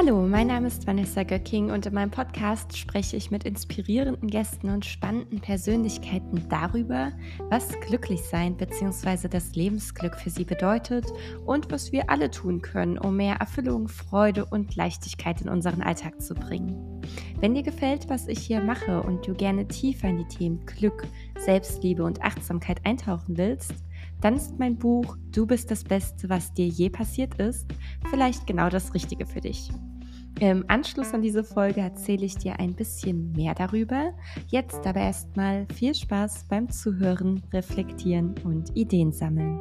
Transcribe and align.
Hallo, 0.00 0.28
mein 0.28 0.46
Name 0.46 0.68
ist 0.68 0.86
Vanessa 0.86 1.24
Göcking 1.24 1.72
und 1.72 1.84
in 1.84 1.92
meinem 1.92 2.12
Podcast 2.12 2.78
spreche 2.78 3.16
ich 3.16 3.32
mit 3.32 3.42
inspirierenden 3.42 4.30
Gästen 4.30 4.70
und 4.70 4.86
spannenden 4.86 5.40
Persönlichkeiten 5.40 6.48
darüber, 6.48 7.10
was 7.50 7.68
Glücklichsein 7.80 8.56
bzw. 8.56 9.26
das 9.26 9.56
Lebensglück 9.56 10.14
für 10.14 10.30
sie 10.30 10.44
bedeutet 10.44 11.06
und 11.44 11.72
was 11.72 11.90
wir 11.90 12.10
alle 12.10 12.30
tun 12.30 12.62
können, 12.62 12.96
um 12.96 13.16
mehr 13.16 13.38
Erfüllung, 13.40 13.88
Freude 13.88 14.44
und 14.44 14.76
Leichtigkeit 14.76 15.40
in 15.40 15.48
unseren 15.48 15.82
Alltag 15.82 16.22
zu 16.22 16.34
bringen. 16.34 17.02
Wenn 17.40 17.54
dir 17.54 17.64
gefällt, 17.64 18.08
was 18.08 18.28
ich 18.28 18.38
hier 18.38 18.60
mache 18.60 19.02
und 19.02 19.26
du 19.26 19.34
gerne 19.34 19.66
tiefer 19.66 20.10
in 20.10 20.18
die 20.18 20.28
Themen 20.28 20.64
Glück, 20.64 21.08
Selbstliebe 21.38 22.04
und 22.04 22.22
Achtsamkeit 22.22 22.86
eintauchen 22.86 23.36
willst, 23.36 23.74
dann 24.20 24.36
ist 24.36 24.60
mein 24.60 24.76
Buch 24.76 25.16
Du 25.32 25.46
bist 25.46 25.70
das 25.70 25.84
Beste, 25.84 26.28
was 26.28 26.52
dir 26.52 26.66
je 26.66 26.88
passiert 26.88 27.34
ist, 27.40 27.66
vielleicht 28.10 28.46
genau 28.46 28.68
das 28.68 28.94
Richtige 28.94 29.26
für 29.26 29.40
dich. 29.40 29.70
Im 30.40 30.64
Anschluss 30.68 31.14
an 31.14 31.22
diese 31.22 31.42
Folge 31.42 31.80
erzähle 31.80 32.24
ich 32.24 32.36
dir 32.36 32.60
ein 32.60 32.76
bisschen 32.76 33.32
mehr 33.32 33.56
darüber. 33.56 34.14
Jetzt 34.46 34.86
aber 34.86 35.00
erstmal 35.00 35.66
viel 35.74 35.96
Spaß 35.96 36.46
beim 36.48 36.70
Zuhören, 36.70 37.42
Reflektieren 37.52 38.36
und 38.44 38.76
Ideen 38.76 39.10
sammeln. 39.10 39.60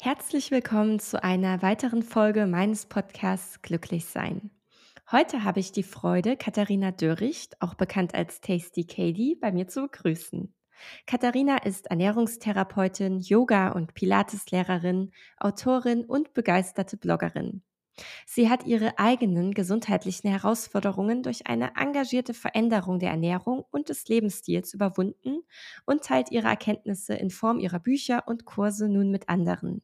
Herzlich 0.00 0.50
willkommen 0.50 1.00
zu 1.00 1.22
einer 1.22 1.60
weiteren 1.60 2.02
Folge 2.02 2.46
meines 2.46 2.86
Podcasts 2.86 3.60
Glücklich 3.60 4.06
sein. 4.06 4.50
Heute 5.12 5.44
habe 5.44 5.60
ich 5.60 5.70
die 5.70 5.82
Freude, 5.82 6.38
Katharina 6.38 6.92
Dörricht, 6.92 7.60
auch 7.60 7.74
bekannt 7.74 8.14
als 8.14 8.40
Tasty 8.40 8.84
Katie, 8.84 9.36
bei 9.38 9.52
mir 9.52 9.68
zu 9.68 9.82
begrüßen. 9.82 10.54
Katharina 11.06 11.58
ist 11.58 11.86
Ernährungstherapeutin, 11.86 13.20
Yoga- 13.20 13.70
und 13.70 13.94
Pilateslehrerin, 13.94 15.12
Autorin 15.38 16.04
und 16.04 16.34
begeisterte 16.34 16.96
Bloggerin. 16.96 17.62
Sie 18.26 18.48
hat 18.48 18.64
ihre 18.64 18.98
eigenen 18.98 19.52
gesundheitlichen 19.54 20.30
Herausforderungen 20.30 21.22
durch 21.22 21.46
eine 21.46 21.74
engagierte 21.76 22.34
Veränderung 22.34 22.98
der 22.98 23.10
Ernährung 23.10 23.64
und 23.70 23.88
des 23.88 24.06
Lebensstils 24.08 24.72
überwunden 24.72 25.40
und 25.84 26.04
teilt 26.04 26.30
ihre 26.30 26.48
Erkenntnisse 26.48 27.14
in 27.14 27.30
Form 27.30 27.58
ihrer 27.58 27.80
Bücher 27.80 28.24
und 28.26 28.44
Kurse 28.44 28.88
nun 28.88 29.10
mit 29.10 29.28
anderen. 29.28 29.82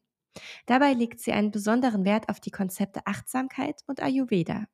Dabei 0.65 0.93
legt 0.93 1.19
sie 1.19 1.31
einen 1.31 1.51
besonderen 1.51 2.05
Wert 2.05 2.29
auf 2.29 2.39
die 2.39 2.51
Konzepte 2.51 3.01
Achtsamkeit 3.05 3.81
und 3.87 4.01
Ayurveda. 4.01 4.65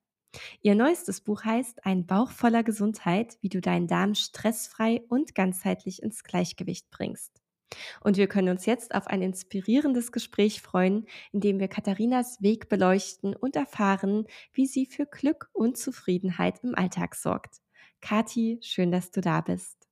Ihr 0.62 0.76
neuestes 0.76 1.22
Buch 1.22 1.44
heißt 1.44 1.86
Ein 1.86 2.06
Bauch 2.06 2.32
voller 2.32 2.64
Gesundheit, 2.64 3.38
wie 3.42 3.50
du 3.50 3.62
deinen 3.62 3.88
Darm 3.88 4.16
stressfrei 4.16 5.02
und 5.10 5.36
ganzheitlich 5.36 6.02
ins 6.02 6.24
Gleichgewicht 6.24 6.90
bringst. 6.90 7.42
Und 8.02 8.18
wir 8.18 8.28
können 8.28 8.50
uns 8.50 8.66
jetzt 8.66 8.94
auf 8.94 9.08
ein 9.08 9.22
inspirierendes 9.22 10.12
Gespräch 10.12 10.62
freuen, 10.62 11.06
in 11.32 11.40
dem 11.40 11.60
wir 11.60 11.68
Katharinas 11.68 12.42
Weg 12.42 12.70
beleuchten 12.70 13.36
und 13.36 13.56
erfahren, 13.56 14.26
wie 14.54 14.68
sie 14.68 14.86
für 14.86 15.06
Glück 15.06 15.50
und 15.54 15.78
Zufriedenheit 15.78 16.64
im 16.64 16.76
Alltag 16.76 17.16
sorgt. 17.16 17.62
Kathi, 18.02 18.60
schön, 18.62 18.92
dass 18.92 19.12
du 19.12 19.22
da 19.22 19.42
bist. 19.42 19.88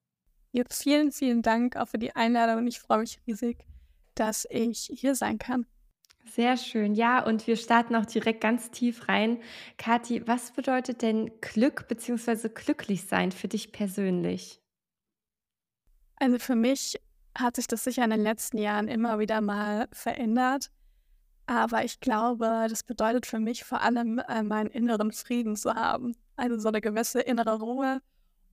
Ja, 0.51 0.63
vielen, 0.71 1.11
vielen 1.11 1.41
Dank 1.41 1.75
auch 1.75 1.87
für 1.87 1.99
die 1.99 2.15
Einladung 2.15 2.57
und 2.57 2.67
ich 2.67 2.79
freue 2.79 2.99
mich 2.99 3.19
riesig, 3.27 3.65
dass 4.15 4.47
ich 4.49 4.89
hier 4.93 5.15
sein 5.15 5.37
kann. 5.37 5.65
Sehr 6.31 6.57
schön, 6.57 6.93
ja, 6.93 7.25
und 7.25 7.47
wir 7.47 7.55
starten 7.55 7.95
auch 7.95 8.05
direkt 8.05 8.41
ganz 8.41 8.69
tief 8.69 9.07
rein. 9.07 9.41
Kathi, 9.77 10.27
was 10.27 10.51
bedeutet 10.51 11.01
denn 11.01 11.31
Glück 11.41 11.87
bzw. 11.87 12.49
glücklich 12.49 13.05
sein 13.05 13.31
für 13.31 13.47
dich 13.47 13.71
persönlich? 13.71 14.61
Also 16.17 16.37
für 16.37 16.55
mich 16.55 17.01
hat 17.35 17.55
sich 17.55 17.67
das 17.67 17.83
sicher 17.83 18.03
in 18.03 18.11
den 18.11 18.21
letzten 18.21 18.59
Jahren 18.59 18.87
immer 18.87 19.17
wieder 19.17 19.41
mal 19.41 19.87
verändert. 19.91 20.69
Aber 21.47 21.83
ich 21.83 21.99
glaube, 21.99 22.67
das 22.69 22.83
bedeutet 22.83 23.25
für 23.25 23.39
mich 23.39 23.63
vor 23.63 23.81
allem, 23.81 24.19
äh, 24.19 24.43
meinen 24.43 24.69
inneren 24.69 25.11
Frieden 25.11 25.55
zu 25.55 25.73
haben. 25.73 26.15
Also 26.35 26.59
so 26.59 26.67
eine 26.67 26.81
gewisse 26.81 27.21
innere 27.21 27.59
Ruhe 27.59 28.01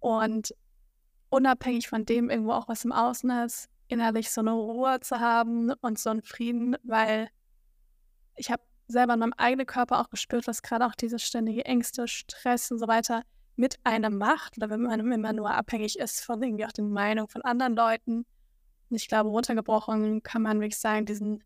und 0.01 0.55
unabhängig 1.29 1.89
von 1.89 2.07
dem 2.07 2.31
irgendwo 2.31 2.53
auch 2.53 2.69
was 2.69 2.87
im 2.87 2.93
Außen 2.93 3.29
ist, 3.45 3.69
innerlich 3.89 4.31
so 4.31 4.41
eine 4.41 4.53
Ruhe 4.53 5.01
zu 5.01 5.21
haben 5.21 5.73
und 5.83 5.99
so 5.99 6.09
einen 6.09 6.23
Frieden, 6.23 6.77
weil 6.85 7.29
ich 8.37 8.51
habe 8.51 8.63
selber 8.89 9.15
in 9.15 9.21
meinem 9.21 9.35
eigenen 9.37 9.67
Körper 9.67 10.01
auch 10.01 10.11
gespürt, 10.11 10.47
was 10.47 10.63
gerade 10.63 10.87
auch 10.87 10.95
diese 10.95 11.19
ständige 11.19 11.65
Ängste, 11.65 12.07
Stress 12.07 12.71
und 12.71 12.79
so 12.79 12.87
weiter 12.87 13.23
mit 13.57 13.79
einem 13.85 14.19
macht 14.19 14.59
oder 14.59 14.71
wenn 14.71 14.83
man 14.83 15.01
immer 15.01 15.33
nur 15.33 15.51
abhängig 15.51 15.99
ist 15.99 16.21
von 16.21 16.43
irgendwie 16.43 16.67
auch 16.67 16.73
den 16.73 16.91
Meinungen 16.91 17.29
von 17.29 17.43
anderen 17.43 17.75
Leuten. 17.75 18.27
Und 18.91 18.97
ich 18.97 19.09
glaube, 19.09 19.31
runtergebrochen 19.31 20.23
kann 20.23 20.43
man 20.43 20.61
wirklich 20.61 20.79
sagen, 20.79 21.07
diesen 21.07 21.43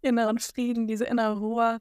inneren 0.00 0.38
Frieden, 0.38 0.86
diese 0.86 1.04
innere 1.04 1.38
Ruhe, 1.38 1.78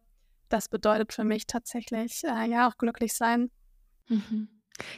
das 0.50 0.68
bedeutet 0.68 1.14
für 1.14 1.24
mich 1.24 1.48
tatsächlich, 1.48 2.24
äh, 2.24 2.50
ja, 2.50 2.68
auch 2.68 2.78
glücklich 2.78 3.14
sein. 3.14 3.52
Mhm. 4.08 4.50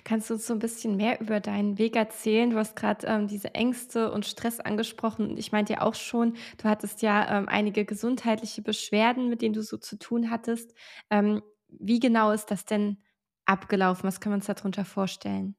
Kannst 0.04 0.30
du 0.30 0.36
uns 0.36 0.48
so 0.48 0.54
ein 0.54 0.60
bisschen 0.60 0.98
mehr 0.98 1.20
über 1.22 1.40
deinen 1.40 1.78
Weg 1.78 1.96
erzählen? 1.96 2.50
Du 2.50 2.58
hast 2.58 2.76
gerade 2.76 3.08
ähm, 3.08 3.28
diese 3.28 3.54
Ängste 3.56 4.12
und 4.12 4.26
Stress 4.26 4.60
angesprochen. 4.60 5.38
Ich 5.38 5.52
meinte 5.52 5.74
ja 5.74 5.82
auch 5.82 5.96
schon, 5.96 6.36
du 6.58 6.70
hattest 6.70 7.02
ja 7.02 7.38
ähm, 7.38 7.50
einige 7.50 7.86
gesundheitliche 7.86 8.62
Beschwerden, 8.62 9.30
mit 9.30 9.42
denen 9.42 9.54
du 9.54 9.64
so 9.64 9.78
zu 9.78 9.98
tun 9.98 10.30
hattest. 10.30 10.74
Ähm, 11.10 11.42
wie 11.68 12.00
genau 12.00 12.32
ist 12.32 12.52
das 12.52 12.66
denn 12.66 12.98
abgelaufen? 13.46 14.04
Was 14.04 14.20
können 14.20 14.34
wir 14.34 14.38
uns 14.38 14.46
darunter 14.46 14.86
vorstellen? 14.86 15.56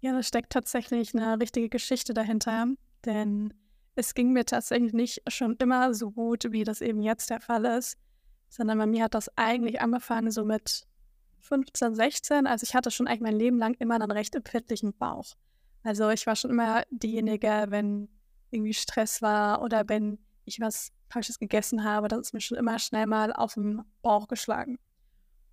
Ja, 0.00 0.12
da 0.12 0.22
steckt 0.22 0.52
tatsächlich 0.52 1.14
eine 1.14 1.38
richtige 1.40 1.68
Geschichte 1.68 2.14
dahinter, 2.14 2.66
denn 3.04 3.52
es 3.94 4.14
ging 4.14 4.32
mir 4.32 4.46
tatsächlich 4.46 4.94
nicht 4.94 5.22
schon 5.28 5.56
immer 5.56 5.92
so 5.92 6.10
gut, 6.10 6.44
wie 6.50 6.64
das 6.64 6.80
eben 6.80 7.02
jetzt 7.02 7.28
der 7.28 7.40
Fall 7.40 7.66
ist, 7.66 7.98
sondern 8.48 8.78
bei 8.78 8.86
mir 8.86 9.04
hat 9.04 9.14
das 9.14 9.30
eigentlich 9.36 9.80
angefangen 9.80 10.30
so 10.30 10.44
mit 10.44 10.86
15, 11.40 11.94
16, 11.94 12.46
also 12.46 12.64
ich 12.64 12.74
hatte 12.74 12.90
schon 12.90 13.06
eigentlich 13.06 13.20
mein 13.20 13.36
Leben 13.36 13.58
lang 13.58 13.74
immer 13.78 13.94
einen 13.94 14.10
recht 14.10 14.34
empfindlichen 14.34 14.94
Bauch. 14.96 15.36
Also 15.82 16.10
ich 16.10 16.26
war 16.26 16.36
schon 16.36 16.50
immer 16.50 16.82
diejenige, 16.90 17.66
wenn 17.68 18.08
irgendwie 18.50 18.74
Stress 18.74 19.22
war 19.22 19.62
oder 19.62 19.88
wenn 19.88 20.18
ich 20.44 20.60
was 20.60 20.92
Falsches 21.08 21.38
gegessen 21.38 21.84
habe, 21.84 22.08
das 22.08 22.20
ist 22.20 22.34
mir 22.34 22.40
schon 22.40 22.58
immer 22.58 22.78
schnell 22.78 23.06
mal 23.06 23.32
auf 23.32 23.54
den 23.54 23.82
Bauch 24.02 24.28
geschlagen. 24.28 24.78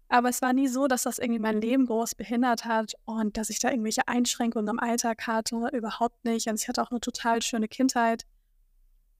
Aber 0.09 0.29
es 0.29 0.41
war 0.41 0.53
nie 0.53 0.67
so, 0.67 0.87
dass 0.87 1.03
das 1.03 1.19
irgendwie 1.19 1.39
mein 1.39 1.59
Leben 1.59 1.85
groß 1.85 2.15
behindert 2.15 2.65
hat 2.65 2.93
und 3.05 3.35
dass 3.35 3.49
ich 3.49 3.59
da 3.59 3.69
irgendwelche 3.69 4.07
Einschränkungen 4.07 4.69
im 4.69 4.79
Alltag 4.79 5.27
hatte. 5.27 5.69
Überhaupt 5.73 6.23
nicht. 6.23 6.47
Also 6.47 6.61
ich 6.61 6.69
hatte 6.69 6.81
auch 6.81 6.91
eine 6.91 7.01
total 7.01 7.41
schöne 7.41 7.67
Kindheit. 7.67 8.25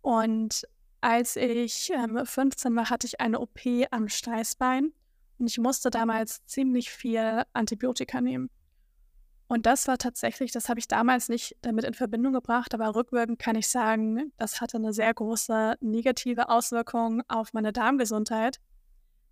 Und 0.02 0.66
als 1.02 1.36
ich 1.36 1.92
ähm, 1.92 2.26
15 2.26 2.76
war, 2.76 2.90
hatte 2.90 3.06
ich 3.06 3.20
eine 3.20 3.40
OP 3.40 3.60
am 3.92 4.08
Steißbein. 4.08 4.94
Und 5.40 5.48
ich 5.48 5.58
musste 5.60 5.90
damals 5.90 6.46
ziemlich 6.46 6.90
viel 6.90 7.44
Antibiotika 7.54 8.22
nehmen. 8.22 8.50
Und 9.48 9.66
das 9.66 9.88
war 9.88 9.98
tatsächlich, 9.98 10.52
das 10.52 10.68
habe 10.68 10.80
ich 10.80 10.90
damals 10.90 11.30
nicht 11.30 11.56
damit 11.62 11.86
in 11.86 11.94
Verbindung 11.94 12.34
gebracht, 12.34 12.74
aber 12.74 12.96
rückwirkend 12.96 13.40
kann 13.40 13.56
ich 13.56 13.70
sagen, 13.70 14.34
das 14.38 14.60
hatte 14.60 14.78
eine 14.78 14.92
sehr 14.92 15.14
große 15.14 15.76
negative 15.80 16.50
Auswirkung 16.50 17.22
auf 17.30 17.54
meine 17.54 17.72
Darmgesundheit, 17.72 18.60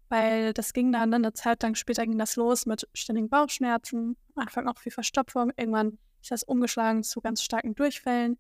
weil 0.08 0.54
das 0.54 0.72
ging 0.72 0.94
dann 0.94 1.14
eine 1.14 1.34
Zeit 1.34 1.64
lang 1.64 1.76
später 1.76 2.06
ging 2.06 2.18
das 2.18 2.38
los 2.38 2.66
mit 2.66 2.88
ständigen 2.94 3.28
Bauchschmerzen, 3.28 4.16
am 4.36 4.44
Anfang 4.44 4.70
auch 4.70 4.78
viel 4.78 4.94
Verstopfung, 4.94 5.52
irgendwann 5.58 5.98
ist 6.22 6.32
das 6.32 6.44
umgeschlagen 6.44 7.04
zu 7.04 7.20
ganz 7.20 7.42
starken 7.42 7.76
Durchfällen 7.76 8.38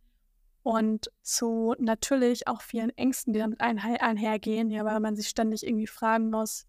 und 0.64 1.12
zu 1.24 1.76
natürlich 1.78 2.48
auch 2.48 2.62
vielen 2.62 2.90
Ängsten, 2.92 3.34
die 3.34 3.40
damit 3.40 3.60
einhergehen, 3.60 4.72
ja, 4.72 4.86
weil 4.86 5.02
man 5.02 5.18
sich 5.18 5.28
ständig 5.28 5.68
irgendwie 5.68 5.88
fragen 5.88 6.30
muss, 6.30 6.68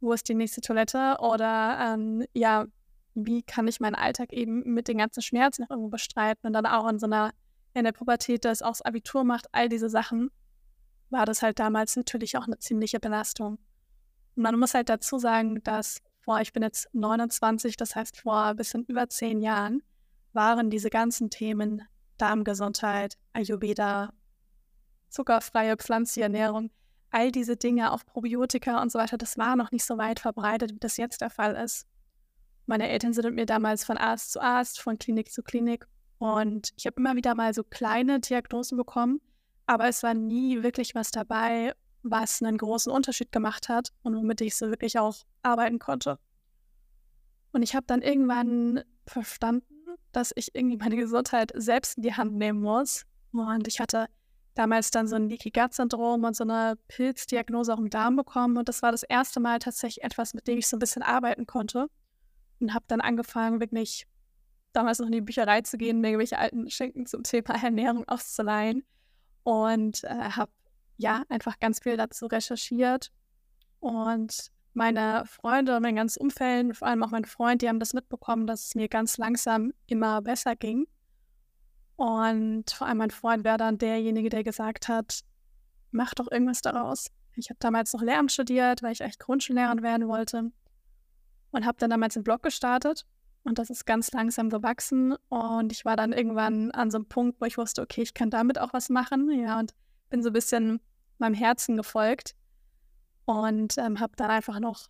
wo 0.00 0.12
ist 0.12 0.28
die 0.28 0.34
nächste 0.34 0.60
Toilette 0.60 1.16
oder 1.20 1.78
ähm, 1.80 2.24
ja, 2.32 2.66
wie 3.14 3.42
kann 3.42 3.66
ich 3.66 3.80
meinen 3.80 3.94
Alltag 3.94 4.32
eben 4.32 4.62
mit 4.74 4.88
den 4.88 4.98
ganzen 4.98 5.22
Schmerzen 5.22 5.62
noch 5.62 5.70
irgendwo 5.70 5.88
bestreiten 5.88 6.46
und 6.46 6.52
dann 6.52 6.66
auch 6.66 6.88
in 6.88 6.98
so 6.98 7.06
einer, 7.06 7.32
in 7.72 7.84
der 7.84 7.92
Pubertät, 7.92 8.44
das 8.44 8.62
auch 8.62 8.70
das 8.70 8.82
Abitur 8.82 9.24
macht, 9.24 9.46
all 9.52 9.68
diese 9.68 9.88
Sachen, 9.88 10.30
war 11.08 11.24
das 11.24 11.42
halt 11.42 11.58
damals 11.58 11.96
natürlich 11.96 12.36
auch 12.36 12.46
eine 12.46 12.58
ziemliche 12.58 13.00
Belastung. 13.00 13.58
Und 14.34 14.42
man 14.42 14.58
muss 14.58 14.74
halt 14.74 14.88
dazu 14.88 15.18
sagen, 15.18 15.62
dass 15.62 16.02
vor, 16.20 16.40
ich 16.40 16.52
bin 16.52 16.62
jetzt 16.62 16.88
29, 16.92 17.76
das 17.76 17.94
heißt 17.94 18.20
vor 18.20 18.42
ein 18.42 18.56
bisschen 18.56 18.84
über 18.84 19.08
zehn 19.08 19.40
Jahren, 19.40 19.82
waren 20.32 20.70
diese 20.70 20.90
ganzen 20.90 21.30
Themen 21.30 21.82
Darmgesundheit, 22.18 23.16
Ayurveda, 23.32 24.12
zuckerfreie 25.08 25.76
pflanzliche 25.76 26.24
Ernährung, 26.24 26.70
all 27.16 27.32
diese 27.32 27.56
Dinge, 27.56 27.92
auch 27.92 28.04
Probiotika 28.04 28.82
und 28.82 28.92
so 28.92 28.98
weiter, 28.98 29.16
das 29.16 29.38
war 29.38 29.56
noch 29.56 29.70
nicht 29.70 29.86
so 29.86 29.96
weit 29.96 30.20
verbreitet, 30.20 30.74
wie 30.74 30.78
das 30.78 30.98
jetzt 30.98 31.22
der 31.22 31.30
Fall 31.30 31.54
ist. 31.54 31.86
Meine 32.66 32.90
Eltern 32.90 33.14
sind 33.14 33.24
mit 33.24 33.34
mir 33.34 33.46
damals 33.46 33.84
von 33.84 33.96
Arzt 33.96 34.32
zu 34.32 34.40
Arzt, 34.42 34.80
von 34.80 34.98
Klinik 34.98 35.32
zu 35.32 35.42
Klinik 35.42 35.86
und 36.18 36.74
ich 36.76 36.84
habe 36.84 36.96
immer 37.00 37.16
wieder 37.16 37.34
mal 37.34 37.54
so 37.54 37.64
kleine 37.64 38.20
Diagnosen 38.20 38.76
bekommen, 38.76 39.22
aber 39.64 39.88
es 39.88 40.02
war 40.02 40.12
nie 40.12 40.62
wirklich 40.62 40.94
was 40.94 41.10
dabei, 41.10 41.72
was 42.02 42.42
einen 42.42 42.58
großen 42.58 42.92
Unterschied 42.92 43.32
gemacht 43.32 43.70
hat 43.70 43.92
und 44.02 44.14
womit 44.14 44.42
ich 44.42 44.54
so 44.54 44.68
wirklich 44.68 44.98
auch 44.98 45.16
arbeiten 45.42 45.78
konnte. 45.78 46.18
Und 47.52 47.62
ich 47.62 47.74
habe 47.74 47.86
dann 47.86 48.02
irgendwann 48.02 48.82
verstanden, 49.06 49.74
dass 50.12 50.32
ich 50.36 50.54
irgendwie 50.54 50.76
meine 50.76 50.96
Gesundheit 50.96 51.50
selbst 51.54 51.96
in 51.96 52.02
die 52.02 52.14
Hand 52.14 52.34
nehmen 52.34 52.60
muss. 52.60 53.04
Und 53.32 53.66
ich 53.66 53.80
hatte 53.80 54.06
damals 54.56 54.90
dann 54.90 55.06
so 55.06 55.16
ein 55.16 55.28
Leaky 55.28 55.50
Gut 55.50 55.74
Syndrom 55.74 56.24
und 56.24 56.34
so 56.34 56.42
eine 56.42 56.76
Pilzdiagnose 56.88 57.72
auch 57.72 57.78
im 57.78 57.90
Darm 57.90 58.16
bekommen. 58.16 58.56
Und 58.56 58.68
das 58.68 58.82
war 58.82 58.90
das 58.90 59.02
erste 59.02 59.38
Mal 59.38 59.58
tatsächlich 59.58 60.02
etwas, 60.02 60.34
mit 60.34 60.48
dem 60.48 60.58
ich 60.58 60.66
so 60.66 60.76
ein 60.76 60.80
bisschen 60.80 61.02
arbeiten 61.02 61.46
konnte. 61.46 61.86
Und 62.58 62.72
habe 62.72 62.86
dann 62.88 63.02
angefangen, 63.02 63.60
wirklich 63.60 64.06
damals 64.72 64.98
noch 64.98 65.06
in 65.06 65.12
die 65.12 65.20
Bücherei 65.20 65.60
zu 65.60 65.76
gehen, 65.76 66.00
mir 66.00 66.08
irgendwelche 66.08 66.38
alten 66.38 66.70
Schinken 66.70 67.06
zum 67.06 67.22
Thema 67.22 67.54
Ernährung 67.62 68.08
auszuleihen. 68.08 68.84
Und 69.42 70.02
äh, 70.04 70.08
habe 70.08 70.50
ja 70.96 71.22
einfach 71.28 71.60
ganz 71.60 71.80
viel 71.80 71.96
dazu 71.96 72.26
recherchiert. 72.26 73.12
Und 73.78 74.50
meine 74.72 75.24
Freunde 75.26 75.76
und 75.76 75.82
mein 75.82 75.96
ganzes 75.96 76.16
Umfeld, 76.16 76.76
vor 76.76 76.88
allem 76.88 77.02
auch 77.02 77.10
mein 77.10 77.26
Freund, 77.26 77.60
die 77.60 77.68
haben 77.68 77.78
das 77.78 77.92
mitbekommen, 77.92 78.46
dass 78.46 78.68
es 78.68 78.74
mir 78.74 78.88
ganz 78.88 79.18
langsam 79.18 79.72
immer 79.86 80.22
besser 80.22 80.56
ging. 80.56 80.86
Und 81.96 82.70
vor 82.70 82.86
allem 82.86 82.98
mein 82.98 83.10
Freund 83.10 83.44
wäre 83.44 83.56
dann 83.56 83.78
derjenige, 83.78 84.28
der 84.28 84.44
gesagt 84.44 84.88
hat, 84.88 85.20
mach 85.90 86.14
doch 86.14 86.30
irgendwas 86.30 86.60
daraus. 86.60 87.10
Ich 87.34 87.50
habe 87.50 87.58
damals 87.60 87.92
noch 87.92 88.02
Lehramt 88.02 88.32
studiert, 88.32 88.82
weil 88.82 88.92
ich 88.92 89.00
echt 89.00 89.18
Grundschullehrerin 89.18 89.82
werden 89.82 90.08
wollte. 90.08 90.50
Und 91.50 91.66
habe 91.66 91.78
dann 91.78 91.90
damals 91.90 92.16
einen 92.16 92.24
Blog 92.24 92.42
gestartet. 92.42 93.06
Und 93.44 93.58
das 93.58 93.70
ist 93.70 93.86
ganz 93.86 94.10
langsam 94.12 94.50
gewachsen. 94.50 95.14
Und 95.28 95.72
ich 95.72 95.84
war 95.84 95.96
dann 95.96 96.12
irgendwann 96.12 96.70
an 96.72 96.90
so 96.90 96.98
einem 96.98 97.06
Punkt, 97.06 97.40
wo 97.40 97.46
ich 97.46 97.56
wusste, 97.56 97.82
okay, 97.82 98.02
ich 98.02 98.12
kann 98.12 98.30
damit 98.30 98.58
auch 98.58 98.72
was 98.72 98.88
machen. 98.88 99.30
Ja, 99.30 99.58
und 99.58 99.74
bin 100.10 100.22
so 100.22 100.30
ein 100.30 100.34
bisschen 100.34 100.80
meinem 101.18 101.34
Herzen 101.34 101.76
gefolgt. 101.76 102.34
Und 103.24 103.78
ähm, 103.78 104.00
habe 104.00 104.14
dann 104.16 104.30
einfach 104.30 104.60
noch 104.60 104.88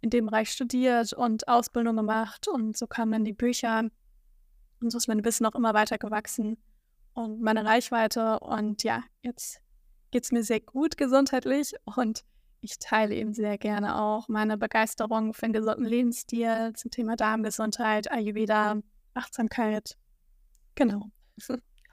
in 0.00 0.10
dem 0.10 0.26
Bereich 0.26 0.50
studiert 0.50 1.12
und 1.12 1.46
Ausbildung 1.46 1.96
gemacht. 1.96 2.48
Und 2.48 2.76
so 2.76 2.86
kamen 2.86 3.12
dann 3.12 3.24
die 3.24 3.32
Bücher 3.32 3.84
und 4.82 4.90
so 4.90 4.98
ist 4.98 5.08
mein 5.08 5.24
Wissen 5.24 5.46
auch 5.46 5.54
immer 5.54 5.74
weiter 5.74 5.98
gewachsen 5.98 6.58
und 7.14 7.40
meine 7.40 7.64
Reichweite. 7.64 8.40
Und 8.40 8.82
ja, 8.82 9.02
jetzt 9.22 9.60
geht 10.10 10.24
es 10.24 10.32
mir 10.32 10.42
sehr 10.42 10.60
gut 10.60 10.96
gesundheitlich 10.96 11.74
und 11.84 12.24
ich 12.60 12.78
teile 12.78 13.14
eben 13.14 13.34
sehr 13.34 13.58
gerne 13.58 14.00
auch 14.00 14.28
meine 14.28 14.56
Begeisterung 14.56 15.34
für 15.34 15.46
den 15.46 15.52
gesunden 15.52 15.84
Lebensstil 15.84 16.72
zum 16.74 16.90
Thema 16.90 17.16
Darmgesundheit, 17.16 18.10
Ayurveda, 18.10 18.80
Achtsamkeit. 19.14 19.96
Genau. 20.76 21.10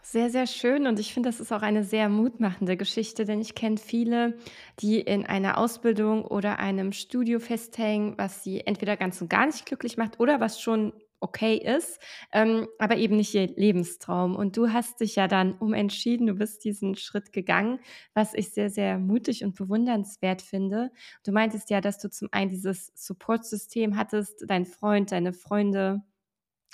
Sehr, 0.01 0.29
sehr 0.29 0.47
schön 0.47 0.87
und 0.87 0.99
ich 0.99 1.13
finde, 1.13 1.29
das 1.29 1.39
ist 1.39 1.51
auch 1.51 1.61
eine 1.61 1.83
sehr 1.83 2.07
mutmachende 2.09 2.77
Geschichte, 2.77 3.25
denn 3.25 3.41
ich 3.41 3.53
kenne 3.53 3.77
viele, 3.77 4.37
die 4.79 5.01
in 5.01 5.25
einer 5.25 5.57
Ausbildung 5.57 6.23
oder 6.23 6.59
einem 6.59 6.93
Studio 6.93 7.39
festhängen, 7.39 8.17
was 8.17 8.43
sie 8.43 8.61
entweder 8.61 8.95
ganz 8.95 9.21
und 9.21 9.29
gar 9.29 9.45
nicht 9.45 9.65
glücklich 9.65 9.97
macht 9.97 10.19
oder 10.19 10.39
was 10.39 10.61
schon 10.61 10.93
okay 11.19 11.57
ist, 11.57 11.99
ähm, 12.31 12.67
aber 12.77 12.97
eben 12.97 13.15
nicht 13.15 13.33
ihr 13.33 13.47
Lebenstraum. 13.47 14.35
Und 14.35 14.57
du 14.57 14.71
hast 14.71 15.01
dich 15.01 15.15
ja 15.15 15.27
dann 15.27 15.53
umentschieden, 15.53 16.27
du 16.27 16.33
bist 16.33 16.63
diesen 16.63 16.95
Schritt 16.95 17.33
gegangen, 17.33 17.79
was 18.13 18.33
ich 18.33 18.51
sehr, 18.51 18.69
sehr 18.69 18.97
mutig 18.97 19.43
und 19.43 19.55
bewundernswert 19.55 20.41
finde. 20.41 20.91
Du 21.23 21.31
meintest 21.31 21.69
ja, 21.69 21.81
dass 21.81 21.97
du 21.97 22.09
zum 22.09 22.29
einen 22.31 22.49
dieses 22.49 22.91
Support-System 22.95 23.97
hattest, 23.97 24.45
dein 24.47 24.65
Freund, 24.65 25.11
deine 25.11 25.33
Freunde, 25.33 26.01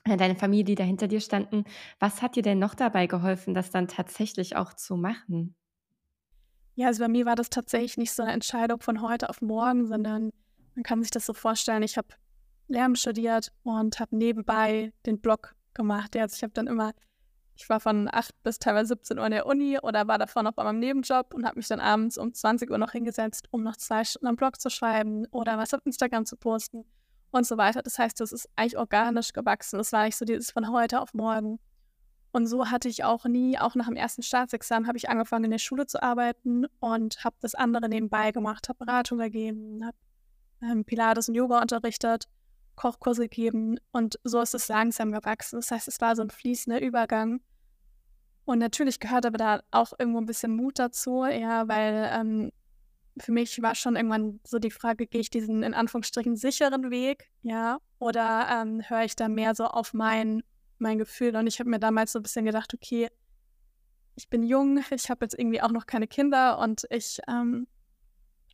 äh, 0.04 0.18
deine 0.18 0.36
Familie, 0.36 0.66
die 0.66 0.76
da 0.76 0.84
hinter 0.84 1.08
dir 1.08 1.22
standen. 1.22 1.64
Was 2.00 2.22
hat 2.22 2.36
dir 2.36 2.44
denn 2.44 2.60
noch 2.60 2.76
dabei 2.76 3.08
geholfen, 3.08 3.54
das 3.54 3.72
dann 3.72 3.88
tatsächlich 3.88 4.56
auch 4.56 4.74
zu 4.74 4.96
machen? 4.96 5.56
Ja, 6.76 6.88
also 6.88 7.04
bei 7.04 7.08
mir 7.08 7.26
war 7.26 7.36
das 7.36 7.50
tatsächlich 7.50 7.98
nicht 7.98 8.12
so 8.12 8.22
eine 8.22 8.34
Entscheidung 8.34 8.82
von 8.82 9.02
heute 9.02 9.30
auf 9.30 9.42
morgen, 9.42 9.88
sondern 9.88 10.32
man 10.76 10.84
kann 10.84 11.02
sich 11.02 11.10
das 11.10 11.26
so 11.26 11.34
vorstellen, 11.34 11.84
ich 11.84 11.98
habe 11.98 12.10
Lärm 12.68 12.96
studiert 12.96 13.52
und 13.64 14.00
habe 14.00 14.16
nebenbei 14.16 14.92
den 15.06 15.20
Blog 15.20 15.56
gemacht. 15.74 16.16
Also 16.16 16.36
ich 16.36 16.44
habe 16.44 16.54
dann 16.54 16.68
immer, 16.68 16.94
ich 17.56 17.70
war 17.70 17.80
von 17.80 18.10
8 18.12 18.32
bis 18.44 18.60
teilweise 18.60 18.90
17 18.90 19.20
Uhr 19.20 19.26
in 19.26 19.32
der 19.32 19.46
Uni 19.46 19.80
oder 19.80 20.08
war 20.08 20.18
davor 20.18 20.44
noch 20.44 20.54
bei 20.54 20.64
meinem 20.64 20.80
Nebenjob 20.80 21.34
und 21.34 21.46
habe 21.46 21.58
mich 21.58 21.68
dann 21.68 21.80
abends 21.80 22.18
um 22.18 22.34
20 22.34 22.72
Uhr 22.72 22.78
noch 22.78 22.92
hingesetzt, 22.92 23.48
um 23.52 23.64
noch 23.64 23.76
zwei 23.78 24.04
Stunden 24.04 24.28
am 24.28 24.36
Blog 24.36 24.60
zu 24.60 24.70
schreiben 24.70 25.26
oder 25.32 25.58
was 25.58 25.74
auf 25.74 25.86
Instagram 25.86 26.26
zu 26.26 26.38
posten 26.38 26.86
und 27.32 27.46
so 27.46 27.58
weiter. 27.58 27.84
Das 27.84 28.00
heißt, 28.00 28.20
das 28.20 28.32
ist 28.32 28.50
eigentlich 28.56 28.78
organisch 28.78 29.34
gewachsen. 29.34 29.78
Das 29.78 29.92
war 29.92 30.06
nicht 30.06 30.18
so 30.18 30.26
dieses 30.26 30.52
von 30.52 30.72
heute 30.72 31.02
auf 31.02 31.14
morgen. 31.14 31.60
Und 32.32 32.48
so 32.48 32.70
hatte 32.70 32.90
ich 32.90 33.06
auch 33.06 33.26
nie, 33.26 33.58
auch 33.58 33.76
nach 33.76 33.86
dem 33.86 33.96
ersten 33.96 34.22
Staatsexamen, 34.22 34.88
habe 34.88 34.98
ich 34.98 35.08
angefangen 35.08 35.46
in 35.46 35.52
der 35.52 35.58
Schule 35.58 35.86
zu 35.86 36.04
arbeiten 36.04 36.66
und 36.80 37.24
habe 37.24 37.38
das 37.40 37.56
andere 37.56 37.88
nebenbei 37.88 38.32
gemacht, 38.32 38.68
habe 38.68 38.84
Beratung 38.84 39.20
gegeben, 39.20 39.86
habe 39.86 39.96
ähm, 40.62 40.84
Pilates 40.84 41.30
und 41.30 41.36
Yoga 41.36 41.62
unterrichtet 41.62 42.28
Kochkurse 42.76 43.28
geben 43.28 43.78
und 43.92 44.20
so 44.24 44.42
ist 44.42 44.54
es 44.54 44.68
langsam 44.68 45.12
gewachsen. 45.12 45.58
Das 45.58 45.72
heißt, 45.72 45.88
es 45.88 46.02
war 46.02 46.16
so 46.16 46.22
ein 46.22 46.30
fließender 46.30 46.82
Übergang. 46.82 47.42
Und 48.46 48.60
natürlich 48.60 49.00
gehört 49.00 49.26
aber 49.26 49.38
da 49.38 49.64
auch 49.72 49.94
irgendwo 49.98 50.20
ein 50.20 50.28
bisschen 50.28 50.56
Mut 50.56 50.78
dazu, 50.78 51.26
ja, 51.26 51.68
weil 51.68 52.10
ähm, 52.14 52.52
für 53.20 53.32
mich 53.32 53.62
war 53.62 53.76
schon 53.76 53.96
irgendwann 53.96 54.40
so 54.46 54.60
die 54.60 54.72
Frage, 54.72 55.08
gehe 55.08 55.22
ich 55.22 55.30
diesen 55.30 55.64
in 55.64 55.74
Anführungsstrichen 55.74 56.36
sicheren 56.36 56.92
Weg, 56.92 57.30
ja, 57.42 57.80
oder 57.98 58.48
ähm, 58.52 58.82
höre 58.88 59.04
ich 59.04 59.16
da 59.16 59.30
mehr 59.30 59.56
so 59.56 59.66
auf 59.66 59.94
mein, 59.94 60.44
mein 60.78 61.00
Gefühl? 61.00 61.36
Und 61.36 61.48
ich 61.48 61.60
habe 61.60 61.70
mir 61.70 61.80
damals 61.80 62.12
so 62.12 62.20
ein 62.20 62.24
bisschen 62.24 62.46
gedacht, 62.46 62.74
okay, 62.74 63.10
ich 64.16 64.30
bin 64.30 64.44
jung, 64.44 64.80
ich 64.92 65.10
habe 65.10 65.26
jetzt 65.26 65.38
irgendwie 65.38 65.62
auch 65.62 65.72
noch 65.72 65.86
keine 65.86 66.08
Kinder 66.08 66.60
und 66.60 66.84
ich 66.90 67.20
ähm, 67.28 67.68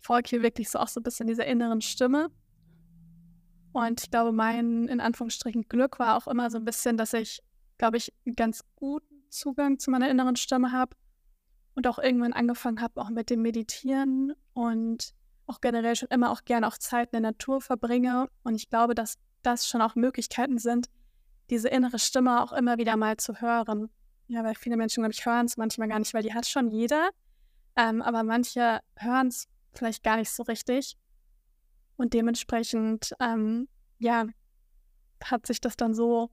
folge 0.01 0.29
hier 0.29 0.41
wirklich 0.41 0.69
so 0.69 0.79
auch 0.79 0.87
so 0.87 0.99
ein 0.99 1.03
bisschen 1.03 1.27
dieser 1.27 1.45
inneren 1.45 1.81
Stimme. 1.81 2.29
Und 3.73 4.01
ich 4.03 4.11
glaube, 4.11 4.31
mein 4.31 4.87
in 4.87 4.99
Anführungsstrichen 4.99 5.67
Glück 5.69 5.99
war 5.99 6.17
auch 6.17 6.27
immer 6.27 6.49
so 6.49 6.57
ein 6.57 6.65
bisschen, 6.65 6.97
dass 6.97 7.13
ich, 7.13 7.41
glaube 7.77 7.97
ich, 7.97 8.13
einen 8.25 8.35
ganz 8.35 8.63
guten 8.75 9.23
Zugang 9.29 9.79
zu 9.79 9.91
meiner 9.91 10.09
inneren 10.09 10.35
Stimme 10.35 10.71
habe 10.71 10.95
und 11.75 11.87
auch 11.87 11.99
irgendwann 11.99 12.33
angefangen 12.33 12.81
habe, 12.81 12.99
auch 13.01 13.09
mit 13.09 13.29
dem 13.29 13.41
Meditieren 13.41 14.33
und 14.53 15.13
auch 15.47 15.61
generell 15.61 15.95
schon 15.95 16.09
immer 16.09 16.31
auch 16.31 16.43
gerne 16.43 16.67
auch 16.67 16.77
Zeit 16.77 17.09
in 17.13 17.23
der 17.23 17.31
Natur 17.31 17.61
verbringe. 17.61 18.27
Und 18.43 18.55
ich 18.55 18.69
glaube, 18.69 18.95
dass 18.95 19.17
das 19.41 19.67
schon 19.67 19.81
auch 19.81 19.95
Möglichkeiten 19.95 20.57
sind, 20.57 20.89
diese 21.49 21.67
innere 21.67 21.99
Stimme 21.99 22.43
auch 22.43 22.53
immer 22.53 22.77
wieder 22.77 22.95
mal 22.97 23.17
zu 23.17 23.41
hören. 23.41 23.89
Ja, 24.27 24.43
weil 24.43 24.55
viele 24.55 24.77
Menschen, 24.77 25.01
glaube 25.01 25.13
ich, 25.13 25.25
hören 25.25 25.45
es 25.45 25.57
manchmal 25.57 25.89
gar 25.89 25.99
nicht, 25.99 26.13
weil 26.13 26.23
die 26.23 26.33
hat 26.33 26.47
schon 26.47 26.69
jeder. 26.69 27.09
Ähm, 27.75 28.01
aber 28.01 28.23
manche 28.23 28.79
hören 28.95 29.27
es 29.27 29.47
vielleicht 29.73 30.03
gar 30.03 30.17
nicht 30.17 30.31
so 30.31 30.43
richtig. 30.43 30.97
Und 31.97 32.13
dementsprechend, 32.13 33.13
ähm, 33.19 33.67
ja, 33.99 34.25
hat 35.23 35.45
sich 35.45 35.61
das 35.61 35.77
dann 35.77 35.93
so 35.93 36.29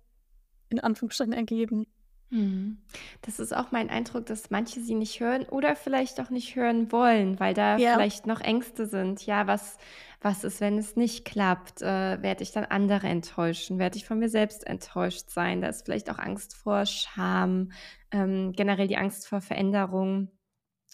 in 0.70 0.80
Anführungsstrichen 0.80 1.32
ergeben. 1.32 1.86
Mhm. 2.30 2.78
Das 3.22 3.38
ist 3.38 3.56
auch 3.56 3.72
mein 3.72 3.88
Eindruck, 3.88 4.26
dass 4.26 4.50
manche 4.50 4.80
sie 4.80 4.94
nicht 4.94 5.20
hören 5.20 5.44
oder 5.44 5.76
vielleicht 5.76 6.20
auch 6.20 6.30
nicht 6.30 6.56
hören 6.56 6.92
wollen, 6.92 7.40
weil 7.40 7.54
da 7.54 7.78
ja. 7.78 7.94
vielleicht 7.94 8.26
noch 8.26 8.40
Ängste 8.40 8.86
sind. 8.86 9.24
Ja, 9.24 9.46
was, 9.46 9.78
was 10.20 10.44
ist, 10.44 10.60
wenn 10.60 10.76
es 10.76 10.96
nicht 10.96 11.24
klappt? 11.24 11.80
Äh, 11.80 12.22
werde 12.22 12.42
ich 12.42 12.52
dann 12.52 12.64
andere 12.64 13.06
enttäuschen? 13.06 13.78
Werde 13.78 13.96
ich 13.96 14.04
von 14.04 14.18
mir 14.18 14.28
selbst 14.28 14.66
enttäuscht 14.66 15.30
sein? 15.30 15.62
Da 15.62 15.68
ist 15.68 15.86
vielleicht 15.86 16.10
auch 16.10 16.18
Angst 16.18 16.54
vor 16.54 16.84
Scham, 16.84 17.72
ähm, 18.10 18.52
generell 18.52 18.88
die 18.88 18.98
Angst 18.98 19.26
vor 19.26 19.40
Veränderung. 19.40 20.30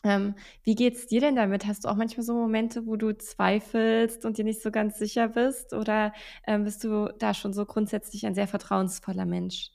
Ähm, 0.04 0.34
wie 0.62 0.74
geht's 0.74 1.06
dir 1.06 1.20
denn 1.20 1.34
damit? 1.34 1.66
Hast 1.66 1.84
du 1.84 1.88
auch 1.88 1.96
manchmal 1.96 2.24
so 2.24 2.34
Momente, 2.34 2.86
wo 2.86 2.96
du 2.96 3.16
zweifelst 3.16 4.24
und 4.26 4.36
dir 4.36 4.44
nicht 4.44 4.62
so 4.62 4.70
ganz 4.70 4.98
sicher 4.98 5.28
bist? 5.28 5.72
Oder 5.72 6.12
ähm, 6.46 6.64
bist 6.64 6.84
du 6.84 7.08
da 7.18 7.32
schon 7.32 7.54
so 7.54 7.64
grundsätzlich 7.64 8.26
ein 8.26 8.34
sehr 8.34 8.46
vertrauensvoller 8.46 9.24
Mensch? 9.24 9.70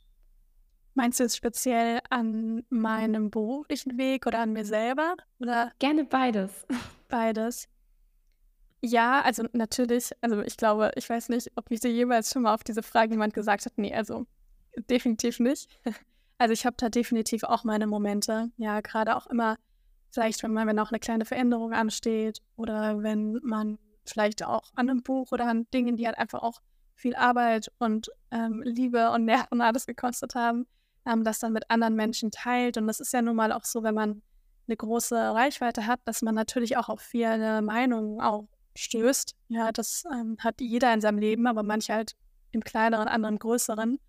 Meinst 0.93 1.19
du 1.19 1.23
jetzt 1.23 1.37
speziell 1.37 1.99
an 2.09 2.63
meinem 2.69 3.31
beruflichen 3.31 3.97
Weg 3.97 4.27
oder 4.27 4.39
an 4.39 4.53
mir 4.53 4.65
selber? 4.65 5.15
Oder? 5.39 5.71
Gerne 5.79 6.05
beides. 6.05 6.65
Beides. 7.09 7.67
Ja, 8.81 9.21
also 9.21 9.43
natürlich, 9.51 10.11
also 10.21 10.41
ich 10.41 10.55
glaube, 10.55 10.91
ich 10.95 11.09
weiß 11.09 11.29
nicht, 11.29 11.51
ob 11.55 11.71
mich 11.71 11.79
dir 11.79 11.91
jemals 11.91 12.31
schon 12.31 12.43
mal 12.43 12.53
auf 12.53 12.63
diese 12.63 12.83
Frage 12.83 13.11
jemand 13.11 13.33
gesagt 13.33 13.65
hat. 13.65 13.73
Nee, 13.77 13.93
also 13.93 14.25
definitiv 14.89 15.39
nicht. 15.39 15.69
Also 16.41 16.53
ich 16.53 16.65
habe 16.65 16.77
da 16.79 16.87
definitiv 16.87 17.43
auch 17.43 17.65
meine 17.65 17.85
Momente. 17.85 18.49
Ja, 18.55 18.79
gerade 18.79 19.17
auch 19.17 19.27
immer 19.27 19.57
Vielleicht, 20.11 20.41
wenn 20.43 20.53
man, 20.53 20.67
wenn 20.67 20.79
auch 20.79 20.91
eine 20.91 20.99
kleine 20.99 21.25
Veränderung 21.25 21.73
ansteht 21.73 22.41
oder 22.55 23.03
wenn 23.03 23.39
man 23.43 23.77
vielleicht 24.05 24.43
auch 24.43 24.71
an 24.75 24.89
einem 24.89 25.03
Buch 25.03 25.31
oder 25.31 25.45
an 25.45 25.67
Dingen, 25.73 25.97
die 25.97 26.07
halt 26.07 26.17
einfach 26.17 26.41
auch 26.41 26.61
viel 26.95 27.15
Arbeit 27.15 27.71
und 27.79 28.09
ähm, 28.31 28.61
Liebe 28.63 29.11
und 29.11 29.25
Nerven 29.25 29.61
alles 29.61 29.85
gekostet 29.85 30.35
haben, 30.35 30.67
ähm, 31.05 31.23
das 31.23 31.39
dann 31.39 31.53
mit 31.53 31.69
anderen 31.69 31.95
Menschen 31.95 32.31
teilt. 32.31 32.77
Und 32.77 32.87
das 32.87 32.99
ist 32.99 33.13
ja 33.13 33.21
nun 33.21 33.35
mal 33.35 33.51
auch 33.51 33.65
so, 33.65 33.83
wenn 33.83 33.95
man 33.95 34.21
eine 34.67 34.77
große 34.77 35.15
Reichweite 35.15 35.87
hat, 35.87 36.01
dass 36.05 36.21
man 36.21 36.35
natürlich 36.35 36.77
auch 36.77 36.89
auf 36.89 37.01
viele 37.01 37.61
Meinungen 37.61 38.21
auch 38.21 38.47
stößt. 38.75 39.35
Ja, 39.47 39.71
das 39.71 40.03
ähm, 40.11 40.37
hat 40.39 40.61
jeder 40.61 40.93
in 40.93 41.01
seinem 41.01 41.19
Leben, 41.19 41.47
aber 41.47 41.63
manche 41.63 41.93
halt 41.93 42.15
im 42.51 42.63
kleineren, 42.63 43.07
anderen 43.07 43.39
größeren. 43.39 43.99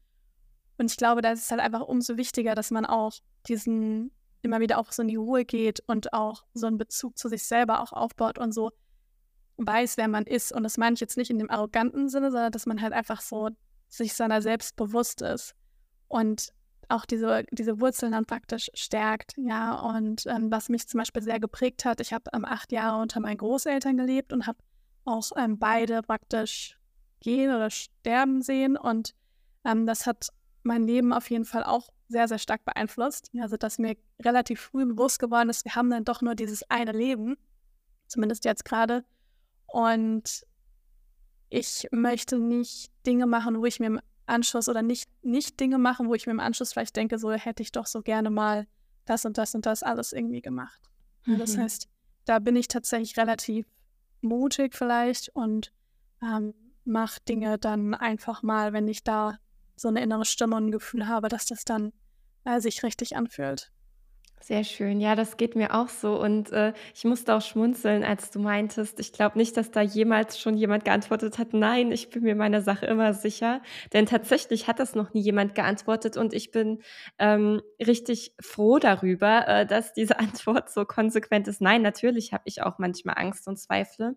Und 0.78 0.90
ich 0.90 0.97
glaube, 0.97 1.23
da 1.23 1.33
ist 1.33 1.45
es 1.45 1.50
halt 1.50 1.61
einfach 1.61 1.83
umso 1.83 2.16
wichtiger, 2.16 2.54
dass 2.54 2.71
man 2.71 2.87
auch 2.87 3.12
diesen 3.47 4.12
immer 4.42 4.61
wieder 4.61 4.78
auch 4.78 4.92
so 4.92 5.02
in 5.02 5.09
die 5.09 5.16
Ruhe 5.16 5.44
geht 5.44 5.80
und 5.87 6.12
auch 6.12 6.44
so 6.54 6.66
einen 6.66 6.78
Bezug 6.78 7.18
zu 7.18 7.28
sich 7.28 7.44
selber 7.44 7.80
auch 7.80 7.92
aufbaut 7.92 8.38
und 8.38 8.52
so 8.52 8.70
weiß, 9.56 9.97
wer 9.97 10.09
man 10.09 10.25
ist. 10.25 10.52
Und 10.52 10.62
das 10.62 10.78
meine 10.78 10.94
ich 10.94 11.00
jetzt 11.00 11.16
nicht 11.16 11.30
in 11.30 11.38
dem 11.38 11.50
arroganten 11.50 12.09
Sinne, 12.09 12.30
sondern 12.30 12.52
dass 12.52 12.66
man 12.66 12.80
halt 12.80 12.92
einfach 12.92 13.20
so 13.20 13.50
sich 13.88 14.14
seiner 14.14 14.40
selbst 14.42 14.76
bewusst 14.76 15.23
ist. 15.23 15.54
und 16.09 16.52
auch 16.90 17.06
diese, 17.06 17.44
diese 17.52 17.80
Wurzeln 17.80 18.12
dann 18.12 18.26
praktisch 18.26 18.68
stärkt. 18.75 19.35
Ja, 19.37 19.75
und 19.75 20.26
ähm, 20.26 20.50
was 20.50 20.68
mich 20.68 20.88
zum 20.88 20.99
Beispiel 20.99 21.23
sehr 21.23 21.40
geprägt 21.40 21.85
hat, 21.85 22.00
ich 22.00 22.12
habe 22.12 22.25
ähm, 22.35 22.44
acht 22.44 22.73
Jahre 22.73 23.00
unter 23.00 23.20
meinen 23.20 23.38
Großeltern 23.38 23.97
gelebt 23.97 24.32
und 24.32 24.47
habe 24.47 24.59
auch 25.04 25.30
ähm, 25.37 25.59
beide 25.59 26.02
praktisch 26.02 26.78
gehen 27.20 27.54
oder 27.54 27.70
sterben 27.70 28.42
sehen. 28.42 28.76
Und 28.76 29.14
ähm, 29.64 29.87
das 29.87 30.06
hat 30.06 30.28
mein 30.62 30.87
Leben 30.87 31.12
auf 31.12 31.30
jeden 31.30 31.44
Fall 31.44 31.64
auch 31.64 31.88
sehr, 32.11 32.29
sehr 32.29 32.38
stark 32.38 32.64
beeinflusst. 32.64 33.31
Also, 33.40 33.57
dass 33.57 33.79
mir 33.79 33.97
relativ 34.21 34.61
früh 34.61 34.85
bewusst 34.85 35.19
geworden 35.19 35.49
ist, 35.49 35.64
wir 35.64 35.75
haben 35.75 35.90
dann 35.90 36.05
doch 36.05 36.21
nur 36.21 36.35
dieses 36.35 36.69
eine 36.71 36.93
Leben, 36.93 37.37
zumindest 38.07 38.45
jetzt 38.45 38.64
gerade. 38.64 39.05
Und 39.67 40.45
ich 41.49 41.88
möchte 41.93 42.38
nicht 42.38 42.93
Dinge 43.07 43.26
machen, 43.26 43.59
wo 43.59 43.64
ich 43.64 43.81
mir 43.81 43.87
im 43.87 44.00
Anschluss 44.26 44.69
oder 44.69 44.83
nicht, 44.83 45.09
nicht 45.23 45.59
Dinge 45.59 45.79
machen, 45.79 46.09
wo 46.09 46.14
ich 46.14 46.26
mir 46.26 46.33
im 46.33 46.40
Anschluss 46.40 46.73
vielleicht 46.73 46.97
denke, 46.97 47.19
so 47.19 47.33
hätte 47.33 47.62
ich 47.62 47.73
doch 47.73 47.87
so 47.87 48.02
gerne 48.02 48.31
mal 48.31 48.67
das 49.05 49.25
und 49.25 49.38
das 49.38 49.55
und 49.55 49.67
das 49.67 49.83
alles 49.83 50.12
irgendwie 50.12 50.43
gemacht. 50.43 50.81
Mhm. 51.26 51.38
Das 51.38 51.57
heißt, 51.57 51.88
da 52.25 52.38
bin 52.38 52.57
ich 52.57 52.69
tatsächlich 52.69 53.17
relativ 53.17 53.67
mutig 54.21 54.75
vielleicht 54.75 55.31
und 55.31 55.73
ähm, 56.23 56.55
mache 56.85 57.21
Dinge 57.29 57.59
dann 57.59 57.95
einfach 57.95 58.43
mal, 58.43 58.73
wenn 58.73 58.88
ich 58.88 59.02
da 59.02 59.38
so 59.81 59.89
eine 59.89 60.03
innere 60.03 60.27
Stimme 60.27 60.57
und 60.57 60.67
ein 60.67 60.73
Gefühl 60.73 61.09
habe, 61.09 61.29
dass 61.29 61.47
das 61.47 61.65
dann 61.65 61.93
äh, 62.45 62.61
sich 62.61 62.83
richtig 62.83 63.17
anfühlt. 63.17 63.73
Sehr 64.42 64.64
schön. 64.64 65.00
Ja, 65.00 65.14
das 65.16 65.37
geht 65.37 65.54
mir 65.54 65.75
auch 65.75 65.88
so. 65.90 66.18
Und 66.18 66.50
äh, 66.50 66.73
ich 66.94 67.04
musste 67.04 67.35
auch 67.35 67.42
schmunzeln, 67.42 68.02
als 68.02 68.30
du 68.30 68.38
meintest, 68.40 68.99
ich 68.99 69.12
glaube 69.12 69.37
nicht, 69.37 69.54
dass 69.59 69.70
da 69.70 69.82
jemals 69.82 70.38
schon 70.40 70.56
jemand 70.56 70.87
geantwortet 70.87 71.37
hat, 71.38 71.52
nein, 71.52 71.92
ich 71.92 72.09
bin 72.09 72.23
mir 72.23 72.35
meiner 72.35 72.62
Sache 72.62 72.87
immer 72.87 73.12
sicher. 73.12 73.61
Denn 73.92 74.06
tatsächlich 74.06 74.66
hat 74.66 74.78
das 74.78 74.94
noch 74.94 75.12
nie 75.12 75.20
jemand 75.20 75.54
geantwortet 75.54 76.16
und 76.16 76.32
ich 76.32 76.52
bin 76.52 76.80
ähm, 77.18 77.61
richtig 77.87 78.32
froh 78.40 78.78
darüber, 78.78 79.47
äh, 79.47 79.66
dass 79.66 79.92
diese 79.92 80.18
Antwort 80.18 80.70
so 80.70 80.87
konsequent 80.87 81.47
ist. 81.47 81.61
Nein, 81.61 81.82
natürlich 81.82 82.32
habe 82.32 82.44
ich 82.47 82.62
auch 82.62 82.78
manchmal 82.78 83.16
Angst 83.18 83.47
und 83.47 83.59
Zweifel. 83.59 84.16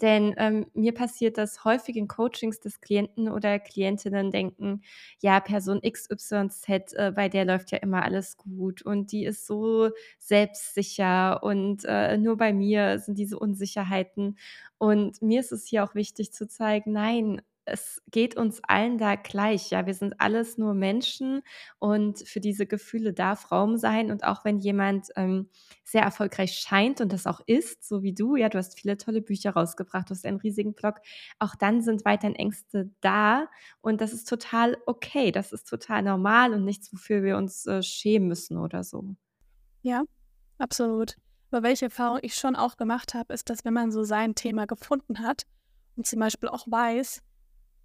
Denn 0.00 0.34
ähm, 0.38 0.66
mir 0.74 0.94
passiert 0.94 1.38
das 1.38 1.64
häufig 1.64 1.96
in 1.96 2.06
Coachings, 2.08 2.60
dass 2.60 2.80
Klienten 2.80 3.28
oder 3.28 3.58
Klientinnen 3.58 4.30
denken, 4.30 4.82
ja, 5.20 5.40
Person 5.40 5.80
XYZ, 5.82 6.68
äh, 6.94 7.12
bei 7.14 7.28
der 7.28 7.44
läuft 7.44 7.72
ja 7.72 7.78
immer 7.78 8.02
alles 8.02 8.36
gut 8.36 8.82
und 8.82 9.10
die 9.12 9.24
ist 9.24 9.46
so 9.48 9.90
selbstsicher 10.20 11.42
und 11.42 11.84
äh, 11.86 12.16
nur 12.18 12.36
bei 12.36 12.52
mir 12.52 13.00
sind 13.00 13.18
diese 13.18 13.38
Unsicherheiten. 13.38 14.38
Und 14.78 15.20
mir 15.22 15.40
ist 15.40 15.52
es 15.52 15.66
hier 15.66 15.84
auch 15.84 15.94
wichtig 15.96 16.32
zu 16.32 16.46
zeigen, 16.48 16.92
nein, 16.92 17.42
es 17.70 18.02
geht 18.10 18.36
uns 18.36 18.60
allen 18.66 18.98
da 18.98 19.14
gleich. 19.16 19.70
Ja, 19.70 19.86
wir 19.86 19.94
sind 19.94 20.20
alles 20.20 20.58
nur 20.58 20.74
Menschen 20.74 21.42
und 21.78 22.20
für 22.26 22.40
diese 22.40 22.66
Gefühle 22.66 23.12
darf 23.12 23.52
Raum 23.52 23.76
sein. 23.76 24.10
Und 24.10 24.24
auch 24.24 24.44
wenn 24.44 24.58
jemand 24.58 25.08
ähm, 25.16 25.50
sehr 25.84 26.02
erfolgreich 26.02 26.54
scheint 26.54 27.00
und 27.00 27.12
das 27.12 27.26
auch 27.26 27.40
ist, 27.46 27.86
so 27.86 28.02
wie 28.02 28.14
du, 28.14 28.36
ja, 28.36 28.48
du 28.48 28.58
hast 28.58 28.78
viele 28.78 28.96
tolle 28.96 29.20
Bücher 29.22 29.50
rausgebracht, 29.52 30.08
du 30.08 30.14
hast 30.14 30.24
einen 30.24 30.38
riesigen 30.38 30.74
Blog, 30.74 30.96
auch 31.38 31.54
dann 31.54 31.82
sind 31.82 32.04
weiterhin 32.04 32.36
Ängste 32.36 32.90
da 33.00 33.48
und 33.80 34.00
das 34.00 34.12
ist 34.12 34.28
total 34.28 34.76
okay. 34.86 35.32
Das 35.32 35.52
ist 35.52 35.68
total 35.68 36.02
normal 36.02 36.54
und 36.54 36.64
nichts, 36.64 36.92
wofür 36.92 37.22
wir 37.22 37.36
uns 37.36 37.66
äh, 37.66 37.82
schämen 37.82 38.28
müssen 38.28 38.56
oder 38.58 38.84
so. 38.84 39.14
Ja, 39.88 40.02
absolut. 40.58 41.16
Aber 41.50 41.62
welche 41.62 41.86
Erfahrung 41.86 42.18
ich 42.20 42.34
schon 42.34 42.56
auch 42.56 42.76
gemacht 42.76 43.14
habe, 43.14 43.32
ist, 43.32 43.48
dass 43.48 43.64
wenn 43.64 43.72
man 43.72 43.90
so 43.90 44.04
sein 44.04 44.34
Thema 44.34 44.66
gefunden 44.66 45.20
hat 45.20 45.44
und 45.96 46.06
zum 46.06 46.20
Beispiel 46.20 46.50
auch 46.50 46.66
weiß, 46.70 47.22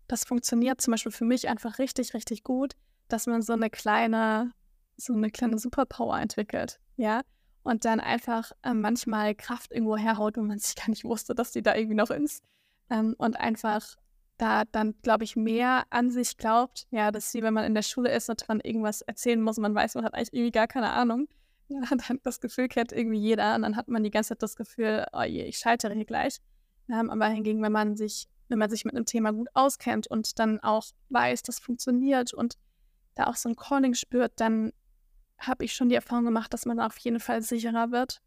das 0.09 0.25
funktioniert 0.25 0.81
zum 0.81 0.91
Beispiel 0.91 1.13
für 1.13 1.23
mich 1.23 1.47
einfach 1.47 1.79
richtig, 1.79 2.13
richtig 2.13 2.43
gut, 2.43 2.73
dass 3.07 3.25
man 3.25 3.41
so 3.41 3.53
eine 3.53 3.69
kleine, 3.69 4.51
so 4.97 5.13
eine 5.13 5.29
kleine 5.29 5.57
Superpower 5.57 6.19
entwickelt, 6.19 6.81
ja, 6.97 7.21
und 7.63 7.85
dann 7.85 8.01
einfach 8.01 8.51
äh, 8.63 8.73
manchmal 8.73 9.33
Kraft 9.33 9.71
irgendwo 9.71 9.95
herhaut, 9.95 10.35
wo 10.35 10.41
man 10.41 10.59
sich 10.59 10.75
gar 10.75 10.89
nicht 10.89 11.05
wusste, 11.05 11.33
dass 11.33 11.51
die 11.51 11.61
da 11.61 11.73
irgendwie 11.73 11.95
noch 11.95 12.09
ist. 12.09 12.43
Ähm, 12.89 13.15
und 13.17 13.39
einfach 13.39 13.95
da 14.37 14.65
dann, 14.65 14.95
glaube 15.03 15.23
ich, 15.23 15.37
mehr 15.37 15.85
an 15.89 16.11
sich 16.11 16.35
glaubt, 16.35 16.85
ja, 16.91 17.11
dass 17.11 17.33
wie 17.33 17.43
wenn 17.43 17.53
man 17.53 17.63
in 17.63 17.75
der 17.75 17.81
Schule 17.81 18.13
ist 18.13 18.29
und 18.29 18.45
man 18.49 18.59
irgendwas 18.59 19.03
erzählen 19.03 19.41
muss, 19.41 19.57
man 19.57 19.73
weiß, 19.73 19.95
man 19.95 20.03
hat 20.03 20.15
eigentlich 20.15 20.33
irgendwie 20.33 20.51
gar 20.51 20.67
keine 20.67 20.89
Ahnung. 20.91 21.29
Dann 21.69 22.19
das 22.23 22.39
Gefühl 22.39 22.67
kennt 22.67 22.91
irgendwie 22.91 23.19
jeder 23.19 23.55
und 23.55 23.63
dann 23.63 23.75
hat 23.75 23.87
man 23.87 24.03
die 24.03 24.11
ganze 24.11 24.29
Zeit 24.29 24.43
das 24.43 24.55
Gefühl, 24.55 25.05
oh 25.11 25.23
je, 25.23 25.43
ich 25.43 25.57
scheitere 25.57 25.93
hier 25.93 26.05
gleich. 26.05 26.39
Ähm, 26.89 27.09
aber 27.09 27.27
hingegen, 27.27 27.61
wenn 27.63 27.71
man 27.71 27.95
sich 27.95 28.27
wenn 28.49 28.59
man 28.59 28.69
sich 28.69 28.85
mit 28.85 28.95
einem 28.95 29.05
Thema 29.05 29.31
gut 29.31 29.47
auskennt 29.53 30.07
und 30.07 30.37
dann 30.37 30.59
auch 30.59 30.85
weiß, 31.09 31.41
das 31.43 31.59
funktioniert 31.59 32.33
und 32.33 32.57
da 33.15 33.27
auch 33.27 33.35
so 33.35 33.49
ein 33.49 33.55
Calling 33.55 33.93
spürt, 33.93 34.33
dann 34.35 34.71
habe 35.39 35.65
ich 35.65 35.73
schon 35.73 35.89
die 35.89 35.95
Erfahrung 35.95 36.25
gemacht, 36.25 36.53
dass 36.53 36.65
man 36.65 36.79
auf 36.79 36.97
jeden 36.99 37.19
Fall 37.19 37.41
sicherer 37.41 37.91
wird 37.91 38.21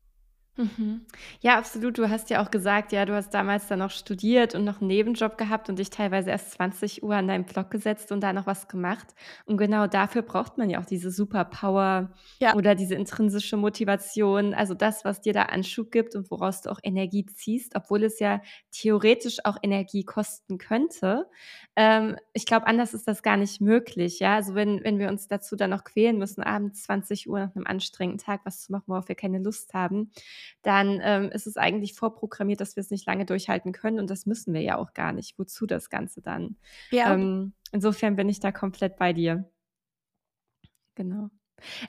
Mhm. 0.58 1.04
Ja, 1.40 1.58
absolut. 1.58 1.98
Du 1.98 2.08
hast 2.08 2.30
ja 2.30 2.42
auch 2.42 2.50
gesagt, 2.50 2.90
ja, 2.90 3.04
du 3.04 3.14
hast 3.14 3.28
damals 3.34 3.66
dann 3.66 3.80
noch 3.80 3.90
studiert 3.90 4.54
und 4.54 4.64
noch 4.64 4.80
einen 4.80 4.86
Nebenjob 4.88 5.36
gehabt 5.36 5.68
und 5.68 5.78
dich 5.78 5.90
teilweise 5.90 6.30
erst 6.30 6.52
20 6.52 7.02
Uhr 7.02 7.14
an 7.14 7.28
deinen 7.28 7.44
Blog 7.44 7.70
gesetzt 7.70 8.10
und 8.10 8.22
da 8.22 8.32
noch 8.32 8.46
was 8.46 8.66
gemacht. 8.66 9.08
Und 9.44 9.58
genau 9.58 9.86
dafür 9.86 10.22
braucht 10.22 10.56
man 10.56 10.70
ja 10.70 10.80
auch 10.80 10.86
diese 10.86 11.10
Superpower 11.10 12.10
Ja. 12.40 12.54
oder 12.54 12.74
diese 12.74 12.94
intrinsische 12.94 13.58
Motivation, 13.58 14.54
also 14.54 14.72
das, 14.72 15.04
was 15.04 15.20
dir 15.20 15.34
da 15.34 15.42
Anschub 15.42 15.90
gibt 15.90 16.14
und 16.16 16.30
woraus 16.30 16.62
du 16.62 16.70
auch 16.70 16.80
Energie 16.82 17.26
ziehst, 17.26 17.76
obwohl 17.76 18.02
es 18.04 18.18
ja 18.18 18.40
theoretisch 18.70 19.44
auch 19.44 19.58
Energie 19.62 20.04
kosten 20.04 20.56
könnte. 20.56 21.26
Ähm, 21.76 22.16
ich 22.32 22.46
glaube, 22.46 22.66
anders 22.66 22.94
ist 22.94 23.06
das 23.06 23.22
gar 23.22 23.36
nicht 23.36 23.60
möglich, 23.60 24.20
ja. 24.20 24.36
Also 24.36 24.54
wenn, 24.54 24.82
wenn 24.84 24.98
wir 24.98 25.08
uns 25.08 25.28
dazu 25.28 25.56
dann 25.56 25.70
noch 25.70 25.84
quälen 25.84 26.16
müssen, 26.18 26.42
abends 26.42 26.84
20 26.84 27.28
Uhr 27.28 27.40
nach 27.40 27.54
einem 27.56 27.66
anstrengenden 27.66 28.24
Tag 28.24 28.40
was 28.44 28.62
zu 28.62 28.72
machen, 28.72 28.84
worauf 28.86 29.08
wir 29.08 29.14
keine 29.16 29.38
Lust 29.38 29.74
haben, 29.74 30.10
dann 30.62 31.00
ähm, 31.02 31.30
ist 31.30 31.46
es 31.46 31.56
eigentlich 31.56 31.94
vorprogrammiert, 31.94 32.60
dass 32.60 32.76
wir 32.76 32.80
es 32.80 32.90
nicht 32.90 33.06
lange 33.06 33.26
durchhalten 33.26 33.72
können 33.72 33.98
und 33.98 34.10
das 34.10 34.26
müssen 34.26 34.54
wir 34.54 34.62
ja 34.62 34.76
auch 34.76 34.92
gar 34.94 35.12
nicht. 35.12 35.38
Wozu 35.38 35.66
das 35.66 35.90
Ganze 35.90 36.20
dann? 36.22 36.56
Ja. 36.90 37.14
Ähm, 37.14 37.52
insofern 37.72 38.16
bin 38.16 38.28
ich 38.28 38.40
da 38.40 38.52
komplett 38.52 38.96
bei 38.96 39.12
dir. 39.12 39.50
Genau. 40.94 41.30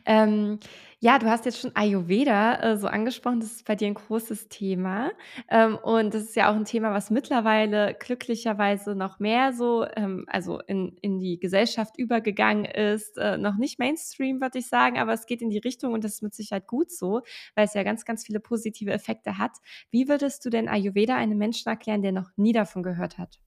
Ähm, 0.05 0.59
ja, 0.99 1.19
du 1.19 1.29
hast 1.29 1.45
jetzt 1.45 1.59
schon 1.59 1.75
Ayurveda 1.75 2.59
äh, 2.61 2.77
so 2.77 2.87
angesprochen, 2.87 3.39
das 3.39 3.51
ist 3.51 3.65
bei 3.65 3.75
dir 3.75 3.87
ein 3.87 3.93
großes 3.93 4.49
Thema. 4.49 5.11
Ähm, 5.49 5.77
und 5.77 6.13
das 6.13 6.23
ist 6.23 6.35
ja 6.35 6.49
auch 6.49 6.55
ein 6.55 6.65
Thema, 6.65 6.91
was 6.91 7.11
mittlerweile 7.11 7.93
glücklicherweise 7.99 8.95
noch 8.95 9.19
mehr 9.19 9.53
so, 9.53 9.85
ähm, 9.95 10.25
also 10.27 10.59
in, 10.61 10.97
in 11.01 11.19
die 11.19 11.39
Gesellschaft 11.39 11.99
übergegangen 11.99 12.65
ist. 12.65 13.17
Äh, 13.17 13.37
noch 13.37 13.57
nicht 13.57 13.77
Mainstream, 13.77 14.41
würde 14.41 14.57
ich 14.57 14.67
sagen, 14.67 14.97
aber 14.97 15.13
es 15.13 15.27
geht 15.27 15.41
in 15.43 15.51
die 15.51 15.59
Richtung 15.59 15.93
und 15.93 16.03
das 16.03 16.13
ist 16.15 16.23
mit 16.23 16.33
Sicherheit 16.33 16.67
gut 16.67 16.91
so, 16.91 17.21
weil 17.55 17.65
es 17.65 17.75
ja 17.75 17.83
ganz, 17.83 18.03
ganz 18.03 18.25
viele 18.25 18.39
positive 18.39 18.91
Effekte 18.91 19.37
hat. 19.37 19.51
Wie 19.91 20.07
würdest 20.07 20.43
du 20.45 20.49
denn 20.49 20.67
Ayurveda 20.67 21.15
einem 21.15 21.37
Menschen 21.37 21.69
erklären, 21.69 22.01
der 22.01 22.11
noch 22.11 22.31
nie 22.37 22.53
davon 22.53 22.81
gehört 22.81 23.19
hat? 23.19 23.39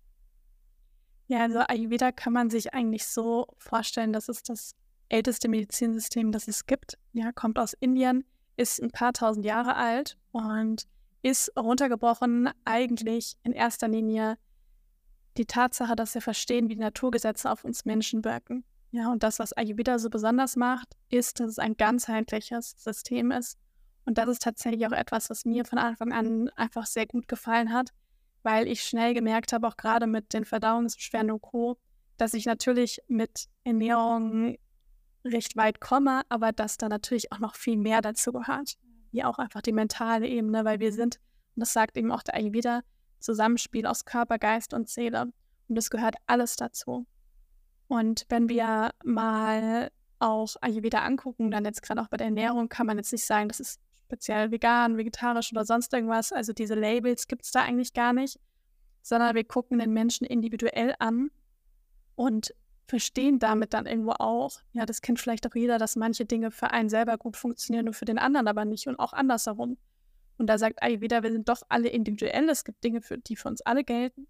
Ja, 1.27 1.43
also 1.43 1.61
Ayurveda 1.61 2.13
kann 2.13 2.33
man 2.33 2.51
sich 2.51 2.75
eigentlich 2.75 3.07
so 3.07 3.47
vorstellen, 3.59 4.13
dass 4.13 4.29
es 4.29 4.43
das 4.43 4.75
älteste 5.11 5.49
Medizinsystem, 5.49 6.33
das 6.33 6.49
es 6.49 6.67
gibt. 6.67 6.97
Ja, 7.13 7.33
kommt 7.33 7.59
aus 7.59 7.75
Indien, 7.75 8.25
ist 8.57 8.81
ein 8.83 8.91
paar 8.91 9.13
tausend 9.13 9.45
Jahre 9.45 9.77
alt 9.77 10.17
und 10.33 10.87
ist 11.23 11.53
runtergebrochen 11.59 12.51
eigentlich 12.65 13.37
in 13.43 13.53
erster 13.53 13.89
Linie 13.89 14.39
die 15.37 15.47
Tatsache, 15.47 15.97
dass 15.97 16.15
wir 16.15 16.23
verstehen, 16.23 16.69
wie 16.69 16.75
die 16.75 16.81
Naturgesetze 16.81 17.51
auf 17.51 17.65
uns 17.65 17.85
Menschen 17.85 18.25
wirken. 18.25 18.65
Ja, 18.93 19.13
und 19.13 19.23
das, 19.23 19.39
was 19.39 19.53
Ayurveda 19.53 19.99
so 19.99 20.11
besonders 20.11 20.57
macht, 20.57 20.97
ist, 21.11 21.39
dass 21.39 21.51
es 21.51 21.59
ein 21.59 21.77
ganzheitliches 21.77 22.75
System 22.77 23.31
ist. 23.31 23.57
Und 24.05 24.19
das 24.19 24.29
ist 24.29 24.43
tatsächlich 24.43 24.87
auch 24.87 24.93
etwas, 24.93 25.31
was 25.31 25.45
mir 25.45 25.65
von 25.65 25.79
Anfang 25.79 26.13
an 26.13 26.49
einfach 26.57 26.87
sehr 26.87 27.07
gut 27.07 27.29
gefallen 27.29 27.73
hat, 27.73 27.91
weil 28.43 28.67
ich 28.67 28.83
schnell 28.83 29.15
gemerkt 29.15 29.53
habe, 29.53 29.69
auch 29.69 29.77
gerade 29.77 30.07
mit 30.07 30.33
den 30.33 30.45
Verdauungsbeschwerden 30.45 31.31
und 31.31 31.43
Co., 31.43 31.79
dass 32.17 32.35
ich 32.35 32.47
natürlich 32.47 33.01
mit 33.07 33.47
Ernährung 33.65 34.57
recht 35.25 35.57
weit 35.57 35.81
komme, 35.81 36.23
aber 36.29 36.53
dass 36.53 36.77
da 36.77 36.89
natürlich 36.89 37.33
auch 37.33 37.39
noch 37.39 37.55
viel 37.55 37.77
mehr 37.77 38.01
dazu 38.01 38.33
gehört. 38.33 38.77
Wie 39.13 39.25
auch 39.25 39.39
einfach 39.39 39.63
die 39.63 39.73
mentale 39.73 40.27
Ebene, 40.27 40.65
weil 40.65 40.81
wir 40.81 40.93
sind, 40.93 41.17
und 41.57 41.61
das 41.61 41.73
sagt 41.73 41.97
eben 41.97 42.13
auch 42.13 42.23
der 42.23 42.35
Ayurveda, 42.35 42.83
Zusammenspiel 43.19 43.87
aus 43.87 44.05
Körper, 44.05 44.39
Geist 44.39 44.73
und 44.73 44.89
Seele. 44.89 45.33
Und 45.69 45.77
es 45.77 45.91
gehört 45.91 46.17
alles 46.27 46.57
dazu. 46.57 47.07
Und 47.89 48.25
wenn 48.29 48.49
wir 48.49 48.91
mal 49.05 49.91
auch 50.21 50.55
Ayurveda 50.61 51.01
angucken, 51.01 51.51
dann 51.51 51.65
jetzt 51.65 51.83
gerade 51.83 52.01
auch 52.01 52.09
bei 52.09 52.17
der 52.17 52.27
Ernährung, 52.27 52.69
kann 52.69 52.87
man 52.87 52.97
jetzt 52.97 53.13
nicht 53.13 53.25
sagen, 53.25 53.49
das 53.49 53.61
ist 53.61 53.81
speziell 54.05 54.51
vegan, 54.51 54.97
vegetarisch 54.97 55.53
oder 55.53 55.65
sonst 55.65 55.93
irgendwas. 55.93 56.33
Also 56.33 56.53
diese 56.53 56.75
Labels 56.75 57.27
gibt 57.27 57.45
es 57.45 57.53
da 57.53 57.63
eigentlich 57.63 57.93
gar 57.93 58.13
nicht, 58.13 58.39
sondern 59.03 59.35
wir 59.35 59.45
gucken 59.45 59.79
den 59.79 59.93
Menschen 59.93 60.27
individuell 60.27 60.95
an 60.99 61.31
und 62.17 62.55
verstehen 62.91 63.39
damit 63.39 63.73
dann 63.73 63.87
irgendwo 63.87 64.13
auch, 64.13 64.61
ja, 64.73 64.85
das 64.85 65.01
kennt 65.01 65.21
vielleicht 65.21 65.47
auch 65.47 65.55
jeder, 65.55 65.79
dass 65.79 65.97
manche 65.97 66.27
Dinge 66.27 66.51
für 66.51 66.73
einen 66.73 66.91
selber 66.91 67.17
gut 67.17 67.37
funktionieren 67.37 67.87
und 67.89 67.95
für 67.95 68.05
den 68.05 68.19
anderen 68.19 68.49
aber 68.49 68.65
nicht 68.65 68.87
und 68.89 68.99
auch 68.99 69.13
andersherum. 69.13 69.79
Und 70.39 70.49
da 70.49 70.59
sagt 70.59 70.83
Ayurveda, 70.83 71.23
wir 71.23 71.31
sind 71.31 71.49
doch 71.49 71.63
alle 71.69 71.89
individuell, 71.89 72.49
es 72.49 72.65
gibt 72.65 72.83
Dinge, 72.83 73.01
für, 73.01 73.19
die 73.19 73.37
für 73.37 73.49
uns 73.49 73.61
alle 73.63 73.85
gelten, 73.85 74.27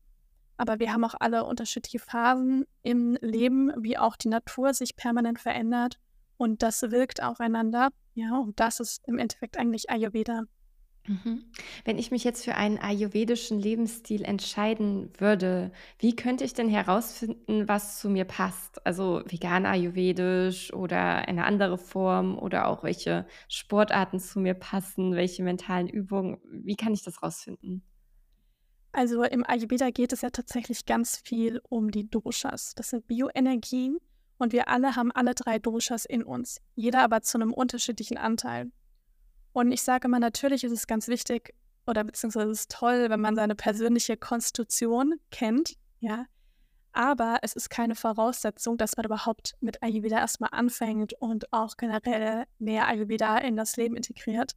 aber 0.58 0.78
wir 0.78 0.92
haben 0.92 1.04
auch 1.04 1.14
alle 1.18 1.44
unterschiedliche 1.44 1.98
Phasen 1.98 2.66
im 2.82 3.16
Leben, 3.22 3.72
wie 3.78 3.96
auch 3.96 4.16
die 4.16 4.28
Natur 4.28 4.74
sich 4.74 4.94
permanent 4.94 5.40
verändert 5.40 5.98
und 6.36 6.62
das 6.62 6.82
wirkt 6.82 7.22
aufeinander. 7.22 7.88
Ja, 8.14 8.36
und 8.38 8.60
das 8.60 8.80
ist 8.80 9.02
im 9.06 9.18
Endeffekt 9.18 9.56
eigentlich 9.58 9.88
Ayurveda. 9.88 10.44
Mhm. 11.06 11.44
Wenn 11.84 11.98
ich 11.98 12.10
mich 12.10 12.24
jetzt 12.24 12.44
für 12.44 12.54
einen 12.54 12.78
ayurvedischen 12.78 13.58
Lebensstil 13.58 14.22
entscheiden 14.22 15.10
würde, 15.18 15.72
wie 15.98 16.14
könnte 16.14 16.44
ich 16.44 16.52
denn 16.52 16.68
herausfinden, 16.68 17.68
was 17.68 17.98
zu 17.98 18.10
mir 18.10 18.24
passt? 18.24 18.84
Also 18.86 19.22
vegan 19.26 19.66
ayurvedisch 19.66 20.72
oder 20.72 21.26
eine 21.26 21.44
andere 21.44 21.78
Form 21.78 22.38
oder 22.38 22.68
auch 22.68 22.82
welche 22.82 23.26
Sportarten 23.48 24.20
zu 24.20 24.40
mir 24.40 24.54
passen, 24.54 25.14
welche 25.14 25.42
mentalen 25.42 25.88
Übungen, 25.88 26.38
wie 26.44 26.76
kann 26.76 26.92
ich 26.92 27.02
das 27.02 27.22
rausfinden? 27.22 27.82
Also 28.92 29.22
im 29.22 29.44
Ayurveda 29.46 29.90
geht 29.90 30.12
es 30.12 30.20
ja 30.20 30.30
tatsächlich 30.30 30.84
ganz 30.84 31.16
viel 31.16 31.60
um 31.68 31.90
die 31.90 32.10
Doshas. 32.10 32.74
Das 32.74 32.90
sind 32.90 33.06
Bioenergien 33.06 33.98
und 34.36 34.52
wir 34.52 34.68
alle 34.68 34.96
haben 34.96 35.12
alle 35.12 35.34
drei 35.34 35.58
Doshas 35.58 36.04
in 36.04 36.24
uns, 36.24 36.60
jeder 36.74 37.02
aber 37.02 37.22
zu 37.22 37.38
einem 37.38 37.52
unterschiedlichen 37.52 38.18
Anteil. 38.18 38.70
Und 39.52 39.72
ich 39.72 39.82
sage 39.82 40.08
immer, 40.08 40.20
natürlich 40.20 40.64
ist 40.64 40.72
es 40.72 40.86
ganz 40.86 41.08
wichtig 41.08 41.54
oder 41.86 42.04
beziehungsweise 42.04 42.50
es 42.50 42.60
ist 42.60 42.70
toll, 42.70 43.10
wenn 43.10 43.20
man 43.20 43.34
seine 43.34 43.54
persönliche 43.54 44.16
Konstitution 44.16 45.14
kennt, 45.30 45.76
ja. 46.00 46.26
Aber 46.92 47.38
es 47.42 47.52
ist 47.52 47.70
keine 47.70 47.94
Voraussetzung, 47.94 48.76
dass 48.76 48.96
man 48.96 49.06
überhaupt 49.06 49.54
mit 49.60 49.80
Ayurveda 49.82 50.18
erstmal 50.18 50.50
anfängt 50.52 51.12
und 51.14 51.52
auch 51.52 51.76
generell 51.76 52.46
mehr 52.58 52.88
Ayurveda 52.88 53.38
in 53.38 53.56
das 53.56 53.76
Leben 53.76 53.94
integriert. 53.94 54.56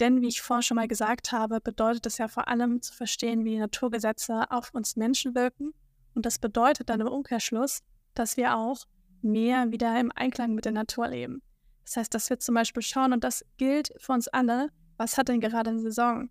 Denn 0.00 0.20
wie 0.20 0.28
ich 0.28 0.42
vorhin 0.42 0.62
schon 0.62 0.76
mal 0.76 0.88
gesagt 0.88 1.32
habe, 1.32 1.60
bedeutet 1.60 2.06
es 2.06 2.18
ja 2.18 2.28
vor 2.28 2.48
allem 2.48 2.82
zu 2.82 2.94
verstehen, 2.94 3.44
wie 3.44 3.58
Naturgesetze 3.58 4.50
auf 4.50 4.72
uns 4.74 4.96
Menschen 4.96 5.34
wirken. 5.34 5.72
Und 6.14 6.26
das 6.26 6.38
bedeutet 6.38 6.88
dann 6.88 7.00
im 7.00 7.08
Umkehrschluss, 7.08 7.80
dass 8.14 8.36
wir 8.36 8.56
auch 8.56 8.84
mehr 9.22 9.70
wieder 9.70 9.98
im 10.00 10.10
Einklang 10.14 10.54
mit 10.54 10.64
der 10.64 10.72
Natur 10.72 11.08
leben. 11.08 11.42
Das 11.88 11.96
heißt, 11.96 12.12
dass 12.12 12.28
wir 12.28 12.38
zum 12.38 12.54
Beispiel 12.54 12.82
schauen, 12.82 13.14
und 13.14 13.24
das 13.24 13.46
gilt 13.56 13.94
für 13.96 14.12
uns 14.12 14.28
alle, 14.28 14.68
was 14.98 15.16
hat 15.16 15.28
denn 15.28 15.40
gerade 15.40 15.70
eine 15.70 15.80
Saison? 15.80 16.28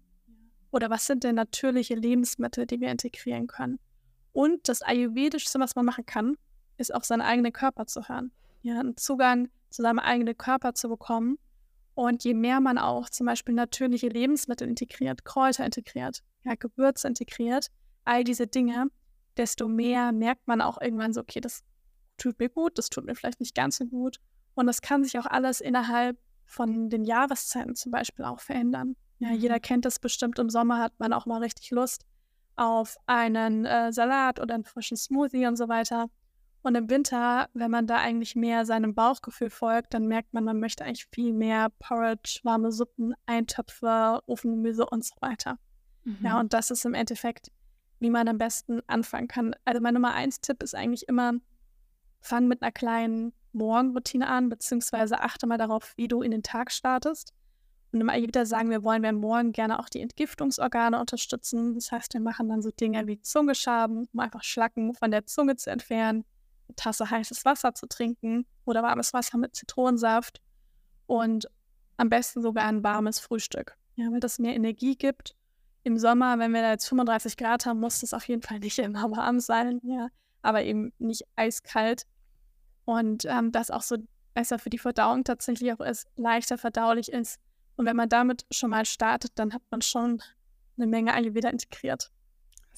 Oder 0.70 0.92
was 0.92 1.08
sind 1.08 1.24
denn 1.24 1.34
natürliche 1.34 1.96
Lebensmittel, 1.96 2.68
die 2.68 2.80
wir 2.80 2.92
integrieren 2.92 3.48
können? 3.48 3.80
Und 4.34 4.70
das 4.70 4.84
Ayurvedischste, 4.84 5.60
was 5.60 5.76
man 5.76 5.86
machen 5.86 6.06
kann, 6.06 6.38
ist 6.78 6.94
auch 6.94 7.04
seinen 7.04 7.22
eigenen 7.22 7.54
Körper 7.54 7.88
zu 7.88 8.08
hören. 8.08 8.32
Ja, 8.62 8.80
einen 8.80 8.98
Zugang 8.98 9.50
zu 9.72 9.82
seinem 9.82 9.98
eigenen 9.98 10.38
Körper 10.38 10.76
zu 10.76 10.90
bekommen 10.90 11.40
und 11.96 12.24
je 12.24 12.36
mehr 12.36 12.62
man 12.62 12.78
auch 12.78 13.10
zum 13.10 13.26
Beispiel 13.26 13.56
natürliche 13.56 14.10
Lebensmittel 14.10 14.68
integriert, 14.68 15.26
Kräuter 15.26 15.66
integriert, 15.66 16.22
ja, 16.44 16.54
Gewürze 16.54 17.08
integriert, 17.08 17.70
all 18.04 18.24
diese 18.24 18.46
Dinge, 18.46 18.92
desto 19.38 19.68
mehr 19.68 20.12
merkt 20.12 20.48
man 20.48 20.62
auch 20.62 20.80
irgendwann 20.80 21.14
so, 21.14 21.22
okay, 21.22 21.42
das 21.42 21.64
tut 22.18 22.38
mir 22.38 22.50
gut, 22.50 22.78
das 22.78 22.92
tut 22.92 23.06
mir 23.06 23.16
vielleicht 23.16 23.40
nicht 23.40 23.56
ganz 23.56 23.78
so 23.78 23.86
gut. 23.86 24.20
Und 24.58 24.66
das 24.66 24.82
kann 24.82 25.04
sich 25.04 25.20
auch 25.20 25.28
alles 25.28 25.62
innerhalb 25.62 26.18
von 26.46 26.90
den 26.90 27.04
Jahreszeiten 27.04 27.76
zum 27.76 27.92
Beispiel 27.92 28.26
auch 28.26 28.40
verändern. 28.40 28.96
Ja, 29.20 29.32
jeder 29.32 29.58
mhm. 29.58 29.62
kennt 29.62 29.86
das 29.86 30.00
bestimmt. 30.00 30.40
Im 30.40 30.50
Sommer 30.50 30.80
hat 30.80 30.94
man 30.98 31.14
auch 31.14 31.28
mal 31.28 31.44
richtig 31.44 31.70
Lust 31.70 32.06
auf 32.56 32.98
einen 33.06 33.66
äh, 33.66 33.94
Salat 33.94 34.40
oder 34.40 34.56
einen 34.56 34.64
frischen 34.64 34.98
Smoothie 34.98 35.46
und 35.46 35.58
so 35.58 35.70
weiter. 35.70 36.10
Und 36.64 36.74
im 36.74 36.90
Winter, 36.90 37.50
wenn 37.54 37.70
man 37.70 37.86
da 37.86 37.98
eigentlich 37.98 38.36
mehr 38.36 38.66
seinem 38.66 38.96
Bauchgefühl 38.96 39.52
folgt, 39.52 39.94
dann 39.94 40.08
merkt 40.08 40.34
man, 40.34 40.44
man 40.44 40.60
möchte 40.60 40.84
eigentlich 40.84 41.06
viel 41.14 41.34
mehr 41.34 41.70
Porridge, 41.78 42.40
warme 42.42 42.72
Suppen, 42.72 43.14
Eintöpfe, 43.28 44.22
Ofengemüse 44.26 44.88
und 44.88 45.06
so 45.06 45.14
weiter. 45.20 45.60
Mhm. 46.04 46.18
Ja, 46.24 46.40
und 46.40 46.54
das 46.54 46.72
ist 46.72 46.84
im 46.84 46.96
Endeffekt, 46.96 47.52
wie 48.00 48.10
man 48.10 48.28
am 48.28 48.40
besten 48.40 48.82
anfangen 48.88 49.28
kann. 49.28 49.54
Also 49.66 49.82
mein 49.82 49.94
Nummer 49.94 50.16
eins 50.16 50.42
Tipp 50.42 50.64
ist 50.64 50.74
eigentlich 50.74 51.08
immer, 51.08 51.34
fang 52.22 52.48
mit 52.48 52.64
einer 52.64 52.72
kleinen 52.72 53.34
Morgenroutine 53.58 54.28
an, 54.28 54.50
beziehungsweise 54.50 55.20
achte 55.22 55.48
mal 55.48 55.58
darauf, 55.58 55.93
wie 55.98 56.08
du 56.08 56.22
in 56.22 56.32
den 56.32 56.43
Tag 56.43 56.72
startest. 56.72 57.34
Und 57.91 58.02
im 58.02 58.10
Ayurveda 58.10 58.46
sagen 58.46 58.70
wir, 58.70 58.84
wollen 58.84 59.02
wir 59.02 59.13
morgen 59.13 59.54
gerne 59.54 59.80
auch 59.80 59.89
die 59.89 60.02
Entgiftungsorgane 60.02 61.00
unterstützen. 61.00 61.76
Das 61.76 61.91
heißt, 61.91 62.13
wir 62.13 62.22
machen 62.22 62.50
dann 62.50 62.62
so 62.62 62.70
Dinge 62.70 63.08
wie 63.08 63.22
Zungeschaben, 63.22 64.08
um 64.12 64.20
einfach 64.20 64.43
Schlacken 64.43 64.93
von 64.93 65.12
der 65.12 65.26
Zunge 65.26 65.56
zu 65.56 65.72
entfernen 65.72 66.26
eine 66.67 66.76
Tasse 66.76 67.10
heißes 67.10 67.46
Wasser 67.46 67.74
zu 67.74 67.88
trinken 67.88 68.46
oder 68.65 68.84
warmes 68.84 69.13
Wasser 69.13 69.38
mit 69.38 69.56
Zitronensaft 69.56 70.41
und 71.06 71.50
am 71.98 72.10
besten 72.10 72.41
sogar 72.41 72.65
ein 72.65 72.84
warmes 72.84 73.20
Frühstück, 73.20 73.78
ja, 73.96 74.12
weil 74.12 74.20
das 74.20 74.39
mehr 74.39 74.56
Energie 74.56 74.96
gibt. 74.96 75.36
Im 75.84 75.98
Sommer, 75.98 76.38
wenn 76.38 76.52
wir 76.52 76.62
da 76.62 76.72
jetzt 76.72 76.88
35 76.88 77.38
Grad 77.38 77.65
haben, 77.65 77.80
muss 77.80 78.02
das 78.02 78.13
auf 78.13 78.28
jeden 78.28 78.41
Fall 78.41 78.60
nicht 78.60 78.78
immer 78.80 79.10
warm 79.12 79.39
sein, 79.39 79.80
ja, 79.84 80.10
aber 80.41 80.63
eben 80.63 80.91
nicht 81.00 81.24
eiskalt. 81.36 82.06
Und 82.88 83.26
ähm, 83.26 83.52
das 83.52 83.69
auch 83.69 83.82
so 83.82 83.97
besser 84.34 84.60
für 84.60 84.69
die 84.69 84.78
Verdauung 84.78 85.26
tatsächlich 85.26 85.73
auch 85.73 85.82
ist, 85.82 86.08
leichter 86.15 86.58
verdaulich 86.58 87.12
ist. 87.12 87.38
Und 87.76 87.86
wenn 87.86 87.97
man 87.97 88.08
damit 88.08 88.45
schon 88.50 88.69
mal 88.69 88.86
startet, 88.86 89.34
dann 89.36 89.54
hat 89.54 89.62
man 89.69 89.82
schon 89.82 90.23
eine 90.78 90.88
Menge 90.88 91.13
Ayurveda 91.13 91.50
integriert. 91.50 92.12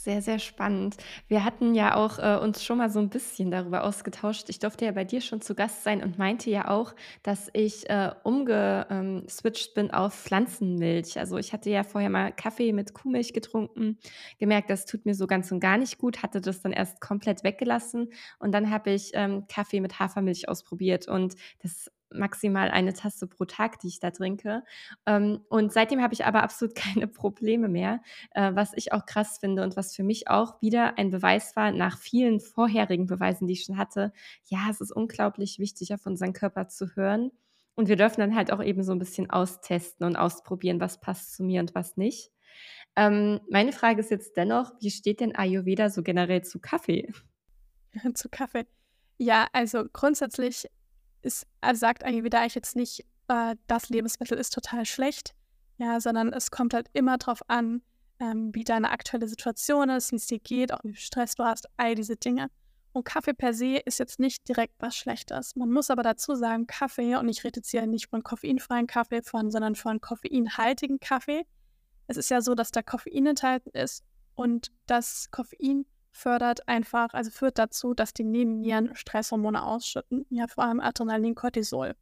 Sehr, 0.02 0.22
sehr 0.22 0.40
spannend. 0.40 0.96
Wir 1.28 1.44
hatten 1.44 1.76
ja 1.76 1.96
auch 1.96 2.20
äh, 2.20 2.42
uns 2.42 2.64
schon 2.64 2.78
mal 2.78 2.90
so 2.90 3.00
ein 3.00 3.10
bisschen 3.10 3.52
darüber 3.52 3.84
ausgetauscht. 3.84 4.48
Ich 4.48 4.58
durfte 4.60 4.86
ja 4.86 4.94
bei 4.94 5.04
dir 5.04 5.20
schon 5.20 5.42
zu 5.42 5.56
Gast 5.56 5.84
sein 5.84 6.02
und 6.02 6.18
meinte 6.18 6.50
ja 6.50 6.70
auch, 6.70 6.96
dass 7.22 7.50
ich 7.52 7.90
äh, 7.90 8.12
umgeswitcht 8.24 9.74
bin 9.74 9.92
auf 9.92 10.14
Pflanzenmilch. 10.14 11.20
Also 11.20 11.38
ich 11.38 11.52
hatte 11.52 11.70
ja 11.70 11.84
vorher 11.84 12.10
mal 12.10 12.32
Kaffee 12.32 12.72
mit 12.72 12.94
Kuhmilch 12.94 13.34
getrunken, 13.34 13.98
gemerkt, 14.40 14.70
das 14.70 14.86
tut 14.86 15.06
mir 15.06 15.16
so 15.16 15.28
ganz 15.28 15.52
und 15.52 15.60
gar 15.60 15.78
nicht 15.78 15.98
gut, 15.98 16.24
hatte 16.24 16.40
das 16.40 16.62
dann 16.62 16.72
erst 16.72 17.02
komplett 17.02 17.44
weggelassen 17.44 18.14
und 18.40 18.54
dann 18.54 18.70
habe 18.70 18.92
ich 18.92 19.12
ähm, 19.16 19.48
Kaffee 19.50 19.82
mit 19.82 20.00
Hafermilch 20.00 20.48
ausprobiert 20.48 21.10
und 21.10 21.36
das 21.62 21.92
maximal 22.12 22.70
eine 22.72 22.94
Tasse 22.94 23.28
pro 23.28 23.46
Tag, 23.46 23.80
die 23.80 23.88
ich 23.88 24.00
da 24.00 24.12
trinke. 24.12 24.64
Ähm, 25.06 25.42
und 25.50 25.72
seitdem 25.72 26.02
habe 26.02 26.14
ich 26.14 26.26
aber 26.26 26.44
absolut 26.44 26.76
keine 26.76 27.08
Probleme 27.08 27.68
mehr, 27.68 28.02
äh, 28.32 28.52
was 28.54 28.74
ich 28.76 28.94
auch 28.94 29.06
krass 29.06 29.38
finde 29.40 29.64
und 29.64 29.76
was 29.76 29.96
für 29.96 30.04
mich 30.04 30.28
auch 30.28 30.62
wieder 30.62 30.98
ein 30.98 31.10
Beweis 31.10 31.56
war 31.56 31.72
nach 31.72 31.98
vielen 31.98 32.40
vorherigen 32.40 33.08
Beweisen, 33.08 33.48
die 33.48 33.54
ich 33.54 33.64
schon 33.66 33.78
hatte. 33.78 34.12
Ja, 34.46 34.68
es 34.70 34.82
ist 34.82 34.92
unglaublich 34.92 35.60
wichtig, 35.60 35.94
auf 35.94 36.06
unseren 36.06 36.34
Körper 36.34 36.68
zu 36.68 36.96
hören. 36.96 37.32
Und 37.76 37.88
wir 37.88 37.96
dürfen 37.96 38.20
dann 38.20 38.36
halt 38.36 38.52
auch 38.52 38.62
eben 38.62 38.84
so 38.84 38.92
ein 38.92 39.00
bisschen 39.00 39.30
austesten 39.30 40.06
und 40.06 40.18
ausprobieren, 40.18 40.82
was 40.82 41.00
passt 41.00 41.34
zu 41.34 41.44
mir 41.44 41.62
und 41.62 41.76
was 41.76 41.96
nicht. 41.96 42.32
Ähm, 42.96 43.40
meine 43.50 43.72
Frage 43.72 44.02
ist 44.02 44.12
jetzt 44.12 44.36
dennoch, 44.36 44.74
wie 44.82 44.92
steht 44.92 45.22
denn 45.22 45.34
Ayurveda 45.34 45.90
so 45.90 46.04
generell 46.04 46.44
zu 46.44 46.60
Kaffee? 46.60 47.14
zu 48.16 48.28
Kaffee. 48.28 48.66
Ja, 49.18 49.48
also 49.54 49.86
grundsätzlich 49.92 50.68
ist, 51.22 51.46
also 51.62 51.80
sagt 51.80 52.06
Ayurveda 52.06 52.46
ich 52.46 52.56
jetzt 52.56 52.76
nicht, 52.76 53.06
äh, 53.28 53.56
das 53.68 53.90
Lebensmittel 53.90 54.38
ist 54.38 54.54
total 54.54 54.86
schlecht, 54.86 55.34
ja, 55.78 56.00
sondern 56.00 56.34
es 56.34 56.52
kommt 56.52 56.74
halt 56.74 56.90
immer 56.94 57.18
darauf 57.18 57.42
an, 57.50 57.82
ähm, 58.20 58.54
wie 58.54 58.64
deine 58.64 58.92
aktuelle 58.92 59.28
Situation 59.28 59.90
ist, 59.90 60.12
wie 60.12 60.18
es 60.18 60.28
dir 60.28 60.40
geht, 60.40 60.74
auch 60.74 60.84
wie 60.84 60.94
viel 60.94 61.02
Stress 61.02 61.36
du 61.36 61.44
hast, 61.44 61.68
all 61.78 61.96
diese 61.96 62.16
Dinge. 62.16 62.50
Und 62.92 63.06
Kaffee 63.06 63.34
per 63.34 63.54
se 63.54 63.78
ist 63.78 64.00
jetzt 64.00 64.20
nicht 64.20 64.48
direkt 64.48 64.74
was 64.80 64.96
Schlechtes. 64.96 65.56
Man 65.56 65.72
muss 65.72 65.90
aber 65.90 66.04
dazu 66.04 66.36
sagen, 66.36 66.66
Kaffee, 66.66 67.16
und 67.16 67.30
ich 67.30 67.44
rede 67.44 67.60
jetzt 67.60 67.70
hier 67.70 67.86
nicht 67.86 68.10
von 68.10 68.24
koffeinfreien 68.24 68.88
Kaffee, 68.88 69.22
von, 69.22 69.52
sondern 69.52 69.76
von 69.76 70.02
koffeinhaltigen 70.02 71.00
Kaffee. 71.00 71.46
Es 72.08 72.18
ist 72.18 72.30
ja 72.30 72.42
so, 72.42 72.56
dass 72.56 72.72
da 72.72 72.82
Koffein 72.82 73.28
enthalten 73.28 73.70
ist 73.70 74.04
und 74.34 74.72
das 74.88 75.30
Koffein 75.32 75.86
fördert 76.20 76.68
einfach, 76.68 77.14
also 77.14 77.32
führt 77.32 77.58
dazu, 77.58 77.94
dass 77.94 78.14
die 78.14 78.24
Nebennieren 78.24 78.96
Stresshormone 78.96 79.64
ausschütten, 79.64 80.26
ja 80.30 80.48
vor 80.48 80.66
allem 80.66 80.80
Adrenalin, 80.80 81.36
Cortisol. 81.36 81.96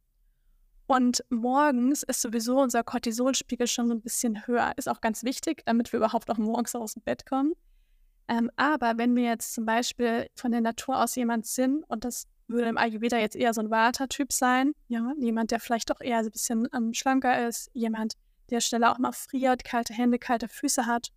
Und 0.86 1.22
morgens 1.28 2.02
ist 2.02 2.22
sowieso 2.22 2.60
unser 2.60 2.82
Cortisolspiegel 2.82 3.66
schon 3.66 3.92
ein 3.92 4.00
bisschen 4.00 4.46
höher. 4.46 4.72
Ist 4.76 4.88
auch 4.88 5.02
ganz 5.02 5.22
wichtig, 5.22 5.62
damit 5.66 5.92
wir 5.92 5.98
überhaupt 5.98 6.30
auch 6.30 6.38
morgens 6.38 6.74
aus 6.74 6.94
dem 6.94 7.02
Bett 7.02 7.26
kommen. 7.26 7.52
Ähm, 8.26 8.50
aber 8.56 8.96
wenn 8.96 9.14
wir 9.14 9.24
jetzt 9.24 9.52
zum 9.52 9.66
Beispiel 9.66 10.28
von 10.34 10.50
der 10.50 10.62
Natur 10.62 11.02
aus 11.02 11.14
jemand 11.14 11.46
sind, 11.46 11.84
und 11.88 12.04
das 12.04 12.26
würde 12.46 12.68
im 12.68 12.78
Ayurveda 12.78 13.18
jetzt 13.18 13.36
eher 13.36 13.52
so 13.52 13.60
ein 13.60 13.70
Vata-Typ 13.70 14.32
sein, 14.32 14.72
ja, 14.88 15.12
jemand, 15.18 15.50
der 15.50 15.60
vielleicht 15.60 15.92
auch 15.92 16.00
eher 16.00 16.22
so 16.24 16.30
ein 16.30 16.32
bisschen 16.32 16.68
ähm, 16.74 16.94
schlanker 16.94 17.46
ist, 17.46 17.70
jemand, 17.74 18.14
der 18.50 18.60
schneller 18.60 18.92
auch 18.92 18.98
mal 18.98 19.12
friert, 19.12 19.64
kalte 19.64 19.92
Hände, 19.92 20.18
kalte 20.18 20.48
Füße 20.48 20.86
hat 20.86 21.08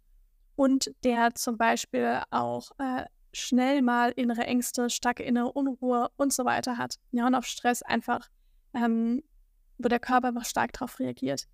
und 0.56 0.92
der 1.04 1.34
zum 1.36 1.58
Beispiel 1.58 2.22
auch 2.30 2.72
äh, 2.78 3.06
schnell 3.34 3.82
mal 3.82 4.12
innere 4.12 4.46
Ängste, 4.46 4.90
starke 4.90 5.24
innere 5.24 5.52
Unruhe 5.52 6.10
und 6.18 6.34
so 6.34 6.46
weiter 6.46 6.78
hat. 6.78 6.96
Ja, 7.12 7.28
und 7.28 7.36
auf 7.36 7.46
Stress 7.46 7.82
einfach, 7.82 8.30
ähm, 8.74 9.24
wo 9.78 9.88
der 9.88 10.00
Körper 10.00 10.30
einfach 10.30 10.46
stark 10.46 10.74
darauf 10.74 11.00
reagiert, 11.00 11.48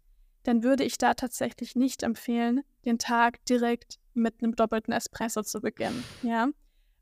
dann 0.44 0.64
würde 0.64 0.84
ich 0.84 0.98
da 0.98 1.14
tatsächlich 1.14 1.76
nicht 1.76 2.04
empfehlen, 2.04 2.62
den 2.86 2.98
Tag 3.00 3.44
direkt 3.46 4.00
mit 4.14 4.42
einem 4.42 4.56
doppelten 4.56 4.94
Espresso 4.94 5.44
zu 5.44 5.62
beginnen. 5.62 6.04
Ja, 6.24 6.48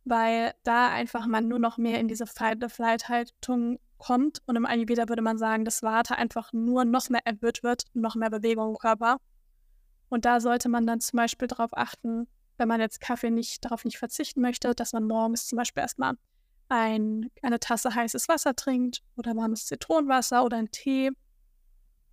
weil 0.03 0.53
da 0.63 0.89
einfach 0.89 1.25
man 1.25 1.47
nur 1.47 1.59
noch 1.59 1.77
mehr 1.77 1.99
in 1.99 2.07
diese 2.07 2.27
Fight-the-Flight-Haltung 2.27 3.79
kommt 3.97 4.41
und 4.45 4.55
im 4.55 4.65
Ayurveda 4.65 5.09
würde 5.09 5.21
man 5.21 5.37
sagen, 5.37 5.65
dass 5.65 5.81
Warte 5.81 6.15
einfach 6.15 6.53
nur 6.53 6.85
noch 6.85 7.09
mehr 7.09 7.25
erhöht 7.25 7.63
wird, 7.63 7.85
noch 7.93 8.15
mehr 8.15 8.29
Bewegung 8.29 8.69
im 8.69 8.77
Körper 8.77 9.17
und 10.09 10.25
da 10.25 10.39
sollte 10.39 10.69
man 10.69 10.85
dann 10.85 11.01
zum 11.01 11.17
Beispiel 11.17 11.47
darauf 11.47 11.75
achten, 11.75 12.27
wenn 12.57 12.67
man 12.67 12.79
jetzt 12.79 13.01
Kaffee 13.01 13.31
nicht 13.31 13.65
darauf 13.65 13.85
nicht 13.85 13.97
verzichten 13.97 14.41
möchte, 14.41 14.73
dass 14.73 14.93
man 14.93 15.05
morgens 15.05 15.47
zum 15.47 15.57
Beispiel 15.57 15.81
erstmal 15.81 16.13
ein, 16.69 17.29
eine 17.41 17.59
Tasse 17.59 17.93
heißes 17.93 18.27
Wasser 18.27 18.55
trinkt 18.55 19.03
oder 19.17 19.35
warmes 19.35 19.65
Zitronenwasser 19.65 20.43
oder 20.43 20.57
einen 20.57 20.71
Tee, 20.71 21.11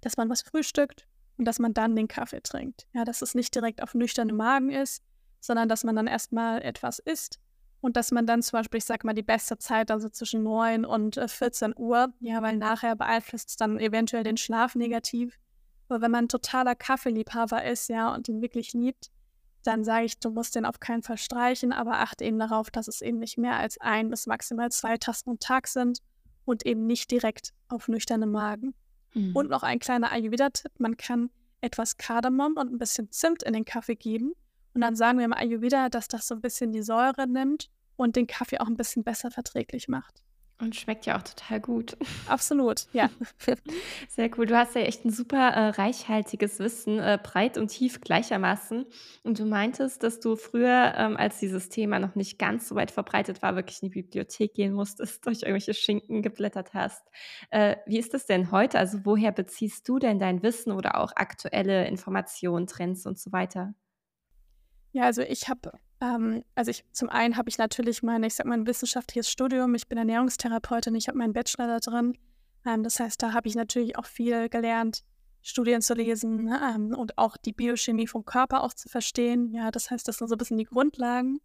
dass 0.00 0.16
man 0.16 0.28
was 0.28 0.42
frühstückt 0.42 1.06
und 1.38 1.46
dass 1.46 1.58
man 1.58 1.74
dann 1.74 1.96
den 1.96 2.08
Kaffee 2.08 2.42
trinkt. 2.42 2.86
Ja, 2.92 3.04
dass 3.04 3.22
es 3.22 3.34
nicht 3.34 3.54
direkt 3.54 3.82
auf 3.82 3.94
nüchternem 3.94 4.36
Magen 4.36 4.70
ist, 4.70 5.02
sondern 5.40 5.68
dass 5.68 5.84
man 5.84 5.96
dann 5.96 6.06
erstmal 6.06 6.62
etwas 6.62 6.98
isst 6.98 7.40
und 7.80 7.96
dass 7.96 8.12
man 8.12 8.26
dann 8.26 8.42
zum 8.42 8.58
Beispiel, 8.58 8.78
ich 8.78 8.84
sag 8.84 9.04
mal, 9.04 9.12
die 9.12 9.22
beste 9.22 9.58
Zeit, 9.58 9.90
also 9.90 10.08
zwischen 10.08 10.42
9 10.42 10.84
und 10.84 11.20
14 11.24 11.72
äh, 11.72 11.74
Uhr, 11.76 12.12
ja, 12.20 12.40
weil 12.42 12.56
nachher 12.56 12.94
beeinflusst 12.94 13.50
es 13.50 13.56
dann 13.56 13.78
eventuell 13.78 14.22
den 14.22 14.36
Schlaf 14.36 14.74
negativ. 14.74 15.38
Aber 15.92 16.00
wenn 16.00 16.10
man 16.10 16.24
ein 16.24 16.28
totaler 16.28 16.74
Kaffeeliebhaber 16.74 17.64
ist, 17.64 17.90
ja, 17.90 18.14
und 18.14 18.26
ihn 18.26 18.40
wirklich 18.40 18.72
liebt, 18.72 19.10
dann 19.62 19.84
sage 19.84 20.06
ich, 20.06 20.18
du 20.18 20.30
musst 20.30 20.54
den 20.54 20.64
auf 20.64 20.80
keinen 20.80 21.02
Fall 21.02 21.18
streichen, 21.18 21.70
aber 21.70 22.00
achte 22.00 22.24
eben 22.24 22.38
darauf, 22.38 22.70
dass 22.70 22.88
es 22.88 23.02
eben 23.02 23.18
nicht 23.18 23.36
mehr 23.36 23.58
als 23.58 23.78
ein 23.78 24.08
bis 24.08 24.26
maximal 24.26 24.72
zwei 24.72 24.96
Tassen 24.96 25.28
am 25.28 25.38
Tag 25.38 25.68
sind 25.68 25.98
und 26.46 26.64
eben 26.64 26.86
nicht 26.86 27.10
direkt 27.10 27.52
auf 27.68 27.88
nüchternem 27.88 28.32
Magen. 28.32 28.74
Mhm. 29.12 29.36
Und 29.36 29.50
noch 29.50 29.62
ein 29.62 29.80
kleiner 29.80 30.10
Ayurveda-Tipp, 30.10 30.72
man 30.78 30.96
kann 30.96 31.28
etwas 31.60 31.98
Kardamom 31.98 32.56
und 32.56 32.72
ein 32.72 32.78
bisschen 32.78 33.10
Zimt 33.10 33.42
in 33.42 33.52
den 33.52 33.66
Kaffee 33.66 33.94
geben. 33.94 34.32
Und 34.72 34.80
dann 34.80 34.96
sagen 34.96 35.18
wir 35.18 35.26
im 35.26 35.34
Ayurveda, 35.34 35.90
dass 35.90 36.08
das 36.08 36.26
so 36.26 36.34
ein 36.34 36.40
bisschen 36.40 36.72
die 36.72 36.82
Säure 36.82 37.26
nimmt 37.28 37.68
und 37.96 38.16
den 38.16 38.26
Kaffee 38.26 38.58
auch 38.60 38.66
ein 38.66 38.78
bisschen 38.78 39.04
besser 39.04 39.30
verträglich 39.30 39.88
macht. 39.88 40.22
Und 40.62 40.76
schmeckt 40.76 41.06
ja 41.06 41.18
auch 41.18 41.22
total 41.22 41.60
gut. 41.60 41.96
Absolut, 42.28 42.86
ja. 42.92 43.10
Sehr 44.08 44.30
cool. 44.38 44.46
Du 44.46 44.56
hast 44.56 44.76
ja 44.76 44.82
echt 44.82 45.04
ein 45.04 45.10
super 45.10 45.48
äh, 45.48 45.68
reichhaltiges 45.70 46.60
Wissen, 46.60 47.00
äh, 47.00 47.18
breit 47.20 47.58
und 47.58 47.66
tief 47.66 48.00
gleichermaßen. 48.00 48.86
Und 49.24 49.40
du 49.40 49.44
meintest, 49.44 50.04
dass 50.04 50.20
du 50.20 50.36
früher, 50.36 50.94
ähm, 50.96 51.16
als 51.16 51.40
dieses 51.40 51.68
Thema 51.68 51.98
noch 51.98 52.14
nicht 52.14 52.38
ganz 52.38 52.68
so 52.68 52.76
weit 52.76 52.92
verbreitet 52.92 53.42
war, 53.42 53.56
wirklich 53.56 53.82
in 53.82 53.90
die 53.90 54.02
Bibliothek 54.02 54.54
gehen 54.54 54.72
musstest, 54.72 55.26
durch 55.26 55.42
irgendwelche 55.42 55.74
Schinken 55.74 56.22
geblättert 56.22 56.74
hast. 56.74 57.02
Äh, 57.50 57.78
wie 57.86 57.98
ist 57.98 58.14
das 58.14 58.26
denn 58.26 58.52
heute? 58.52 58.78
Also 58.78 59.00
woher 59.02 59.32
beziehst 59.32 59.88
du 59.88 59.98
denn 59.98 60.20
dein 60.20 60.44
Wissen 60.44 60.70
oder 60.70 60.96
auch 61.00 61.10
aktuelle 61.16 61.88
Informationen, 61.88 62.68
Trends 62.68 63.04
und 63.04 63.18
so 63.18 63.32
weiter? 63.32 63.74
Ja, 64.92 65.04
also 65.04 65.22
ich 65.22 65.48
habe 65.48 65.72
ähm, 66.02 66.42
also 66.56 66.70
ich, 66.70 66.84
zum 66.92 67.08
einen 67.08 67.36
habe 67.36 67.48
ich 67.48 67.58
natürlich 67.58 68.02
mein, 68.02 68.24
ich 68.24 68.34
sag 68.34 68.46
mal, 68.46 68.54
ein 68.54 68.66
wissenschaftliches 68.66 69.30
Studium. 69.30 69.74
Ich 69.74 69.86
bin 69.86 69.98
Ernährungstherapeutin, 69.98 70.94
ich 70.96 71.06
habe 71.06 71.18
meinen 71.18 71.32
Bachelor 71.32 71.68
da 71.68 71.78
drin. 71.78 72.18
Ähm, 72.66 72.82
das 72.82 72.98
heißt, 72.98 73.22
da 73.22 73.32
habe 73.32 73.48
ich 73.48 73.54
natürlich 73.54 73.96
auch 73.96 74.06
viel 74.06 74.48
gelernt, 74.48 75.04
Studien 75.42 75.80
zu 75.80 75.94
lesen 75.94 76.44
ne, 76.44 76.60
ähm, 76.74 76.94
und 76.96 77.18
auch 77.18 77.36
die 77.36 77.52
Biochemie 77.52 78.08
vom 78.08 78.24
Körper 78.24 78.64
auch 78.64 78.74
zu 78.74 78.88
verstehen. 78.88 79.52
Ja, 79.52 79.70
das 79.70 79.90
heißt, 79.90 80.06
das 80.08 80.18
sind 80.18 80.28
so 80.28 80.34
ein 80.34 80.38
bisschen 80.38 80.58
die 80.58 80.64
Grundlagen. 80.64 81.40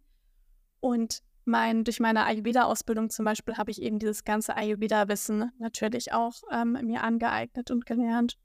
Und 0.80 1.22
mein, 1.44 1.84
durch 1.84 2.00
meine 2.00 2.24
Ayurveda-Ausbildung 2.24 3.10
zum 3.10 3.24
Beispiel 3.24 3.56
habe 3.56 3.70
ich 3.70 3.80
eben 3.80 3.98
dieses 3.98 4.24
ganze 4.24 4.56
Ayurveda-Wissen 4.56 5.52
natürlich 5.58 6.12
auch 6.12 6.34
ähm, 6.50 6.72
mir 6.82 7.04
angeeignet 7.04 7.70
und 7.70 7.86
gelernt. 7.86 8.38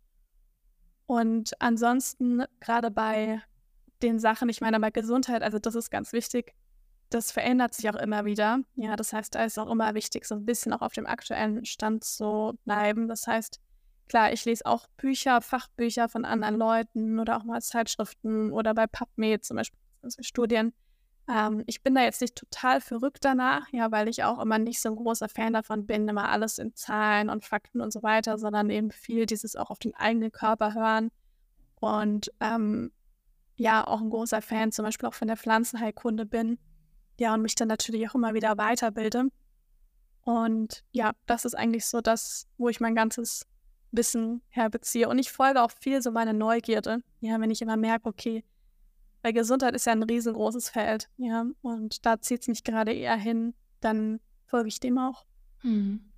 Und 1.07 1.51
ansonsten, 1.59 2.43
gerade 2.59 2.91
bei 2.91 3.41
den 4.03 4.19
Sachen, 4.19 4.49
ich 4.49 4.61
meine, 4.61 4.79
bei 4.79 4.91
Gesundheit, 4.91 5.41
also 5.41 5.59
das 5.59 5.75
ist 5.75 5.89
ganz 5.89 6.13
wichtig, 6.13 6.53
das 7.09 7.31
verändert 7.31 7.73
sich 7.73 7.89
auch 7.89 7.95
immer 7.95 8.25
wieder. 8.25 8.59
Ja, 8.75 8.95
das 8.95 9.13
heißt, 9.13 9.35
da 9.35 9.43
ist 9.43 9.57
auch 9.59 9.69
immer 9.69 9.93
wichtig, 9.93 10.25
so 10.25 10.35
ein 10.35 10.45
bisschen 10.45 10.73
auch 10.73 10.81
auf 10.81 10.93
dem 10.93 11.05
aktuellen 11.05 11.65
Stand 11.65 12.03
zu 12.03 12.57
bleiben. 12.65 13.07
Das 13.07 13.27
heißt, 13.27 13.59
klar, 14.07 14.33
ich 14.33 14.45
lese 14.45 14.65
auch 14.65 14.87
Bücher, 14.97 15.41
Fachbücher 15.41 16.09
von 16.09 16.25
anderen 16.25 16.57
Leuten 16.57 17.19
oder 17.19 17.37
auch 17.37 17.43
mal 17.43 17.61
Zeitschriften 17.61 18.51
oder 18.51 18.73
bei 18.73 18.87
PubMed 18.87 19.45
zum 19.45 19.57
Beispiel 19.57 19.77
Studien. 20.21 20.73
Ähm, 21.29 21.63
ich 21.67 21.83
bin 21.83 21.95
da 21.95 22.01
jetzt 22.01 22.21
nicht 22.21 22.35
total 22.35 22.81
verrückt 22.81 23.23
danach, 23.23 23.67
ja, 23.71 23.91
weil 23.91 24.09
ich 24.09 24.23
auch 24.23 24.41
immer 24.41 24.59
nicht 24.59 24.81
so 24.81 24.89
ein 24.89 24.95
großer 24.95 25.29
Fan 25.29 25.53
davon 25.53 25.85
bin, 25.85 26.07
immer 26.07 26.29
alles 26.29 26.57
in 26.57 26.75
Zahlen 26.75 27.29
und 27.29 27.45
Fakten 27.45 27.79
und 27.79 27.93
so 27.93 28.03
weiter, 28.03 28.37
sondern 28.37 28.69
eben 28.69 28.91
viel 28.91 29.25
dieses 29.25 29.55
auch 29.55 29.69
auf 29.69 29.79
den 29.79 29.95
eigenen 29.95 30.31
Körper 30.31 30.73
hören. 30.73 31.11
Und 31.79 32.31
ähm, 32.41 32.91
ja 33.55 33.85
auch 33.85 34.01
ein 34.01 34.09
großer 34.09 34.41
Fan 34.41 34.71
zum 34.71 34.85
Beispiel 34.85 35.07
auch 35.07 35.13
von 35.13 35.27
der 35.27 35.37
Pflanzenheilkunde 35.37 36.25
bin. 36.25 36.57
Ja, 37.19 37.33
und 37.33 37.41
mich 37.41 37.55
dann 37.55 37.67
natürlich 37.67 38.09
auch 38.09 38.15
immer 38.15 38.33
wieder 38.33 38.57
weiterbilde. 38.57 39.29
Und 40.21 40.83
ja, 40.91 41.11
das 41.25 41.45
ist 41.45 41.55
eigentlich 41.55 41.85
so 41.85 42.01
das, 42.01 42.47
wo 42.57 42.69
ich 42.69 42.79
mein 42.79 42.95
ganzes 42.95 43.45
Wissen 43.91 44.41
herbeziehe. 44.49 45.07
Und 45.07 45.19
ich 45.19 45.31
folge 45.31 45.61
auch 45.61 45.71
viel 45.71 46.01
so 46.01 46.11
meine 46.11 46.33
Neugierde. 46.33 46.99
Ja, 47.19 47.39
wenn 47.39 47.51
ich 47.51 47.61
immer 47.61 47.77
merke, 47.77 48.09
okay, 48.09 48.43
bei 49.21 49.31
Gesundheit 49.31 49.75
ist 49.75 49.85
ja 49.85 49.93
ein 49.93 50.03
riesengroßes 50.03 50.69
Feld. 50.69 51.09
Ja, 51.17 51.45
und 51.61 52.05
da 52.05 52.19
zieht 52.19 52.41
es 52.41 52.47
mich 52.47 52.63
gerade 52.63 52.93
eher 52.93 53.15
hin, 53.15 53.53
dann 53.79 54.19
folge 54.45 54.69
ich 54.69 54.79
dem 54.79 54.97
auch. 54.97 55.25
Hm. 55.59 56.12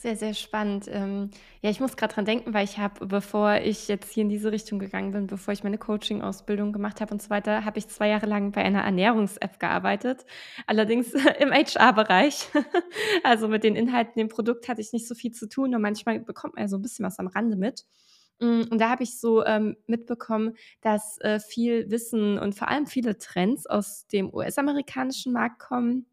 Sehr, 0.00 0.14
sehr 0.14 0.32
spannend. 0.32 0.86
Ähm, 0.88 1.30
ja, 1.60 1.70
ich 1.70 1.80
muss 1.80 1.96
gerade 1.96 2.14
dran 2.14 2.24
denken, 2.24 2.54
weil 2.54 2.62
ich 2.62 2.78
habe, 2.78 3.04
bevor 3.04 3.56
ich 3.56 3.88
jetzt 3.88 4.12
hier 4.12 4.22
in 4.22 4.28
diese 4.28 4.52
Richtung 4.52 4.78
gegangen 4.78 5.10
bin, 5.10 5.26
bevor 5.26 5.52
ich 5.52 5.64
meine 5.64 5.76
Coaching-Ausbildung 5.76 6.72
gemacht 6.72 7.00
habe 7.00 7.12
und 7.12 7.20
so 7.20 7.30
weiter, 7.30 7.64
habe 7.64 7.80
ich 7.80 7.88
zwei 7.88 8.06
Jahre 8.06 8.26
lang 8.26 8.52
bei 8.52 8.62
einer 8.62 8.84
Ernährungs-App 8.84 9.58
gearbeitet. 9.58 10.24
Allerdings 10.68 11.12
im 11.40 11.50
HR-Bereich. 11.50 12.48
also 13.24 13.48
mit 13.48 13.64
den 13.64 13.74
Inhalten, 13.74 14.12
dem 14.16 14.28
Produkt 14.28 14.68
hatte 14.68 14.80
ich 14.80 14.92
nicht 14.92 15.08
so 15.08 15.16
viel 15.16 15.32
zu 15.32 15.48
tun 15.48 15.74
und 15.74 15.82
manchmal 15.82 16.20
bekommt 16.20 16.54
man 16.54 16.62
ja 16.62 16.68
so 16.68 16.76
ein 16.76 16.82
bisschen 16.82 17.04
was 17.04 17.18
am 17.18 17.26
Rande 17.26 17.56
mit. 17.56 17.84
Mm, 18.38 18.62
und 18.70 18.78
da 18.78 18.90
habe 18.90 19.02
ich 19.02 19.18
so 19.18 19.44
ähm, 19.44 19.76
mitbekommen, 19.88 20.54
dass 20.80 21.18
äh, 21.22 21.40
viel 21.40 21.90
Wissen 21.90 22.38
und 22.38 22.54
vor 22.54 22.68
allem 22.68 22.86
viele 22.86 23.18
Trends 23.18 23.66
aus 23.66 24.06
dem 24.06 24.32
US-amerikanischen 24.32 25.32
Markt 25.32 25.58
kommen 25.58 26.06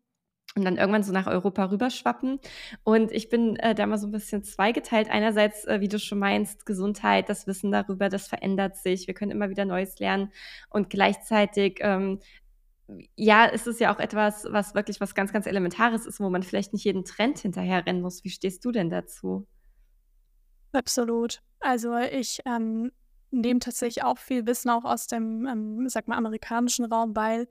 und 0.55 0.63
dann 0.63 0.77
irgendwann 0.77 1.03
so 1.03 1.11
nach 1.11 1.27
Europa 1.27 1.65
rüberschwappen. 1.65 2.39
Und 2.83 3.11
ich 3.11 3.29
bin 3.29 3.57
äh, 3.57 3.75
da 3.75 3.85
mal 3.85 3.97
so 3.97 4.07
ein 4.07 4.11
bisschen 4.11 4.43
zweigeteilt. 4.43 5.09
Einerseits, 5.09 5.65
äh, 5.65 5.81
wie 5.81 5.89
du 5.89 5.99
schon 5.99 6.19
meinst, 6.19 6.65
Gesundheit, 6.65 7.27
das 7.27 7.45
Wissen 7.45 7.71
darüber, 7.71 8.07
das 8.07 8.27
verändert 8.27 8.77
sich. 8.77 9.05
Wir 9.07 9.13
können 9.13 9.31
immer 9.31 9.49
wieder 9.49 9.65
Neues 9.65 9.99
lernen. 9.99 10.31
Und 10.69 10.89
gleichzeitig, 10.89 11.79
ähm, 11.81 12.19
ja, 13.15 13.45
ist 13.45 13.67
es 13.67 13.79
ja 13.79 13.93
auch 13.93 13.99
etwas, 13.99 14.47
was 14.49 14.75
wirklich 14.75 15.01
was 15.01 15.13
ganz, 15.13 15.33
ganz 15.33 15.45
Elementares 15.45 16.05
ist, 16.05 16.21
wo 16.21 16.29
man 16.29 16.43
vielleicht 16.43 16.71
nicht 16.71 16.85
jeden 16.85 17.03
Trend 17.03 17.39
hinterherrennen 17.39 18.01
muss. 18.01 18.23
Wie 18.23 18.29
stehst 18.29 18.63
du 18.63 18.71
denn 18.71 18.89
dazu? 18.89 19.45
Absolut. 20.71 21.41
Also 21.59 21.97
ich 21.97 22.39
ähm, 22.45 22.91
nehme 23.31 23.59
tatsächlich 23.59 24.05
auch 24.05 24.17
viel 24.17 24.45
Wissen 24.45 24.69
auch 24.69 24.85
aus 24.85 25.07
dem, 25.07 25.47
ähm, 25.47 25.89
sag 25.89 26.07
mal, 26.07 26.17
amerikanischen 26.17 26.85
Raum, 26.85 27.13
weil 27.13 27.47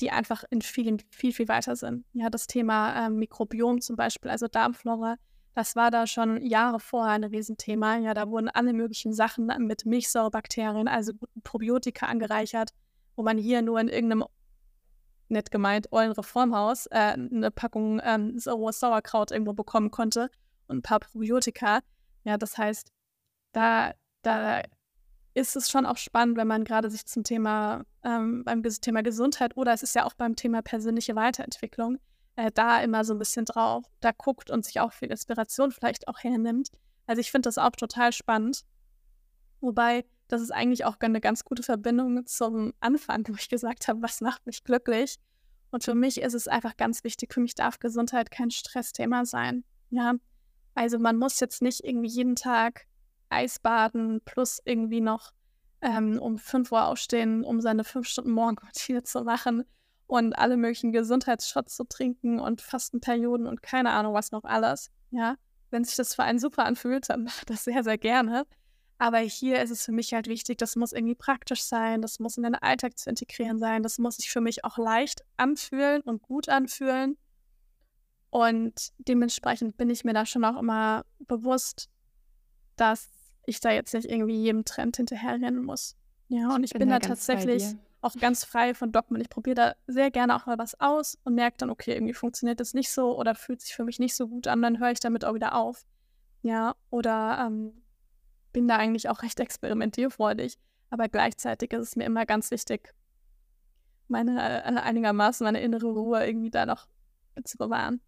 die 0.00 0.10
einfach 0.10 0.44
in 0.50 0.62
vielen, 0.62 0.98
viel, 1.10 1.32
viel 1.32 1.48
weiter 1.48 1.76
sind. 1.76 2.04
Ja, 2.12 2.30
das 2.30 2.46
Thema 2.46 3.06
ähm, 3.06 3.16
Mikrobiom 3.16 3.80
zum 3.80 3.96
Beispiel, 3.96 4.30
also 4.30 4.46
Darmflora, 4.46 5.16
das 5.56 5.74
war 5.74 5.90
da 5.90 6.06
schon 6.06 6.44
Jahre 6.44 6.78
vorher 6.80 7.14
ein 7.14 7.24
Riesenthema. 7.24 7.96
Ja, 7.96 8.12
da 8.12 8.28
wurden 8.28 8.50
alle 8.50 8.74
möglichen 8.74 9.14
Sachen 9.14 9.46
mit 9.66 9.86
Milchsäurebakterien, 9.86 10.86
also 10.86 11.14
Probiotika 11.44 12.04
angereichert, 12.06 12.72
wo 13.16 13.22
man 13.22 13.38
hier 13.38 13.62
nur 13.62 13.80
in 13.80 13.88
irgendeinem, 13.88 14.24
nett 15.28 15.50
gemeint, 15.50 15.90
ollen 15.92 16.12
Reformhaus 16.12 16.84
äh, 16.88 17.14
eine 17.14 17.50
Packung 17.50 18.02
ähm, 18.04 18.38
Sauerkraut 18.38 19.30
irgendwo 19.30 19.54
bekommen 19.54 19.90
konnte 19.90 20.28
und 20.68 20.76
ein 20.76 20.82
paar 20.82 21.00
Probiotika. 21.00 21.80
Ja, 22.24 22.36
das 22.36 22.58
heißt, 22.58 22.92
da, 23.52 23.94
da 24.20 24.60
ist 25.36 25.54
es 25.54 25.70
schon 25.70 25.84
auch 25.84 25.98
spannend, 25.98 26.38
wenn 26.38 26.46
man 26.48 26.64
gerade 26.64 26.88
sich 26.88 27.04
zum 27.04 27.22
Thema, 27.22 27.84
ähm, 28.02 28.42
beim 28.44 28.62
Thema 28.62 29.02
Gesundheit 29.02 29.54
oder 29.56 29.74
es 29.74 29.82
ist 29.82 29.94
ja 29.94 30.06
auch 30.06 30.14
beim 30.14 30.34
Thema 30.34 30.62
persönliche 30.62 31.14
Weiterentwicklung, 31.14 31.98
äh, 32.36 32.50
da 32.50 32.80
immer 32.80 33.04
so 33.04 33.14
ein 33.14 33.18
bisschen 33.18 33.44
drauf, 33.44 33.84
da 34.00 34.12
guckt 34.12 34.50
und 34.50 34.64
sich 34.64 34.80
auch 34.80 34.94
viel 34.94 35.10
Inspiration 35.10 35.72
vielleicht 35.72 36.08
auch 36.08 36.20
hernimmt. 36.20 36.70
Also 37.06 37.20
ich 37.20 37.30
finde 37.30 37.48
das 37.48 37.58
auch 37.58 37.72
total 37.72 38.12
spannend. 38.12 38.62
Wobei, 39.60 40.06
das 40.28 40.40
ist 40.40 40.52
eigentlich 40.52 40.86
auch 40.86 40.96
eine 41.00 41.20
ganz 41.20 41.44
gute 41.44 41.62
Verbindung 41.62 42.24
zum 42.26 42.72
Anfang, 42.80 43.24
wo 43.28 43.34
ich 43.34 43.50
gesagt 43.50 43.88
habe, 43.88 44.00
was 44.00 44.22
macht 44.22 44.46
mich 44.46 44.64
glücklich? 44.64 45.16
Und 45.70 45.84
für 45.84 45.94
mich 45.94 46.18
ist 46.22 46.34
es 46.34 46.48
einfach 46.48 46.78
ganz 46.78 47.04
wichtig, 47.04 47.34
für 47.34 47.40
mich 47.40 47.54
darf 47.54 47.78
Gesundheit 47.78 48.30
kein 48.30 48.50
Stressthema 48.50 49.26
sein. 49.26 49.64
Ja, 49.90 50.14
also 50.74 50.98
man 50.98 51.18
muss 51.18 51.40
jetzt 51.40 51.60
nicht 51.60 51.84
irgendwie 51.84 52.08
jeden 52.08 52.36
Tag 52.36 52.86
Eisbaden 53.28 54.20
plus 54.24 54.60
irgendwie 54.64 55.00
noch 55.00 55.32
ähm, 55.80 56.18
um 56.18 56.38
5 56.38 56.72
Uhr 56.72 56.86
aufstehen, 56.86 57.44
um 57.44 57.60
seine 57.60 57.84
5 57.84 58.06
Stunden 58.06 58.30
Morgenroutine 58.30 59.02
zu 59.04 59.22
machen 59.22 59.64
und 60.06 60.38
alle 60.38 60.56
möglichen 60.56 60.92
Gesundheitsshots 60.92 61.76
zu 61.76 61.84
trinken 61.84 62.38
und 62.38 62.60
Fastenperioden 62.60 63.46
und 63.46 63.62
keine 63.62 63.90
Ahnung 63.90 64.14
was 64.14 64.30
noch 64.30 64.44
alles. 64.44 64.90
Ja, 65.10 65.36
wenn 65.70 65.84
sich 65.84 65.96
das 65.96 66.14
für 66.14 66.22
einen 66.22 66.38
super 66.38 66.64
anfühlt, 66.64 67.08
dann 67.08 67.24
macht 67.24 67.50
das 67.50 67.64
sehr, 67.64 67.82
sehr 67.84 67.98
gerne. 67.98 68.46
Aber 68.98 69.18
hier 69.18 69.62
ist 69.62 69.70
es 69.70 69.84
für 69.84 69.92
mich 69.92 70.14
halt 70.14 70.26
wichtig, 70.26 70.56
das 70.56 70.74
muss 70.74 70.92
irgendwie 70.92 71.14
praktisch 71.14 71.62
sein, 71.62 72.00
das 72.00 72.18
muss 72.18 72.38
in 72.38 72.44
den 72.44 72.54
Alltag 72.54 72.98
zu 72.98 73.10
integrieren 73.10 73.58
sein, 73.58 73.82
das 73.82 73.98
muss 73.98 74.16
sich 74.16 74.30
für 74.30 74.40
mich 74.40 74.64
auch 74.64 74.78
leicht 74.78 75.22
anfühlen 75.36 76.00
und 76.02 76.22
gut 76.22 76.48
anfühlen. 76.48 77.18
Und 78.30 78.92
dementsprechend 78.98 79.76
bin 79.76 79.90
ich 79.90 80.04
mir 80.04 80.14
da 80.14 80.24
schon 80.24 80.44
auch 80.44 80.58
immer 80.58 81.04
bewusst, 81.18 81.90
dass 82.76 83.10
ich 83.46 83.60
da 83.60 83.70
jetzt 83.70 83.94
nicht 83.94 84.08
irgendwie 84.08 84.36
jedem 84.36 84.64
Trend 84.64 84.96
hinterherrennen 84.96 85.64
muss. 85.64 85.96
Ja, 86.28 86.54
und 86.54 86.64
ich, 86.64 86.70
ich 86.70 86.72
bin, 86.72 86.80
bin 86.80 86.88
da 86.90 86.98
tatsächlich, 86.98 87.64
auch 88.02 88.14
ganz 88.14 88.44
frei 88.44 88.74
von 88.74 88.92
Dogmen. 88.92 89.20
Ich 89.20 89.28
probiere 89.28 89.54
da 89.54 89.74
sehr 89.86 90.10
gerne 90.10 90.36
auch 90.36 90.46
mal 90.46 90.58
was 90.58 90.78
aus 90.80 91.18
und 91.24 91.34
merke 91.34 91.56
dann, 91.58 91.70
okay, 91.70 91.94
irgendwie 91.94 92.14
funktioniert 92.14 92.60
das 92.60 92.74
nicht 92.74 92.90
so 92.90 93.18
oder 93.18 93.34
fühlt 93.34 93.60
sich 93.60 93.74
für 93.74 93.84
mich 93.84 93.98
nicht 93.98 94.14
so 94.14 94.28
gut 94.28 94.46
an, 94.46 94.62
dann 94.62 94.78
höre 94.78 94.92
ich 94.92 95.00
damit 95.00 95.24
auch 95.24 95.34
wieder 95.34 95.54
auf. 95.54 95.84
Ja, 96.42 96.76
oder 96.90 97.46
ähm, 97.46 97.82
bin 98.52 98.68
da 98.68 98.76
eigentlich 98.76 99.08
auch 99.08 99.22
recht 99.22 99.40
experimentierfreudig. 99.40 100.58
Aber 100.90 101.08
gleichzeitig 101.08 101.72
ist 101.72 101.80
es 101.80 101.96
mir 101.96 102.04
immer 102.04 102.26
ganz 102.26 102.50
wichtig, 102.50 102.94
meine 104.08 104.40
äh, 104.40 104.80
einigermaßen 104.80 105.44
meine 105.44 105.60
innere 105.60 105.88
Ruhe 105.88 106.24
irgendwie 106.24 106.50
da 106.50 106.64
noch 106.64 106.86
zu 107.44 107.58
bewahren. 107.58 108.00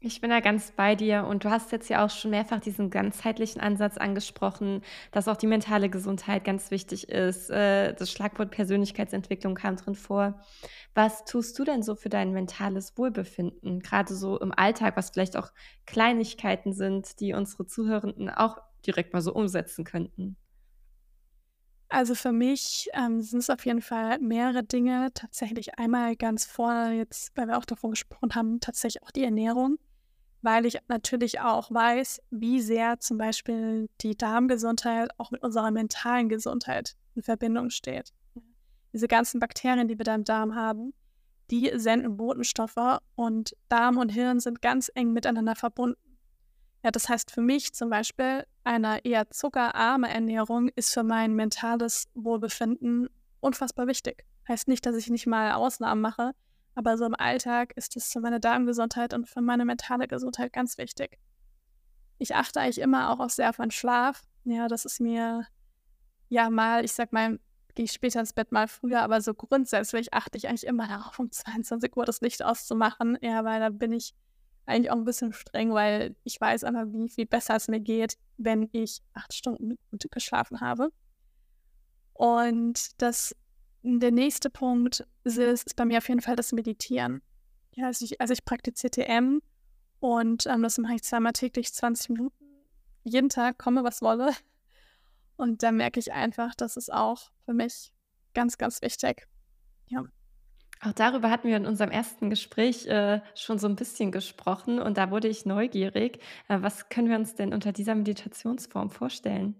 Ich 0.00 0.20
bin 0.20 0.30
da 0.30 0.38
ganz 0.38 0.70
bei 0.70 0.94
dir 0.94 1.26
und 1.26 1.44
du 1.44 1.50
hast 1.50 1.72
jetzt 1.72 1.88
ja 1.88 2.04
auch 2.04 2.10
schon 2.10 2.30
mehrfach 2.30 2.60
diesen 2.60 2.88
ganzheitlichen 2.88 3.60
Ansatz 3.60 3.96
angesprochen, 3.96 4.82
dass 5.10 5.26
auch 5.26 5.36
die 5.36 5.48
mentale 5.48 5.90
Gesundheit 5.90 6.44
ganz 6.44 6.70
wichtig 6.70 7.08
ist. 7.08 7.50
Äh, 7.50 7.94
das 7.94 8.12
Schlagwort 8.12 8.52
Persönlichkeitsentwicklung 8.52 9.56
kam 9.56 9.74
drin 9.74 9.96
vor. 9.96 10.40
Was 10.94 11.24
tust 11.24 11.58
du 11.58 11.64
denn 11.64 11.82
so 11.82 11.96
für 11.96 12.10
dein 12.10 12.30
mentales 12.30 12.96
Wohlbefinden, 12.96 13.80
gerade 13.80 14.14
so 14.14 14.38
im 14.38 14.52
Alltag, 14.52 14.96
was 14.96 15.10
vielleicht 15.10 15.36
auch 15.36 15.50
Kleinigkeiten 15.84 16.74
sind, 16.74 17.18
die 17.18 17.34
unsere 17.34 17.66
Zuhörenden 17.66 18.30
auch 18.30 18.58
direkt 18.86 19.12
mal 19.12 19.20
so 19.20 19.34
umsetzen 19.34 19.82
könnten? 19.84 20.36
Also 21.88 22.14
für 22.14 22.32
mich 22.32 22.88
ähm, 22.92 23.20
sind 23.20 23.40
es 23.40 23.50
auf 23.50 23.66
jeden 23.66 23.82
Fall 23.82 24.20
mehrere 24.20 24.62
Dinge. 24.62 25.08
Tatsächlich 25.12 25.76
einmal 25.76 26.14
ganz 26.14 26.44
vorne 26.44 26.94
jetzt, 26.94 27.36
weil 27.36 27.48
wir 27.48 27.58
auch 27.58 27.64
davon 27.64 27.90
gesprochen 27.90 28.36
haben, 28.36 28.60
tatsächlich 28.60 29.02
auch 29.02 29.10
die 29.10 29.24
Ernährung 29.24 29.78
weil 30.42 30.66
ich 30.66 30.78
natürlich 30.88 31.40
auch 31.40 31.70
weiß, 31.70 32.20
wie 32.30 32.60
sehr 32.60 33.00
zum 33.00 33.18
Beispiel 33.18 33.88
die 34.00 34.16
Darmgesundheit 34.16 35.10
auch 35.18 35.30
mit 35.30 35.42
unserer 35.42 35.70
mentalen 35.70 36.28
Gesundheit 36.28 36.94
in 37.14 37.22
Verbindung 37.22 37.70
steht. 37.70 38.12
Diese 38.92 39.08
ganzen 39.08 39.40
Bakterien, 39.40 39.88
die 39.88 39.98
wir 39.98 40.04
da 40.04 40.14
im 40.14 40.24
Darm 40.24 40.54
haben, 40.54 40.94
die 41.50 41.70
senden 41.74 42.16
Botenstoffe 42.16 43.00
und 43.14 43.56
Darm 43.68 43.96
und 43.96 44.10
Hirn 44.10 44.40
sind 44.40 44.62
ganz 44.62 44.90
eng 44.94 45.12
miteinander 45.12 45.56
verbunden. 45.56 45.98
Ja, 46.84 46.90
das 46.90 47.08
heißt 47.08 47.30
für 47.30 47.40
mich 47.40 47.74
zum 47.74 47.90
Beispiel, 47.90 48.44
eine 48.64 49.04
eher 49.04 49.30
zuckerarme 49.30 50.08
Ernährung 50.08 50.68
ist 50.76 50.92
für 50.92 51.02
mein 51.02 51.34
mentales 51.34 52.06
Wohlbefinden 52.14 53.08
unfassbar 53.40 53.86
wichtig. 53.86 54.24
Heißt 54.46 54.68
nicht, 54.68 54.86
dass 54.86 54.96
ich 54.96 55.10
nicht 55.10 55.26
mal 55.26 55.52
Ausnahmen 55.52 56.00
mache, 56.00 56.32
aber 56.78 56.96
so 56.96 57.04
im 57.04 57.16
Alltag 57.16 57.72
ist 57.74 57.96
es 57.96 58.12
für 58.12 58.20
meine 58.20 58.38
Darmgesundheit 58.38 59.12
und 59.12 59.28
für 59.28 59.40
meine 59.40 59.64
mentale 59.64 60.06
Gesundheit 60.06 60.52
ganz 60.52 60.78
wichtig. 60.78 61.18
Ich 62.18 62.36
achte 62.36 62.60
eigentlich 62.60 62.78
immer 62.80 63.10
auch 63.10 63.28
sehr 63.30 63.50
auf 63.50 63.58
meinen 63.58 63.72
Schlaf. 63.72 64.22
Ja, 64.44 64.68
das 64.68 64.84
ist 64.84 65.00
mir 65.00 65.44
ja 66.28 66.50
mal, 66.50 66.84
ich 66.84 66.92
sag 66.92 67.12
mal, 67.12 67.40
gehe 67.74 67.86
ich 67.86 67.90
später 67.90 68.20
ins 68.20 68.32
Bett 68.32 68.52
mal 68.52 68.68
früher, 68.68 69.02
aber 69.02 69.20
so 69.20 69.34
grundsätzlich 69.34 70.14
achte 70.14 70.38
ich 70.38 70.46
eigentlich 70.46 70.68
immer 70.68 70.86
darauf, 70.86 71.18
um 71.18 71.32
22 71.32 71.96
Uhr 71.96 72.04
das 72.04 72.20
Licht 72.20 72.44
auszumachen. 72.44 73.18
Ja, 73.22 73.44
weil 73.44 73.58
da 73.58 73.70
bin 73.70 73.90
ich 73.90 74.14
eigentlich 74.64 74.92
auch 74.92 74.98
ein 74.98 75.04
bisschen 75.04 75.32
streng, 75.32 75.74
weil 75.74 76.14
ich 76.22 76.40
weiß 76.40 76.62
einfach, 76.62 76.84
wie 76.86 77.08
viel 77.08 77.26
besser 77.26 77.56
es 77.56 77.66
mir 77.66 77.80
geht, 77.80 78.18
wenn 78.36 78.68
ich 78.70 79.02
acht 79.14 79.34
Stunden 79.34 79.78
gut 79.90 80.06
geschlafen 80.12 80.60
habe. 80.60 80.90
Und 82.12 83.02
das 83.02 83.34
der 83.88 84.12
nächste 84.12 84.50
Punkt 84.50 85.06
ist, 85.24 85.38
ist 85.38 85.76
bei 85.76 85.84
mir 85.84 85.98
auf 85.98 86.08
jeden 86.08 86.20
Fall 86.20 86.36
das 86.36 86.52
Meditieren. 86.52 87.22
Ja, 87.72 87.86
also 87.86 88.04
ich, 88.04 88.20
also 88.20 88.32
ich 88.32 88.44
praktiziere 88.44 88.90
TM 88.90 89.40
und 90.00 90.46
ähm, 90.46 90.62
das 90.62 90.78
mache 90.78 90.94
ich 90.94 91.02
zweimal 91.02 91.32
täglich 91.32 91.72
20 91.72 92.10
Minuten. 92.10 92.44
Jeden 93.04 93.28
Tag 93.28 93.58
komme, 93.58 93.84
was 93.84 94.02
wolle. 94.02 94.32
Und 95.36 95.62
da 95.62 95.72
merke 95.72 96.00
ich 96.00 96.12
einfach, 96.12 96.54
das 96.54 96.76
ist 96.76 96.92
auch 96.92 97.30
für 97.44 97.54
mich 97.54 97.92
ganz, 98.34 98.58
ganz 98.58 98.82
wichtig. 98.82 99.26
Ja. 99.86 100.04
Auch 100.80 100.92
darüber 100.92 101.30
hatten 101.30 101.48
wir 101.48 101.56
in 101.56 101.66
unserem 101.66 101.90
ersten 101.90 102.30
Gespräch 102.30 102.86
äh, 102.86 103.20
schon 103.34 103.58
so 103.58 103.68
ein 103.68 103.76
bisschen 103.76 104.12
gesprochen 104.12 104.78
und 104.78 104.96
da 104.96 105.10
wurde 105.10 105.28
ich 105.28 105.46
neugierig. 105.46 106.20
Äh, 106.48 106.58
was 106.60 106.88
können 106.88 107.08
wir 107.08 107.16
uns 107.16 107.34
denn 107.34 107.52
unter 107.52 107.72
dieser 107.72 107.94
Meditationsform 107.94 108.90
vorstellen? 108.90 109.56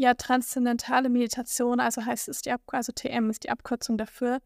Ja, 0.00 0.14
transzendentale 0.14 1.10
Meditation, 1.10 1.78
also 1.78 2.02
heißt 2.02 2.30
es 2.30 2.40
die 2.40 2.50
Ab 2.50 2.62
also 2.68 2.90
TM 2.90 3.28
ist 3.28 3.44
die 3.44 3.50
Abkürzung 3.50 3.98
dafür, 3.98 4.38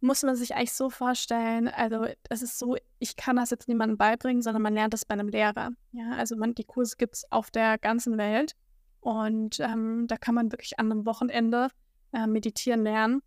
muss 0.00 0.22
man 0.22 0.36
sich 0.36 0.54
eigentlich 0.54 0.72
so 0.72 0.88
vorstellen, 0.88 1.66
also 1.66 2.06
es 2.30 2.42
ist 2.42 2.60
so, 2.60 2.76
ich 3.00 3.16
kann 3.16 3.34
das 3.34 3.50
jetzt 3.50 3.66
niemandem 3.66 3.98
beibringen, 3.98 4.40
sondern 4.40 4.62
man 4.62 4.74
lernt 4.74 4.94
das 4.94 5.04
bei 5.04 5.14
einem 5.14 5.26
Lehrer. 5.26 5.70
Ja, 5.90 6.12
also 6.12 6.36
man, 6.36 6.54
die 6.54 6.62
Kurse 6.62 6.94
gibt 6.96 7.16
es 7.16 7.32
auf 7.32 7.50
der 7.50 7.76
ganzen 7.78 8.18
Welt 8.18 8.52
und 9.00 9.58
ähm, 9.58 10.04
da 10.06 10.16
kann 10.16 10.36
man 10.36 10.52
wirklich 10.52 10.78
an 10.78 10.92
einem 10.92 11.06
Wochenende 11.06 11.70
äh, 12.12 12.28
meditieren 12.28 12.84
lernen. 12.84 13.20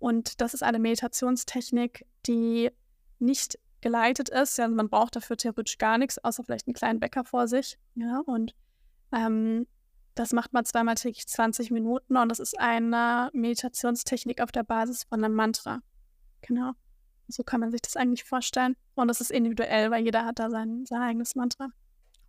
Und 0.00 0.40
das 0.40 0.52
ist 0.52 0.64
eine 0.64 0.80
Meditationstechnik, 0.80 2.04
die 2.26 2.72
nicht 3.20 3.56
geleitet 3.82 4.30
ist. 4.30 4.58
Ja, 4.58 4.66
man 4.66 4.88
braucht 4.88 5.14
dafür 5.14 5.36
theoretisch 5.36 5.78
gar 5.78 5.96
nichts, 5.96 6.18
außer 6.18 6.42
vielleicht 6.42 6.66
einen 6.66 6.74
kleinen 6.74 6.98
Bäcker 6.98 7.22
vor 7.22 7.46
sich. 7.46 7.78
Ja, 7.94 8.20
und 8.26 8.52
ähm, 9.12 9.68
das 10.14 10.32
macht 10.32 10.52
man 10.52 10.64
zweimal 10.64 10.96
täglich 10.96 11.26
20 11.26 11.70
Minuten 11.70 12.16
und 12.16 12.28
das 12.28 12.40
ist 12.40 12.58
eine 12.58 13.30
Meditationstechnik 13.32 14.40
auf 14.40 14.52
der 14.52 14.64
Basis 14.64 15.04
von 15.04 15.24
einem 15.24 15.34
Mantra. 15.34 15.80
Genau. 16.42 16.72
So 17.28 17.44
kann 17.44 17.60
man 17.60 17.70
sich 17.70 17.82
das 17.82 17.96
eigentlich 17.96 18.24
vorstellen. 18.24 18.76
Und 18.94 19.08
das 19.08 19.20
ist 19.20 19.30
individuell, 19.30 19.90
weil 19.90 20.04
jeder 20.04 20.24
hat 20.24 20.38
da 20.38 20.50
sein, 20.50 20.84
sein 20.86 21.00
eigenes 21.00 21.36
Mantra. 21.36 21.68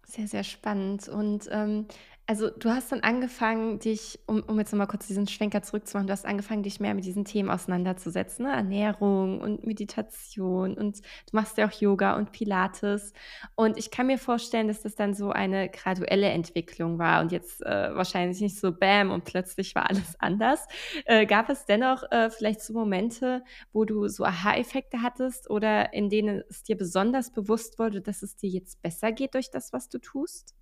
Sehr, 0.05 0.27
sehr 0.27 0.43
spannend. 0.43 1.07
Und 1.07 1.47
ähm, 1.51 1.87
also 2.27 2.49
du 2.49 2.69
hast 2.69 2.91
dann 2.91 3.01
angefangen, 3.01 3.79
dich, 3.79 4.19
um, 4.25 4.41
um 4.43 4.57
jetzt 4.59 4.71
nochmal 4.71 4.87
kurz 4.87 5.07
diesen 5.07 5.27
Schwenker 5.27 5.61
zurückzumachen, 5.63 6.07
du 6.07 6.13
hast 6.13 6.25
angefangen, 6.25 6.63
dich 6.63 6.79
mehr 6.79 6.93
mit 6.93 7.03
diesen 7.03 7.25
Themen 7.25 7.49
auseinanderzusetzen, 7.49 8.45
ne? 8.45 8.53
Ernährung 8.53 9.41
und 9.41 9.65
Meditation 9.65 10.77
und 10.77 10.99
du 10.99 11.33
machst 11.33 11.57
ja 11.57 11.67
auch 11.67 11.71
Yoga 11.71 12.15
und 12.15 12.31
Pilates. 12.31 13.13
Und 13.55 13.77
ich 13.77 13.91
kann 13.91 14.07
mir 14.07 14.17
vorstellen, 14.17 14.67
dass 14.67 14.81
das 14.81 14.95
dann 14.95 15.13
so 15.13 15.31
eine 15.31 15.69
graduelle 15.69 16.29
Entwicklung 16.29 16.99
war 16.99 17.21
und 17.21 17.31
jetzt 17.31 17.61
äh, 17.65 17.93
wahrscheinlich 17.95 18.39
nicht 18.39 18.57
so 18.59 18.71
Bam 18.71 19.11
und 19.11 19.25
plötzlich 19.25 19.75
war 19.75 19.89
alles 19.89 20.15
anders. 20.19 20.67
Äh, 21.05 21.25
gab 21.25 21.49
es 21.49 21.65
dennoch 21.65 22.03
äh, 22.11 22.29
vielleicht 22.29 22.61
so 22.61 22.73
Momente, 22.73 23.43
wo 23.73 23.83
du 23.83 24.07
so 24.07 24.23
Aha-Effekte 24.23 25.01
hattest 25.01 25.49
oder 25.49 25.93
in 25.93 26.09
denen 26.09 26.43
es 26.49 26.63
dir 26.63 26.77
besonders 26.77 27.31
bewusst 27.31 27.79
wurde, 27.79 28.01
dass 28.01 28.21
es 28.23 28.35
dir 28.37 28.49
jetzt 28.49 28.81
besser 28.81 29.11
geht 29.11 29.33
durch 29.33 29.51
das, 29.51 29.73
was 29.73 29.89
du 29.89 29.99
tust? 29.99 30.55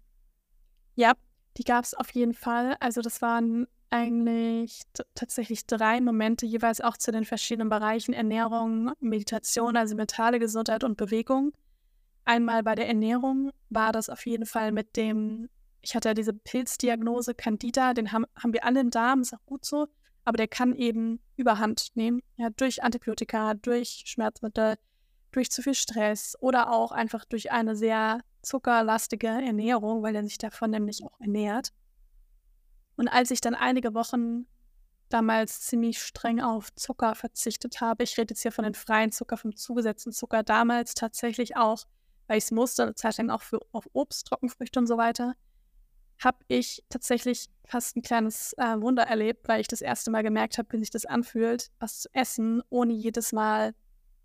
Ja, 0.95 1.13
die 1.59 1.65
gab 1.65 1.83
es 1.83 1.93
auf 1.93 2.09
jeden 2.11 2.33
Fall. 2.33 2.77
Also 2.79 3.01
das 3.01 3.21
waren 3.21 3.67
eigentlich 3.89 4.83
tatsächlich 5.13 5.65
drei 5.67 5.99
Momente, 5.99 6.45
jeweils 6.45 6.79
auch 6.79 6.95
zu 6.95 7.11
den 7.11 7.25
verschiedenen 7.25 7.69
Bereichen 7.69 8.13
Ernährung, 8.13 8.93
Meditation, 9.01 9.75
also 9.75 9.95
mentale 9.95 10.39
Gesundheit 10.39 10.85
und 10.85 10.95
Bewegung. 10.95 11.51
Einmal 12.23 12.63
bei 12.63 12.75
der 12.75 12.87
Ernährung 12.87 13.51
war 13.69 13.91
das 13.91 14.09
auf 14.09 14.25
jeden 14.25 14.45
Fall 14.45 14.71
mit 14.71 14.95
dem, 14.95 15.49
ich 15.81 15.95
hatte 15.95 16.09
ja 16.09 16.13
diese 16.13 16.33
Pilzdiagnose 16.33 17.33
Candida, 17.33 17.93
den 17.93 18.13
haben, 18.13 18.25
haben 18.35 18.53
wir 18.53 18.63
alle 18.63 18.79
im 18.79 18.89
Darm, 18.89 19.21
ist 19.21 19.33
auch 19.33 19.45
gut 19.45 19.65
so, 19.65 19.87
aber 20.23 20.37
der 20.37 20.47
kann 20.47 20.75
eben 20.75 21.19
überhand 21.35 21.89
nehmen, 21.95 22.21
ja, 22.37 22.51
durch 22.51 22.83
Antibiotika, 22.83 23.55
durch 23.55 24.03
Schmerzmittel, 24.05 24.75
durch 25.31 25.51
zu 25.51 25.61
viel 25.61 25.73
Stress 25.73 26.37
oder 26.39 26.71
auch 26.71 26.93
einfach 26.93 27.25
durch 27.25 27.51
eine 27.51 27.75
sehr 27.75 28.21
zuckerlastige 28.41 29.27
Ernährung, 29.27 30.03
weil 30.03 30.15
er 30.15 30.23
sich 30.23 30.37
davon 30.37 30.71
nämlich 30.71 31.03
auch 31.03 31.19
ernährt. 31.19 31.71
Und 32.95 33.07
als 33.07 33.31
ich 33.31 33.41
dann 33.41 33.55
einige 33.55 33.93
Wochen 33.93 34.45
damals 35.09 35.61
ziemlich 35.61 36.01
streng 36.01 36.41
auf 36.41 36.73
Zucker 36.75 37.15
verzichtet 37.15 37.81
habe, 37.81 38.03
ich 38.03 38.17
rede 38.17 38.31
jetzt 38.31 38.41
hier 38.41 38.51
von 38.51 38.63
den 38.63 38.75
freien 38.75 39.11
Zucker, 39.11 39.37
vom 39.37 39.55
zugesetzten 39.55 40.11
Zucker, 40.11 40.43
damals 40.43 40.93
tatsächlich 40.93 41.57
auch, 41.57 41.85
weil 42.27 42.37
ich 42.37 42.45
es 42.45 42.51
musste, 42.51 42.83
eine 42.83 42.95
Zeit 42.95 43.19
auch 43.29 43.41
für, 43.41 43.59
auf 43.71 43.87
Obst, 43.93 44.27
Trockenfrüchte 44.27 44.79
und 44.79 44.87
so 44.87 44.97
weiter, 44.97 45.35
habe 46.19 46.37
ich 46.47 46.83
tatsächlich 46.89 47.49
fast 47.65 47.95
ein 47.95 48.01
kleines 48.01 48.53
äh, 48.57 48.79
Wunder 48.79 49.03
erlebt, 49.03 49.47
weil 49.47 49.61
ich 49.61 49.67
das 49.67 49.81
erste 49.81 50.11
Mal 50.11 50.21
gemerkt 50.21 50.57
habe, 50.57 50.67
wie 50.73 50.79
sich 50.79 50.89
das 50.89 51.05
anfühlt, 51.05 51.71
was 51.79 52.01
zu 52.01 52.09
essen, 52.13 52.61
ohne 52.69 52.93
jedes 52.93 53.31
Mal 53.31 53.73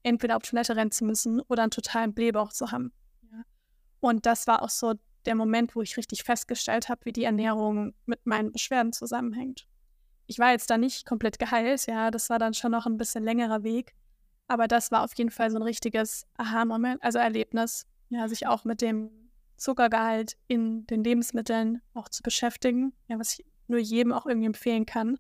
entweder 0.02 0.36
auf 0.36 0.42
Toilette 0.42 0.76
rennen 0.76 0.90
zu 0.90 1.04
müssen 1.04 1.40
oder 1.42 1.62
einen 1.62 1.70
totalen 1.70 2.12
Blähbauch 2.12 2.52
zu 2.52 2.72
haben. 2.72 2.92
Und 4.04 4.26
das 4.26 4.46
war 4.46 4.60
auch 4.60 4.68
so 4.68 4.92
der 5.24 5.34
Moment, 5.34 5.74
wo 5.74 5.80
ich 5.80 5.96
richtig 5.96 6.24
festgestellt 6.24 6.90
habe, 6.90 7.06
wie 7.06 7.12
die 7.12 7.24
Ernährung 7.24 7.94
mit 8.04 8.26
meinen 8.26 8.52
Beschwerden 8.52 8.92
zusammenhängt. 8.92 9.66
Ich 10.26 10.38
war 10.38 10.50
jetzt 10.50 10.68
da 10.68 10.76
nicht 10.76 11.06
komplett 11.06 11.38
geheilt, 11.38 11.86
ja, 11.86 12.10
das 12.10 12.28
war 12.28 12.38
dann 12.38 12.52
schon 12.52 12.72
noch 12.72 12.84
ein 12.84 12.98
bisschen 12.98 13.24
längerer 13.24 13.62
Weg. 13.62 13.94
Aber 14.46 14.68
das 14.68 14.92
war 14.92 15.04
auf 15.04 15.14
jeden 15.14 15.30
Fall 15.30 15.50
so 15.50 15.56
ein 15.56 15.62
richtiges 15.62 16.26
Aha-Moment, 16.36 17.02
also 17.02 17.18
Erlebnis, 17.18 17.86
ja, 18.10 18.28
sich 18.28 18.46
auch 18.46 18.66
mit 18.66 18.82
dem 18.82 19.08
Zuckergehalt 19.56 20.36
in 20.48 20.86
den 20.86 21.02
Lebensmitteln 21.02 21.80
auch 21.94 22.10
zu 22.10 22.22
beschäftigen, 22.22 22.92
ja, 23.08 23.18
was 23.18 23.38
ich 23.38 23.46
nur 23.68 23.78
jedem 23.78 24.12
auch 24.12 24.26
irgendwie 24.26 24.48
empfehlen 24.48 24.84
kann, 24.84 25.18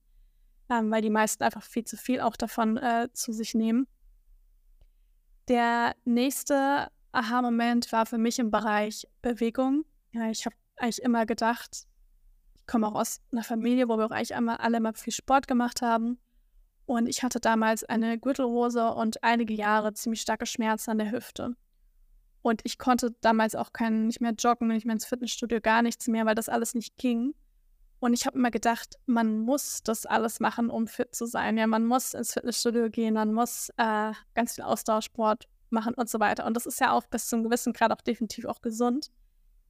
ähm, 0.68 0.90
weil 0.90 1.00
die 1.00 1.08
meisten 1.08 1.42
einfach 1.42 1.62
viel 1.62 1.84
zu 1.84 1.96
viel 1.96 2.20
auch 2.20 2.36
davon 2.36 2.76
äh, 2.76 3.08
zu 3.14 3.32
sich 3.32 3.54
nehmen. 3.54 3.86
Der 5.48 5.96
nächste 6.04 6.90
Aha-Moment 7.14 7.90
war 7.92 8.06
für 8.06 8.18
mich 8.18 8.38
im 8.38 8.50
Bereich 8.50 9.06
Bewegung. 9.22 9.84
Ja, 10.12 10.30
ich 10.30 10.46
habe 10.46 10.56
eigentlich 10.76 11.02
immer 11.02 11.26
gedacht, 11.26 11.86
ich 12.56 12.66
komme 12.66 12.86
auch 12.88 12.94
aus 12.94 13.20
einer 13.32 13.44
Familie, 13.44 13.88
wo 13.88 13.96
wir 13.96 14.06
auch 14.06 14.10
eigentlich 14.10 14.34
einmal 14.34 14.56
alle 14.56 14.80
mal 14.80 14.94
viel 14.94 15.12
Sport 15.12 15.46
gemacht 15.46 15.82
haben. 15.82 16.18
Und 16.86 17.08
ich 17.08 17.22
hatte 17.22 17.40
damals 17.40 17.84
eine 17.84 18.18
Gürtelrose 18.18 18.92
und 18.92 19.22
einige 19.22 19.54
Jahre 19.54 19.94
ziemlich 19.94 20.20
starke 20.20 20.46
Schmerzen 20.46 20.90
an 20.90 20.98
der 20.98 21.12
Hüfte. 21.12 21.56
Und 22.42 22.60
ich 22.64 22.78
konnte 22.78 23.14
damals 23.22 23.54
auch 23.54 23.72
kein, 23.72 24.06
nicht 24.06 24.20
mehr 24.20 24.32
joggen, 24.32 24.68
nicht 24.68 24.84
mehr 24.84 24.94
ins 24.94 25.06
Fitnessstudio, 25.06 25.60
gar 25.62 25.80
nichts 25.80 26.08
mehr, 26.08 26.26
weil 26.26 26.34
das 26.34 26.50
alles 26.50 26.74
nicht 26.74 26.98
ging. 26.98 27.34
Und 28.00 28.12
ich 28.12 28.26
habe 28.26 28.36
immer 28.36 28.50
gedacht, 28.50 28.98
man 29.06 29.38
muss 29.38 29.82
das 29.82 30.04
alles 30.04 30.40
machen, 30.40 30.68
um 30.68 30.86
fit 30.86 31.14
zu 31.14 31.24
sein. 31.24 31.56
Ja, 31.56 31.66
man 31.66 31.86
muss 31.86 32.12
ins 32.12 32.34
Fitnessstudio 32.34 32.90
gehen, 32.90 33.14
man 33.14 33.32
muss 33.32 33.70
äh, 33.78 34.12
ganz 34.34 34.56
viel 34.56 34.64
Ausdauersport 34.64 35.48
machen 35.74 35.94
und 35.94 36.08
so 36.08 36.20
weiter. 36.20 36.46
Und 36.46 36.54
das 36.54 36.66
ist 36.66 36.80
ja 36.80 36.92
auch 36.92 37.04
bis 37.06 37.28
zum 37.28 37.42
gewissen 37.42 37.72
Grad 37.72 37.92
auch 37.92 38.00
definitiv 38.00 38.46
auch 38.46 38.62
gesund. 38.62 39.10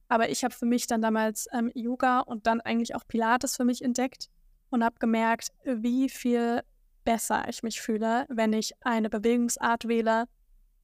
Aber 0.07 0.29
ich 0.29 0.43
habe 0.43 0.53
für 0.53 0.65
mich 0.65 0.87
dann 0.87 1.01
damals 1.01 1.47
ähm, 1.51 1.71
Yoga 1.73 2.19
und 2.19 2.47
dann 2.47 2.61
eigentlich 2.61 2.95
auch 2.95 3.07
Pilates 3.07 3.57
für 3.57 3.65
mich 3.65 3.81
entdeckt 3.81 4.29
und 4.69 4.83
habe 4.83 4.95
gemerkt, 4.99 5.49
wie 5.63 6.09
viel 6.09 6.61
besser 7.03 7.47
ich 7.49 7.63
mich 7.63 7.81
fühle, 7.81 8.25
wenn 8.29 8.53
ich 8.53 8.73
eine 8.81 9.09
Bewegungsart 9.09 9.87
wähle, 9.87 10.25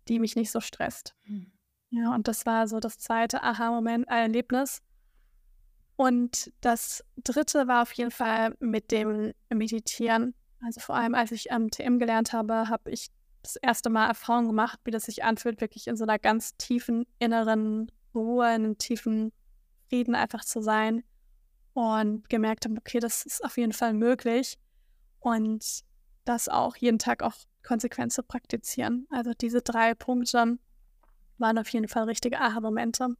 die 0.07 0.19
mich 0.19 0.35
nicht 0.35 0.51
so 0.51 0.59
stresst. 0.59 1.15
Hm. 1.23 1.51
Ja, 1.89 2.15
und 2.15 2.27
das 2.27 2.45
war 2.45 2.67
so 2.67 2.79
das 2.79 2.97
zweite 2.99 3.43
Aha-Moment, 3.43 4.07
Erlebnis. 4.07 4.81
Und 5.97 6.51
das 6.61 7.03
dritte 7.17 7.67
war 7.67 7.83
auf 7.83 7.91
jeden 7.93 8.11
Fall 8.11 8.55
mit 8.59 8.91
dem 8.91 9.33
Meditieren. 9.49 10.33
Also 10.65 10.79
vor 10.79 10.95
allem, 10.95 11.15
als 11.15 11.31
ich 11.31 11.51
am 11.51 11.69
TM 11.69 11.99
gelernt 11.99 12.33
habe, 12.33 12.69
habe 12.69 12.89
ich 12.91 13.09
das 13.41 13.55
erste 13.55 13.89
Mal 13.89 14.07
Erfahrung 14.07 14.47
gemacht, 14.47 14.79
wie 14.83 14.91
das 14.91 15.03
sich 15.03 15.23
anfühlt, 15.23 15.61
wirklich 15.61 15.87
in 15.87 15.95
so 15.95 16.03
einer 16.03 16.19
ganz 16.19 16.55
tiefen 16.57 17.05
inneren 17.19 17.91
Ruhe, 18.13 18.47
in 18.47 18.65
einem 18.65 18.77
tiefen 18.77 19.31
Frieden 19.89 20.15
einfach 20.15 20.45
zu 20.45 20.61
sein. 20.61 21.03
Und 21.73 22.27
gemerkt 22.29 22.65
habe, 22.65 22.75
okay, 22.77 22.99
das 22.99 23.25
ist 23.25 23.43
auf 23.45 23.57
jeden 23.57 23.71
Fall 23.71 23.93
möglich. 23.93 24.57
Und 25.19 25.83
das 26.25 26.49
auch 26.49 26.75
jeden 26.75 26.99
Tag 26.99 27.23
auch 27.23 27.35
konsequent 27.63 28.11
zu 28.11 28.23
praktizieren. 28.23 29.07
Also 29.09 29.31
diese 29.33 29.61
drei 29.61 29.93
Punkte 29.93 30.57
waren 31.37 31.57
auf 31.57 31.69
jeden 31.69 31.87
Fall 31.87 32.03
richtige 32.03 32.39
Aha-Momente. 32.39 33.15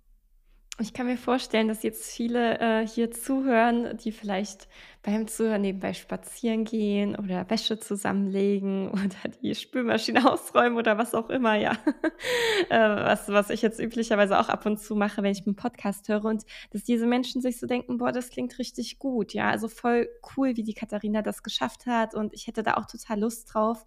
Ich 0.82 0.94
kann 0.94 1.06
mir 1.06 1.18
vorstellen, 1.18 1.68
dass 1.68 1.84
jetzt 1.84 2.12
viele 2.12 2.60
äh, 2.60 2.88
hier 2.88 3.12
zuhören, 3.12 3.98
die 3.98 4.12
vielleicht 4.12 4.68
beim 5.04 5.28
Zuhören 5.28 5.62
nebenbei 5.62 5.94
spazieren 5.94 6.64
gehen 6.64 7.16
oder 7.16 7.48
Wäsche 7.50 7.80
zusammenlegen 7.80 8.90
oder 8.92 9.32
die 9.42 9.54
Spülmaschine 9.54 10.28
ausräumen 10.32 10.78
oder 10.78 10.98
was 10.98 11.14
auch 11.14 11.30
immer, 11.30 11.56
ja. 11.56 11.74
äh, 12.70 12.80
was, 12.80 13.28
was 13.30 13.52
ich 13.52 13.62
jetzt 13.62 13.80
üblicherweise 13.80 14.40
auch 14.40 14.50
ab 14.50 14.66
und 14.66 14.80
zu 14.80 14.96
mache, 14.96 15.22
wenn 15.22 15.32
ich 15.32 15.46
einen 15.46 15.56
Podcast 15.56 16.08
höre 16.10 16.26
und 16.26 16.46
dass 16.72 16.84
diese 16.84 17.06
Menschen 17.06 17.42
sich 17.42 17.60
so 17.60 17.68
denken, 17.68 18.00
boah, 18.00 18.12
das 18.12 18.30
klingt 18.30 18.58
richtig 18.58 18.98
gut, 18.98 19.34
ja. 19.34 19.50
Also 19.50 19.68
voll 19.68 20.10
cool, 20.36 20.56
wie 20.56 20.64
die 20.64 20.74
Katharina 20.74 21.22
das 21.22 21.44
geschafft 21.44 21.86
hat 21.86 22.16
und 22.16 22.34
ich 22.34 22.48
hätte 22.48 22.64
da 22.64 22.76
auch 22.76 22.88
total 22.88 23.20
Lust 23.20 23.54
drauf. 23.54 23.86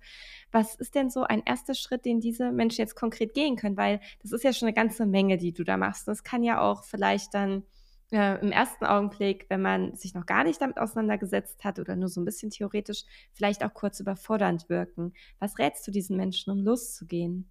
Was 0.55 0.77
ist 0.77 0.95
denn 0.95 1.11
so 1.11 1.25
ein 1.25 1.43
erster 1.45 1.75
Schritt, 1.75 2.05
den 2.05 2.21
diese 2.21 2.53
Menschen 2.53 2.81
jetzt 2.81 2.95
konkret 2.95 3.35
gehen 3.35 3.57
können? 3.57 3.77
Weil 3.77 4.01
das 4.23 4.31
ist 4.31 4.45
ja 4.45 4.53
schon 4.53 4.69
eine 4.69 4.75
ganze 4.75 5.05
Menge, 5.05 5.37
die 5.37 5.53
du 5.53 5.65
da 5.65 5.77
machst. 5.77 6.07
Das 6.07 6.23
kann 6.23 6.45
ja 6.45 6.61
auch 6.61 6.85
vielleicht 6.85 7.35
dann 7.35 7.65
äh, 8.13 8.41
im 8.41 8.53
ersten 8.53 8.85
Augenblick, 8.85 9.47
wenn 9.49 9.63
man 9.63 9.97
sich 9.97 10.15
noch 10.15 10.27
gar 10.27 10.45
nicht 10.45 10.61
damit 10.61 10.79
auseinandergesetzt 10.79 11.65
hat 11.65 11.81
oder 11.81 11.97
nur 11.97 12.09
so 12.09 12.21
ein 12.21 12.25
bisschen 12.25 12.51
theoretisch, 12.51 13.03
vielleicht 13.33 13.65
auch 13.65 13.75
kurz 13.75 13.99
überfordernd 13.99 14.69
wirken. 14.69 15.13
Was 15.41 15.59
rätst 15.59 15.85
du 15.89 15.91
diesen 15.91 16.17
Menschen, 16.17 16.53
um 16.53 16.63
loszugehen? 16.63 17.51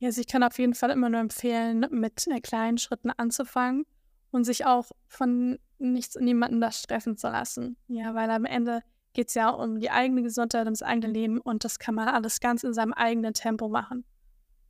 Ja, 0.00 0.08
also 0.08 0.20
ich 0.20 0.26
kann 0.26 0.42
auf 0.42 0.58
jeden 0.58 0.74
Fall 0.74 0.90
immer 0.90 1.08
nur 1.08 1.20
empfehlen, 1.20 1.86
mit 1.90 2.26
äh, 2.26 2.40
kleinen 2.40 2.78
Schritten 2.78 3.12
anzufangen 3.16 3.84
und 4.32 4.42
sich 4.42 4.66
auch 4.66 4.90
von 5.06 5.60
nichts 5.78 6.16
und 6.16 6.24
niemandem 6.24 6.60
das 6.60 6.80
stressen 6.80 7.16
zu 7.16 7.28
lassen. 7.28 7.76
Ja, 7.86 8.14
weil 8.14 8.30
am 8.30 8.44
Ende 8.44 8.82
geht 9.16 9.28
es 9.28 9.34
ja 9.34 9.48
um 9.48 9.80
die 9.80 9.90
eigene 9.90 10.22
Gesundheit, 10.22 10.66
um 10.66 10.74
das 10.74 10.82
eigene 10.82 11.10
Leben 11.10 11.40
und 11.40 11.64
das 11.64 11.78
kann 11.78 11.94
man 11.94 12.06
alles 12.06 12.38
ganz 12.38 12.62
in 12.62 12.74
seinem 12.74 12.92
eigenen 12.92 13.32
Tempo 13.32 13.66
machen. 13.66 14.04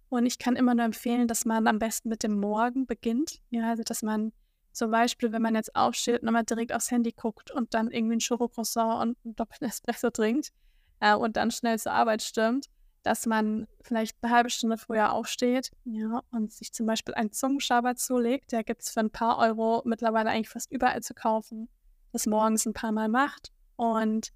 Und 0.08 0.24
ich 0.24 0.38
kann 0.38 0.54
immer 0.54 0.72
nur 0.72 0.84
empfehlen, 0.84 1.26
dass 1.26 1.44
man 1.44 1.66
am 1.66 1.80
besten 1.80 2.08
mit 2.08 2.22
dem 2.22 2.38
Morgen 2.38 2.86
beginnt. 2.86 3.40
Ja, 3.50 3.68
also 3.68 3.82
dass 3.82 4.02
man 4.02 4.32
zum 4.70 4.92
Beispiel, 4.92 5.32
wenn 5.32 5.42
man 5.42 5.56
jetzt 5.56 5.74
aufsteht, 5.74 6.22
nochmal 6.22 6.44
direkt 6.44 6.72
aufs 6.72 6.92
Handy 6.92 7.10
guckt 7.10 7.50
und 7.50 7.74
dann 7.74 7.90
irgendwie 7.90 8.16
ein 8.16 8.20
Schokocroissant 8.20 9.02
und 9.02 9.16
einen 9.24 9.34
doppelten 9.34 9.66
Espresso 9.66 10.10
trinkt 10.10 10.52
äh, 11.00 11.16
und 11.16 11.36
dann 11.36 11.50
schnell 11.50 11.76
zur 11.80 11.90
Arbeit 11.90 12.22
stürmt, 12.22 12.66
dass 13.02 13.26
man 13.26 13.66
vielleicht 13.82 14.16
eine 14.22 14.32
halbe 14.32 14.50
Stunde 14.50 14.78
früher 14.78 15.12
aufsteht 15.12 15.72
ja, 15.82 16.22
und 16.30 16.52
sich 16.52 16.72
zum 16.72 16.86
Beispiel 16.86 17.14
einen 17.14 17.32
Zungenschaber 17.32 17.96
zulegt. 17.96 18.52
Der 18.52 18.62
gibt 18.62 18.82
es 18.82 18.90
für 18.90 19.00
ein 19.00 19.10
paar 19.10 19.38
Euro 19.38 19.82
mittlerweile 19.84 20.30
eigentlich 20.30 20.50
fast 20.50 20.70
überall 20.70 21.02
zu 21.02 21.14
kaufen. 21.14 21.68
Das 22.12 22.26
morgens 22.26 22.64
ein 22.64 22.74
paar 22.74 22.92
Mal 22.92 23.08
macht 23.08 23.50
und 23.76 24.32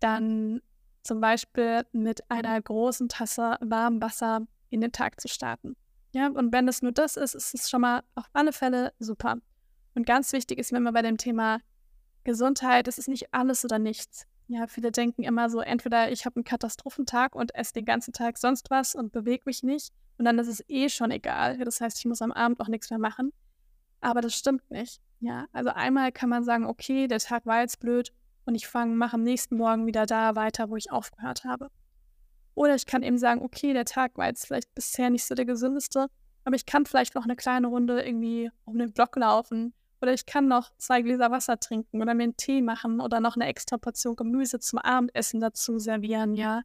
dann 0.00 0.60
zum 1.02 1.20
Beispiel 1.20 1.84
mit 1.92 2.30
einer 2.30 2.60
großen 2.60 3.08
Tasse 3.08 3.56
warmem 3.60 4.00
Wasser 4.00 4.46
in 4.70 4.80
den 4.80 4.92
Tag 4.92 5.20
zu 5.20 5.28
starten. 5.28 5.76
Ja, 6.14 6.28
und 6.28 6.52
wenn 6.52 6.68
es 6.68 6.82
nur 6.82 6.92
das 6.92 7.16
ist, 7.16 7.34
ist 7.34 7.54
es 7.54 7.70
schon 7.70 7.80
mal 7.80 8.02
auf 8.14 8.26
alle 8.32 8.52
Fälle 8.52 8.92
super. 8.98 9.36
Und 9.94 10.06
ganz 10.06 10.32
wichtig 10.32 10.58
ist 10.58 10.72
mir 10.72 10.78
immer 10.78 10.92
bei 10.92 11.02
dem 11.02 11.16
Thema 11.16 11.60
Gesundheit, 12.24 12.86
es 12.88 12.98
ist 12.98 13.08
nicht 13.08 13.34
alles 13.34 13.64
oder 13.64 13.78
nichts. 13.78 14.26
Ja, 14.48 14.66
viele 14.66 14.92
denken 14.92 15.22
immer 15.22 15.48
so, 15.48 15.60
entweder 15.60 16.10
ich 16.12 16.26
habe 16.26 16.36
einen 16.36 16.44
Katastrophentag 16.44 17.34
und 17.34 17.54
esse 17.54 17.72
den 17.72 17.84
ganzen 17.84 18.12
Tag 18.12 18.38
sonst 18.38 18.70
was 18.70 18.94
und 18.94 19.12
bewege 19.12 19.42
mich 19.46 19.62
nicht 19.62 19.92
und 20.18 20.24
dann 20.24 20.38
ist 20.38 20.48
es 20.48 20.62
eh 20.68 20.88
schon 20.88 21.10
egal. 21.10 21.58
Das 21.58 21.80
heißt, 21.80 21.98
ich 21.98 22.04
muss 22.04 22.22
am 22.22 22.32
Abend 22.32 22.60
auch 22.60 22.68
nichts 22.68 22.90
mehr 22.90 22.98
machen. 22.98 23.32
Aber 24.00 24.20
das 24.20 24.34
stimmt 24.34 24.70
nicht. 24.70 25.00
Ja, 25.20 25.46
also 25.52 25.70
einmal 25.70 26.12
kann 26.12 26.28
man 26.28 26.44
sagen, 26.44 26.66
okay, 26.66 27.06
der 27.06 27.20
Tag 27.20 27.46
war 27.46 27.60
jetzt 27.60 27.80
blöd 27.80 28.12
und 28.44 28.54
ich 28.54 28.66
fange, 28.66 28.94
mache 28.94 29.14
am 29.14 29.22
nächsten 29.22 29.56
Morgen 29.56 29.86
wieder 29.86 30.06
da 30.06 30.34
weiter, 30.34 30.70
wo 30.70 30.76
ich 30.76 30.90
aufgehört 30.90 31.44
habe. 31.44 31.68
Oder 32.54 32.74
ich 32.74 32.86
kann 32.86 33.02
eben 33.02 33.18
sagen, 33.18 33.42
okay, 33.42 33.72
der 33.72 33.84
Tag 33.84 34.16
war 34.16 34.26
jetzt 34.26 34.46
vielleicht 34.46 34.74
bisher 34.74 35.10
nicht 35.10 35.24
so 35.24 35.34
der 35.34 35.44
gesündeste, 35.44 36.08
aber 36.44 36.56
ich 36.56 36.66
kann 36.66 36.86
vielleicht 36.86 37.14
noch 37.14 37.24
eine 37.24 37.36
kleine 37.36 37.68
Runde 37.68 38.02
irgendwie 38.02 38.50
um 38.64 38.78
den 38.78 38.92
Block 38.92 39.16
laufen 39.16 39.72
oder 40.00 40.12
ich 40.12 40.26
kann 40.26 40.48
noch 40.48 40.70
zwei 40.78 41.00
Gläser 41.00 41.30
Wasser 41.30 41.58
trinken 41.60 42.02
oder 42.02 42.14
mir 42.14 42.24
einen 42.24 42.36
Tee 42.36 42.60
machen 42.60 43.00
oder 43.00 43.20
noch 43.20 43.36
eine 43.36 43.46
extra 43.46 43.78
Portion 43.78 44.16
Gemüse 44.16 44.58
zum 44.58 44.80
Abendessen 44.80 45.40
dazu 45.40 45.78
servieren, 45.78 46.34
ja. 46.34 46.62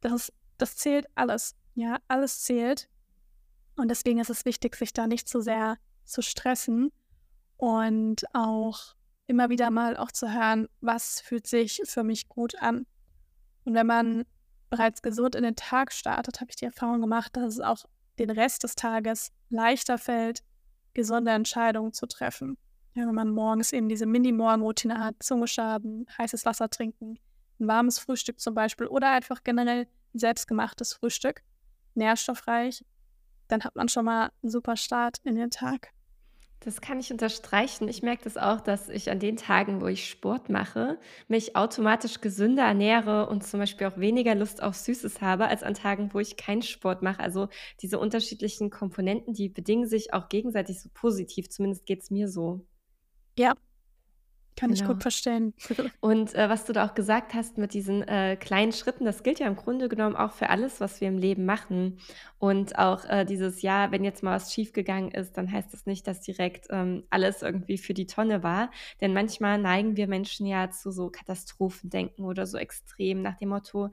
Das, 0.00 0.32
das 0.58 0.76
zählt 0.76 1.06
alles, 1.14 1.56
ja, 1.74 1.96
alles 2.06 2.42
zählt. 2.42 2.88
Und 3.76 3.88
deswegen 3.88 4.20
ist 4.20 4.30
es 4.30 4.44
wichtig, 4.44 4.76
sich 4.76 4.92
da 4.92 5.06
nicht 5.06 5.28
zu 5.28 5.40
sehr 5.40 5.78
zu 6.04 6.22
stressen 6.22 6.92
und 7.56 8.22
auch 8.34 8.94
immer 9.28 9.50
wieder 9.50 9.70
mal 9.70 9.96
auch 9.96 10.10
zu 10.10 10.32
hören, 10.32 10.66
was 10.80 11.20
fühlt 11.20 11.46
sich 11.46 11.82
für 11.84 12.02
mich 12.02 12.28
gut 12.28 12.60
an. 12.60 12.86
Und 13.64 13.74
wenn 13.74 13.86
man 13.86 14.24
bereits 14.70 15.02
gesund 15.02 15.34
in 15.34 15.44
den 15.44 15.54
Tag 15.54 15.92
startet, 15.92 16.40
habe 16.40 16.50
ich 16.50 16.56
die 16.56 16.64
Erfahrung 16.64 17.00
gemacht, 17.00 17.36
dass 17.36 17.54
es 17.54 17.60
auch 17.60 17.84
den 18.18 18.30
Rest 18.30 18.64
des 18.64 18.74
Tages 18.74 19.30
leichter 19.50 19.98
fällt, 19.98 20.42
gesunde 20.94 21.30
Entscheidungen 21.30 21.92
zu 21.92 22.06
treffen. 22.06 22.56
Ja, 22.94 23.06
wenn 23.06 23.14
man 23.14 23.30
morgens 23.30 23.72
eben 23.72 23.88
diese 23.88 24.06
Mini-Morgenroutine 24.06 24.98
hat, 24.98 25.14
Zunge 25.20 25.46
schaben, 25.46 26.06
heißes 26.16 26.44
Wasser 26.44 26.68
trinken, 26.68 27.18
ein 27.60 27.68
warmes 27.68 27.98
Frühstück 27.98 28.40
zum 28.40 28.54
Beispiel 28.54 28.86
oder 28.86 29.10
einfach 29.10 29.44
generell 29.44 29.86
selbstgemachtes 30.14 30.94
Frühstück, 30.94 31.42
nährstoffreich, 31.94 32.84
dann 33.48 33.62
hat 33.62 33.76
man 33.76 33.88
schon 33.88 34.06
mal 34.06 34.30
einen 34.42 34.50
super 34.50 34.76
Start 34.76 35.18
in 35.24 35.36
den 35.36 35.50
Tag. 35.50 35.92
Das 36.60 36.80
kann 36.80 36.98
ich 36.98 37.12
unterstreichen. 37.12 37.88
Ich 37.88 38.02
merke 38.02 38.24
das 38.24 38.36
auch, 38.36 38.60
dass 38.60 38.88
ich 38.88 39.10
an 39.10 39.20
den 39.20 39.36
Tagen, 39.36 39.80
wo 39.80 39.86
ich 39.86 40.08
Sport 40.08 40.50
mache, 40.50 40.98
mich 41.28 41.54
automatisch 41.54 42.20
gesünder 42.20 42.64
ernähre 42.64 43.28
und 43.28 43.44
zum 43.44 43.60
Beispiel 43.60 43.86
auch 43.86 43.96
weniger 43.98 44.34
Lust 44.34 44.60
auf 44.62 44.74
Süßes 44.74 45.20
habe, 45.20 45.46
als 45.46 45.62
an 45.62 45.74
Tagen, 45.74 46.12
wo 46.12 46.18
ich 46.18 46.36
keinen 46.36 46.62
Sport 46.62 47.02
mache. 47.02 47.20
Also 47.20 47.48
diese 47.80 48.00
unterschiedlichen 48.00 48.70
Komponenten, 48.70 49.34
die 49.34 49.48
bedingen 49.48 49.88
sich 49.88 50.12
auch 50.12 50.28
gegenseitig 50.28 50.80
so 50.80 50.88
positiv. 50.92 51.48
Zumindest 51.48 51.86
geht 51.86 52.02
es 52.02 52.10
mir 52.10 52.28
so. 52.28 52.66
Ja, 53.38 53.54
kann 54.58 54.72
genau. 54.72 54.82
ich 54.82 54.86
gut 54.86 55.02
verstehen. 55.02 55.54
Und 56.00 56.34
äh, 56.34 56.48
was 56.48 56.64
du 56.64 56.72
da 56.72 56.86
auch 56.86 56.94
gesagt 56.94 57.34
hast 57.34 57.58
mit 57.58 57.74
diesen 57.74 58.02
äh, 58.06 58.36
kleinen 58.36 58.72
Schritten, 58.72 59.04
das 59.04 59.22
gilt 59.22 59.38
ja 59.38 59.46
im 59.46 59.56
Grunde 59.56 59.88
genommen 59.88 60.16
auch 60.16 60.32
für 60.32 60.50
alles, 60.50 60.80
was 60.80 61.00
wir 61.00 61.08
im 61.08 61.18
Leben 61.18 61.44
machen. 61.44 61.98
Und 62.38 62.78
auch 62.78 63.04
äh, 63.04 63.24
dieses 63.24 63.62
Jahr, 63.62 63.92
wenn 63.92 64.04
jetzt 64.04 64.22
mal 64.22 64.34
was 64.34 64.52
schiefgegangen 64.52 65.12
ist, 65.12 65.36
dann 65.36 65.50
heißt 65.50 65.72
das 65.72 65.86
nicht, 65.86 66.06
dass 66.06 66.20
direkt 66.20 66.66
ähm, 66.70 67.04
alles 67.10 67.42
irgendwie 67.42 67.78
für 67.78 67.94
die 67.94 68.06
Tonne 68.06 68.42
war. 68.42 68.70
Denn 69.00 69.12
manchmal 69.12 69.58
neigen 69.58 69.96
wir 69.96 70.08
Menschen 70.08 70.46
ja 70.46 70.70
zu 70.70 70.90
so 70.90 71.08
Katastrophendenken 71.10 72.24
oder 72.24 72.46
so 72.46 72.58
extrem 72.58 73.22
nach 73.22 73.36
dem 73.36 73.50
Motto, 73.50 73.90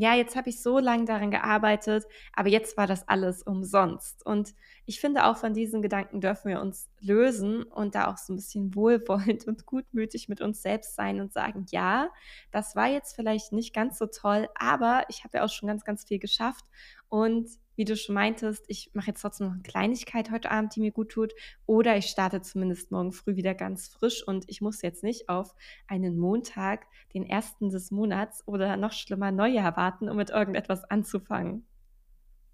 ja, 0.00 0.14
jetzt 0.14 0.36
habe 0.36 0.48
ich 0.48 0.62
so 0.62 0.78
lange 0.78 1.06
daran 1.06 1.32
gearbeitet, 1.32 2.04
aber 2.32 2.48
jetzt 2.48 2.76
war 2.76 2.86
das 2.86 3.08
alles 3.08 3.42
umsonst. 3.42 4.24
Und 4.24 4.54
ich 4.86 5.00
finde, 5.00 5.24
auch 5.24 5.36
von 5.36 5.54
diesen 5.54 5.82
Gedanken 5.82 6.20
dürfen 6.20 6.50
wir 6.50 6.60
uns 6.60 6.88
lösen 7.00 7.64
und 7.64 7.96
da 7.96 8.06
auch 8.06 8.16
so 8.16 8.32
ein 8.32 8.36
bisschen 8.36 8.72
wohlwollend 8.76 9.48
und 9.48 9.66
gutmütig 9.66 10.28
mit 10.28 10.40
uns 10.40 10.62
selbst 10.62 10.94
sein 10.94 11.20
und 11.20 11.32
sagen, 11.32 11.66
ja, 11.70 12.10
das 12.52 12.76
war 12.76 12.86
jetzt 12.86 13.16
vielleicht 13.16 13.52
nicht 13.52 13.74
ganz 13.74 13.98
so 13.98 14.06
toll, 14.06 14.48
aber 14.54 15.02
ich 15.08 15.24
habe 15.24 15.38
ja 15.38 15.44
auch 15.44 15.50
schon 15.50 15.66
ganz, 15.66 15.84
ganz 15.84 16.04
viel 16.04 16.20
geschafft 16.20 16.64
und 17.08 17.48
wie 17.78 17.84
du 17.84 17.96
schon 17.96 18.16
meintest, 18.16 18.64
ich 18.66 18.90
mache 18.92 19.06
jetzt 19.06 19.22
trotzdem 19.22 19.46
noch 19.46 19.54
eine 19.54 19.62
Kleinigkeit 19.62 20.32
heute 20.32 20.50
Abend, 20.50 20.74
die 20.74 20.80
mir 20.80 20.90
gut 20.90 21.10
tut, 21.10 21.32
oder 21.64 21.96
ich 21.96 22.06
starte 22.06 22.42
zumindest 22.42 22.90
morgen 22.90 23.12
früh 23.12 23.36
wieder 23.36 23.54
ganz 23.54 23.86
frisch 23.86 24.26
und 24.26 24.44
ich 24.48 24.60
muss 24.60 24.82
jetzt 24.82 25.04
nicht 25.04 25.28
auf 25.28 25.54
einen 25.86 26.18
Montag, 26.18 26.86
den 27.14 27.24
ersten 27.24 27.70
des 27.70 27.92
Monats 27.92 28.42
oder 28.48 28.76
noch 28.76 28.90
schlimmer 28.92 29.30
Neujahr 29.30 29.76
warten, 29.76 30.08
um 30.08 30.16
mit 30.16 30.30
irgendetwas 30.30 30.84
anzufangen. 30.90 31.68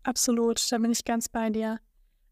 Absolut, 0.03 0.71
da 0.71 0.77
bin 0.77 0.93
ich 0.93 1.07
ganz 1.07 1.31
bei 1.31 1.49
dir. 1.49 1.81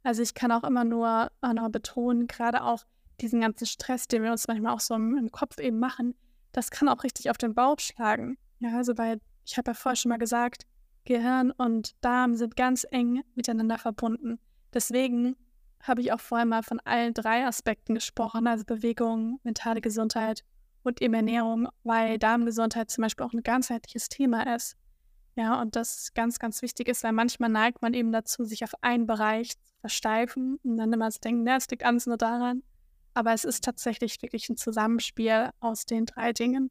Also 0.02 0.20
ich 0.20 0.34
kann 0.34 0.52
auch 0.52 0.64
immer 0.64 0.84
nur 0.84 1.30
noch 1.42 1.70
betonen, 1.70 2.26
gerade 2.26 2.62
auch 2.62 2.84
diesen 3.22 3.40
ganzen 3.40 3.66
Stress, 3.66 4.06
den 4.06 4.22
wir 4.22 4.32
uns 4.32 4.46
manchmal 4.48 4.74
auch 4.74 4.80
so 4.80 4.94
im, 4.94 5.16
im 5.16 5.32
Kopf 5.32 5.58
eben 5.58 5.78
machen, 5.78 6.14
das 6.52 6.70
kann 6.70 6.90
auch 6.90 7.04
richtig 7.04 7.30
auf 7.30 7.38
den 7.38 7.54
Bauch 7.54 7.78
schlagen. 7.78 8.36
Ja, 8.58 8.76
also 8.76 8.98
weil 8.98 9.18
ich 9.46 9.56
habe 9.56 9.70
ja 9.70 9.74
vorher 9.74 9.96
schon 9.96 10.10
mal 10.10 10.18
gesagt, 10.18 10.66
Gehirn 11.04 11.50
und 11.50 11.94
Darm 12.00 12.34
sind 12.34 12.56
ganz 12.56 12.86
eng 12.90 13.22
miteinander 13.34 13.78
verbunden. 13.78 14.38
Deswegen 14.72 15.36
habe 15.82 16.00
ich 16.00 16.12
auch 16.12 16.20
vorher 16.20 16.46
mal 16.46 16.62
von 16.62 16.80
allen 16.80 17.12
drei 17.12 17.44
Aspekten 17.44 17.94
gesprochen, 17.94 18.46
also 18.46 18.64
Bewegung, 18.64 19.40
mentale 19.42 19.80
Gesundheit 19.80 20.44
und 20.82 21.02
eben 21.02 21.14
Ernährung, 21.14 21.68
weil 21.82 22.18
Darmgesundheit 22.18 22.90
zum 22.90 23.02
Beispiel 23.02 23.26
auch 23.26 23.32
ein 23.32 23.42
ganzheitliches 23.42 24.08
Thema 24.08 24.54
ist. 24.54 24.76
Ja, 25.34 25.60
und 25.60 25.76
das 25.76 26.12
ganz, 26.14 26.38
ganz 26.38 26.60
wichtig 26.62 26.88
ist, 26.88 27.04
weil 27.04 27.12
manchmal 27.12 27.48
neigt 27.48 27.80
man 27.80 27.94
eben 27.94 28.12
dazu, 28.12 28.44
sich 28.44 28.64
auf 28.64 28.74
einen 28.82 29.06
Bereich 29.06 29.50
zu 29.50 29.74
versteifen 29.80 30.58
und 30.62 30.76
dann 30.76 30.92
immer 30.92 31.10
zu 31.10 31.20
denken, 31.20 31.44
na, 31.44 31.56
es 31.56 31.68
liegt 31.70 31.84
alles 31.84 32.06
nur 32.06 32.18
daran. 32.18 32.62
Aber 33.14 33.32
es 33.32 33.44
ist 33.44 33.64
tatsächlich 33.64 34.20
wirklich 34.22 34.48
ein 34.48 34.56
Zusammenspiel 34.56 35.50
aus 35.60 35.86
den 35.86 36.06
drei 36.06 36.32
Dingen. 36.32 36.70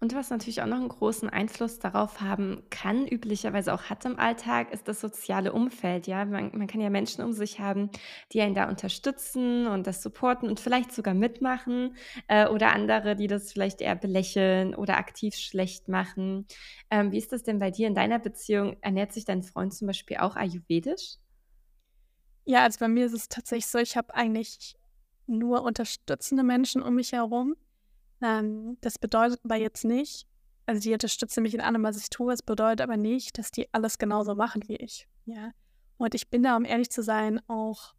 Und 0.00 0.14
was 0.14 0.30
natürlich 0.30 0.62
auch 0.62 0.66
noch 0.66 0.76
einen 0.76 0.88
großen 0.88 1.28
Einfluss 1.28 1.80
darauf 1.80 2.20
haben 2.20 2.62
kann, 2.70 3.06
üblicherweise 3.08 3.74
auch 3.74 3.84
hat 3.84 4.04
im 4.04 4.16
Alltag, 4.16 4.72
ist 4.72 4.86
das 4.86 5.00
soziale 5.00 5.52
Umfeld. 5.52 6.06
Ja, 6.06 6.24
man, 6.24 6.56
man 6.56 6.68
kann 6.68 6.80
ja 6.80 6.88
Menschen 6.88 7.24
um 7.24 7.32
sich 7.32 7.58
haben, 7.58 7.90
die 8.32 8.40
einen 8.40 8.54
da 8.54 8.68
unterstützen 8.68 9.66
und 9.66 9.88
das 9.88 10.00
supporten 10.00 10.48
und 10.48 10.60
vielleicht 10.60 10.92
sogar 10.92 11.14
mitmachen 11.14 11.96
äh, 12.28 12.46
oder 12.46 12.72
andere, 12.72 13.16
die 13.16 13.26
das 13.26 13.52
vielleicht 13.52 13.80
eher 13.80 13.96
belächeln 13.96 14.72
oder 14.76 14.98
aktiv 14.98 15.34
schlecht 15.34 15.88
machen. 15.88 16.46
Ähm, 16.90 17.10
wie 17.10 17.18
ist 17.18 17.32
das 17.32 17.42
denn 17.42 17.58
bei 17.58 17.72
dir 17.72 17.88
in 17.88 17.94
deiner 17.96 18.20
Beziehung? 18.20 18.76
Ernährt 18.82 19.12
sich 19.12 19.24
dein 19.24 19.42
Freund 19.42 19.74
zum 19.74 19.88
Beispiel 19.88 20.18
auch 20.18 20.36
ayurvedisch? 20.36 21.16
Ja, 22.44 22.62
also 22.62 22.78
bei 22.78 22.88
mir 22.88 23.06
ist 23.06 23.12
es 23.12 23.28
tatsächlich 23.28 23.66
so, 23.66 23.78
ich 23.78 23.96
habe 23.96 24.14
eigentlich 24.14 24.76
nur 25.26 25.62
unterstützende 25.62 26.42
Menschen 26.42 26.82
um 26.82 26.94
mich 26.94 27.12
herum. 27.12 27.56
Ähm, 28.22 28.78
das 28.80 28.98
bedeutet 28.98 29.40
aber 29.44 29.56
jetzt 29.56 29.84
nicht, 29.84 30.26
also 30.66 30.80
die 30.80 30.92
unterstützen 30.92 31.42
mich 31.42 31.54
in 31.54 31.60
allem, 31.60 31.82
was 31.82 31.96
ich 31.96 32.10
tue. 32.10 32.32
Es 32.32 32.42
bedeutet 32.42 32.82
aber 32.82 32.96
nicht, 32.96 33.38
dass 33.38 33.50
die 33.50 33.72
alles 33.72 33.96
genauso 33.98 34.34
machen 34.34 34.62
wie 34.68 34.76
ich. 34.76 35.08
Ja. 35.24 35.52
Und 35.96 36.14
ich 36.14 36.28
bin 36.28 36.42
da, 36.42 36.56
um 36.56 36.64
ehrlich 36.64 36.90
zu 36.90 37.02
sein, 37.02 37.40
auch, 37.48 37.94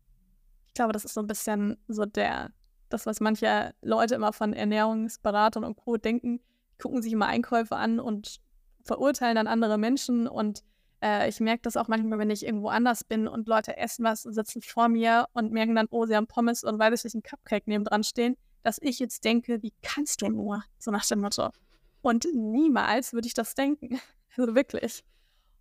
ich 0.68 0.74
glaube, 0.74 0.94
das 0.94 1.04
ist 1.04 1.16
so 1.16 1.22
ein 1.22 1.28
bisschen 1.28 1.78
so 1.88 2.06
der, 2.06 2.52
das, 2.90 3.06
was 3.06 3.22
manche 3.22 3.74
Leute 3.82 4.16
immer 4.16 4.34
von 4.34 4.54
Ernährungsberatern 4.54 5.64
und 5.64 5.78
Co. 5.78 5.98
denken, 5.98 6.42
gucken 6.80 7.02
sich 7.02 7.12
immer 7.12 7.26
Einkäufe 7.26 7.76
an 7.76 8.00
und 8.00 8.40
verurteilen 8.84 9.36
dann 9.36 9.48
andere 9.48 9.78
Menschen 9.78 10.28
und 10.28 10.64
äh, 11.02 11.28
ich 11.28 11.40
merke 11.40 11.62
das 11.64 11.76
auch 11.76 11.88
manchmal, 11.88 12.20
wenn 12.20 12.30
ich 12.30 12.46
irgendwo 12.46 12.70
anders 12.70 13.04
bin 13.04 13.28
und 13.28 13.48
Leute 13.48 13.78
essen 13.78 14.06
was 14.06 14.26
und 14.26 14.34
sitzen 14.34 14.62
vor 14.62 14.90
mir 14.90 15.28
und 15.34 15.52
merken 15.52 15.76
dann, 15.76 15.88
oh, 15.90 16.06
sie 16.06 16.16
haben 16.16 16.28
Pommes 16.28 16.64
und 16.64 16.80
weiß 16.80 16.94
ich 16.94 17.04
nicht, 17.04 17.16
ein 17.16 17.24
Cupcake 17.24 17.68
neben 17.68 17.84
dran 17.84 18.04
stehen, 18.04 18.38
dass 18.64 18.80
ich 18.82 19.00
jetzt 19.00 19.24
denke, 19.24 19.62
wie 19.62 19.74
kannst 19.82 20.22
du 20.22 20.30
nur? 20.30 20.64
So 20.78 20.92
nach 20.92 21.06
dem 21.06 21.22
Motto. 21.22 21.50
Und 22.02 22.28
niemals 22.34 23.14
würde 23.14 23.28
ich 23.28 23.34
das 23.34 23.56
denken. 23.56 24.00
Also 24.38 24.56
wirklich. 24.56 25.04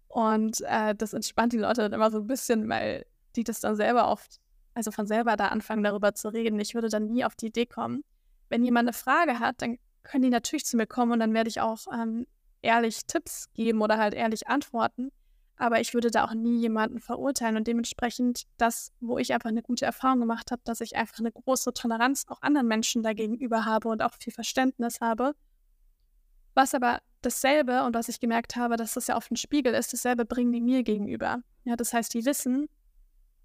Und 0.09 0.61
äh, 0.61 0.95
das 0.95 1.13
entspannt 1.13 1.53
die 1.53 1.59
Leute 1.59 1.81
dann 1.81 1.95
immer 1.95 2.11
so 2.11 2.19
ein 2.19 2.27
bisschen, 2.27 2.69
weil 2.69 3.07
die 3.35 3.43
das 3.43 3.61
dann 3.61 3.77
selber 3.77 4.09
oft, 4.09 4.41
also 4.75 4.91
von 4.93 5.07
selber 5.07 5.37
da 5.37 5.49
anfangen, 5.49 5.83
darüber 5.83 6.15
zu 6.15 6.29
reden. 6.29 6.61
Ich 6.61 6.75
würde 6.75 6.89
dann 6.89 7.09
nie 7.09 7.25
auf 7.25 7.35
die 7.35 7.47
Idee 7.47 7.67
kommen. 7.67 8.05
Wenn 8.51 8.65
jemand 8.65 8.87
eine 8.87 8.93
Frage 8.93 9.41
hat, 9.41 9.63
dann 9.63 9.79
können 10.03 10.23
die 10.23 10.31
natürlich 10.31 10.65
zu 10.65 10.77
mir 10.77 10.87
kommen 10.87 11.13
und 11.13 11.21
dann 11.21 11.35
werde 11.35 11.49
ich 11.49 11.61
auch 11.61 11.87
ähm, 11.93 12.27
ehrlich 12.63 13.07
Tipps 13.07 13.53
geben 13.55 13.81
oder 13.83 13.99
halt 13.99 14.15
ehrlich 14.15 14.49
antworten. 14.49 15.11
Aber 15.59 15.81
ich 15.81 15.93
würde 15.93 16.11
da 16.11 16.25
auch 16.25 16.35
nie 16.35 16.61
jemanden 16.61 17.01
verurteilen 17.01 17.57
und 17.57 17.67
dementsprechend 17.67 18.45
das, 18.57 18.93
wo 19.01 19.19
ich 19.19 19.33
einfach 19.35 19.51
eine 19.51 19.63
gute 19.63 19.85
Erfahrung 19.85 20.21
gemacht 20.21 20.53
habe, 20.53 20.63
dass 20.65 20.81
ich 20.81 20.97
einfach 20.97 21.19
eine 21.19 21.33
große 21.33 21.75
Toleranz 21.75 22.27
auch 22.29 22.41
anderen 22.43 22.69
Menschen 22.69 23.03
dagegenüber 23.03 23.65
habe 23.65 23.89
und 23.89 24.03
auch 24.03 24.15
viel 24.21 24.33
Verständnis 24.33 25.01
habe. 25.01 25.35
Was 26.55 26.75
aber 26.75 27.01
dasselbe 27.23 27.85
und 27.85 27.95
was 27.95 28.09
ich 28.09 28.21
gemerkt 28.21 28.57
habe, 28.57 28.77
dass 28.77 28.95
das 28.95 29.09
ja 29.09 29.17
oft 29.17 29.31
ein 29.33 29.37
Spiegel 29.37 29.75
ist, 29.75 29.93
dasselbe 29.93 30.25
bringen 30.25 30.53
die 30.53 30.61
mir 30.61 30.85
gegenüber. 30.85 31.43
Ja, 31.65 31.77
das 31.77 31.93
heißt, 31.93 32.15
die 32.15 32.25
wissen, 32.25 32.69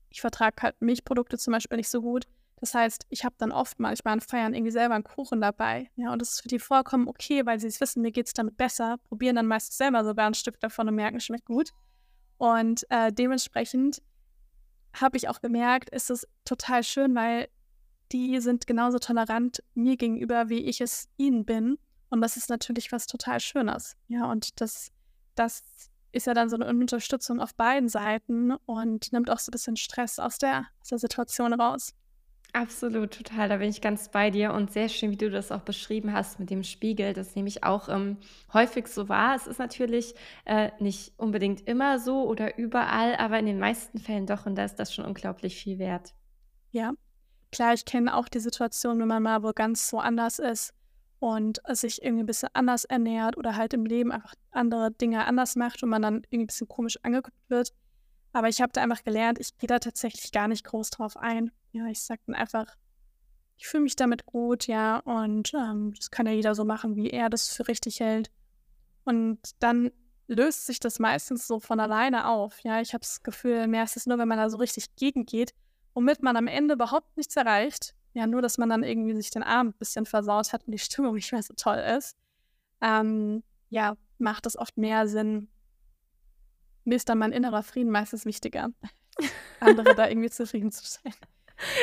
ich 0.09 0.21
vertrage 0.21 0.61
halt 0.61 0.79
Milchprodukte 0.81 1.37
zum 1.37 1.53
Beispiel 1.53 1.77
nicht 1.77 1.89
so 1.89 2.01
gut. 2.01 2.27
Das 2.57 2.75
heißt, 2.75 3.07
ich 3.09 3.25
habe 3.25 3.35
dann 3.39 3.51
oft 3.51 3.79
manchmal 3.79 4.13
an 4.13 4.21
Feiern 4.21 4.53
irgendwie 4.53 4.71
selber 4.71 4.95
einen 4.95 5.03
Kuchen 5.03 5.41
dabei. 5.41 5.89
Ja, 5.95 6.13
und 6.13 6.21
das 6.21 6.33
ist 6.33 6.41
für 6.41 6.47
die 6.47 6.59
vollkommen 6.59 7.07
okay, 7.07 7.45
weil 7.45 7.59
sie 7.59 7.67
es 7.67 7.81
wissen, 7.81 8.01
mir 8.01 8.11
geht 8.11 8.27
es 8.27 8.33
damit 8.33 8.55
besser, 8.55 8.97
probieren 9.09 9.35
dann 9.35 9.47
meistens 9.47 9.77
selber 9.77 10.05
sogar 10.05 10.27
ein 10.27 10.33
Stück 10.33 10.59
davon 10.59 10.87
und 10.87 10.95
merken, 10.95 11.19
schmeckt 11.19 11.45
gut. 11.45 11.71
Und 12.43 12.85
äh, 12.89 13.13
dementsprechend 13.13 14.01
habe 14.91 15.15
ich 15.15 15.29
auch 15.29 15.39
gemerkt, 15.39 15.89
ist 15.91 16.09
es 16.09 16.27
total 16.43 16.83
schön, 16.83 17.15
weil 17.15 17.47
die 18.11 18.37
sind 18.41 18.67
genauso 18.67 18.99
tolerant 18.99 19.63
mir 19.75 19.95
gegenüber, 19.95 20.49
wie 20.49 20.59
ich 20.59 20.81
es 20.81 21.07
ihnen 21.15 21.45
bin. 21.45 21.77
Und 22.09 22.19
das 22.19 22.35
ist 22.35 22.49
natürlich 22.49 22.91
was 22.91 23.07
total 23.07 23.39
Schönes. 23.39 23.95
Ja, 24.09 24.29
und 24.29 24.59
das, 24.59 24.91
das 25.35 25.63
ist 26.11 26.27
ja 26.27 26.33
dann 26.33 26.49
so 26.49 26.57
eine 26.57 26.67
Unterstützung 26.67 27.39
auf 27.39 27.55
beiden 27.55 27.87
Seiten 27.87 28.51
und 28.65 29.13
nimmt 29.13 29.29
auch 29.29 29.39
so 29.39 29.49
ein 29.49 29.53
bisschen 29.53 29.77
Stress 29.77 30.19
aus 30.19 30.37
der, 30.37 30.65
aus 30.81 30.89
der 30.89 30.99
Situation 30.99 31.53
raus. 31.53 31.95
Absolut, 32.55 33.11
total. 33.11 33.49
Da 33.49 33.57
bin 33.57 33.69
ich 33.69 33.81
ganz 33.81 34.09
bei 34.09 34.29
dir 34.29 34.53
und 34.53 34.71
sehr 34.71 34.87
schön, 34.87 35.09
wie 35.09 35.17
du 35.17 35.31
das 35.31 35.51
auch 35.51 35.61
beschrieben 35.61 36.13
hast 36.13 36.39
mit 36.39 36.51
dem 36.51 36.63
Spiegel. 36.63 37.13
Das 37.13 37.35
nehme 37.35 37.47
ich 37.47 37.63
auch 37.63 37.89
ähm, 37.89 38.17
häufig 38.53 38.87
so 38.87 39.09
wahr. 39.09 39.35
Es 39.35 39.47
ist 39.47 39.57
natürlich 39.57 40.13
äh, 40.45 40.69
nicht 40.79 41.13
unbedingt 41.17 41.67
immer 41.67 41.97
so 41.97 42.27
oder 42.27 42.59
überall, 42.59 43.15
aber 43.15 43.39
in 43.39 43.47
den 43.47 43.57
meisten 43.57 43.97
Fällen 43.97 44.27
doch 44.27 44.45
und 44.45 44.53
da 44.53 44.65
ist 44.65 44.75
das 44.75 44.93
schon 44.93 45.03
unglaublich 45.03 45.55
viel 45.55 45.79
wert. 45.79 46.13
Ja, 46.69 46.93
klar, 47.51 47.73
ich 47.73 47.85
kenne 47.85 48.15
auch 48.15 48.29
die 48.29 48.39
Situation, 48.39 48.99
wenn 48.99 49.07
man 49.07 49.23
mal 49.23 49.41
wo 49.41 49.51
ganz 49.51 49.89
so 49.89 49.97
anders 49.97 50.37
ist 50.37 50.75
und 51.17 51.59
sich 51.69 52.03
irgendwie 52.03 52.21
ein 52.21 52.27
bisschen 52.27 52.49
anders 52.53 52.85
ernährt 52.85 53.35
oder 53.35 53.55
halt 53.55 53.73
im 53.73 53.85
Leben 53.85 54.11
einfach 54.11 54.35
andere 54.51 54.91
Dinge 54.91 55.25
anders 55.25 55.55
macht 55.55 55.81
und 55.81 55.89
man 55.89 56.03
dann 56.03 56.17
irgendwie 56.29 56.43
ein 56.43 56.47
bisschen 56.47 56.67
komisch 56.67 56.99
angeguckt 57.01 57.49
wird. 57.49 57.73
Aber 58.31 58.47
ich 58.47 58.61
habe 58.61 58.73
da 58.73 58.83
einfach 58.83 59.03
gelernt, 59.03 59.39
ich 59.39 59.57
gehe 59.57 59.67
da 59.67 59.79
tatsächlich 59.79 60.31
gar 60.31 60.47
nicht 60.47 60.63
groß 60.63 60.91
drauf 60.91 61.17
ein 61.17 61.51
ja, 61.73 61.87
ich 61.87 62.01
sag 62.01 62.19
dann 62.25 62.35
einfach, 62.35 62.65
ich 63.57 63.67
fühle 63.67 63.83
mich 63.83 63.95
damit 63.95 64.25
gut, 64.25 64.67
ja, 64.67 64.99
und 64.99 65.53
ähm, 65.53 65.93
das 65.95 66.11
kann 66.11 66.25
ja 66.25 66.31
jeder 66.31 66.55
so 66.55 66.65
machen, 66.65 66.95
wie 66.95 67.09
er 67.09 67.29
das 67.29 67.49
für 67.49 67.67
richtig 67.67 67.99
hält. 67.99 68.31
Und 69.03 69.39
dann 69.59 69.91
löst 70.27 70.65
sich 70.65 70.79
das 70.79 70.99
meistens 70.99 71.47
so 71.47 71.59
von 71.59 71.79
alleine 71.79 72.27
auf. 72.27 72.59
Ja, 72.63 72.81
ich 72.81 72.93
habe 72.93 73.01
das 73.01 73.23
Gefühl, 73.23 73.67
mehr 73.67 73.83
ist 73.83 73.97
es 73.97 74.05
nur, 74.05 74.17
wenn 74.17 74.27
man 74.27 74.37
da 74.37 74.49
so 74.49 74.57
richtig 74.57 74.95
gegengeht, 74.95 75.53
womit 75.93 76.23
man 76.23 76.37
am 76.37 76.47
Ende 76.47 76.75
überhaupt 76.75 77.15
nichts 77.17 77.35
erreicht. 77.35 77.95
Ja, 78.13 78.27
nur, 78.27 78.41
dass 78.41 78.57
man 78.57 78.69
dann 78.69 78.83
irgendwie 78.83 79.15
sich 79.15 79.31
den 79.31 79.43
Abend 79.43 79.75
ein 79.75 79.79
bisschen 79.79 80.05
versaut 80.05 80.53
hat 80.53 80.65
und 80.65 80.71
die 80.71 80.79
Stimmung 80.79 81.15
nicht 81.15 81.31
mehr 81.31 81.43
so 81.43 81.53
toll 81.55 81.77
ist. 81.97 82.15
Ähm, 82.81 83.43
ja, 83.69 83.97
macht 84.17 84.45
es 84.45 84.57
oft 84.57 84.77
mehr 84.77 85.07
Sinn. 85.07 85.49
Mir 86.85 86.95
ist 86.95 87.09
dann 87.09 87.17
mein 87.17 87.31
innerer 87.31 87.63
Frieden 87.63 87.91
meistens 87.91 88.25
wichtiger, 88.25 88.69
andere 89.59 89.95
da 89.95 90.07
irgendwie 90.07 90.29
zufrieden 90.29 90.71
zu 90.71 90.85
stellen. 90.85 91.15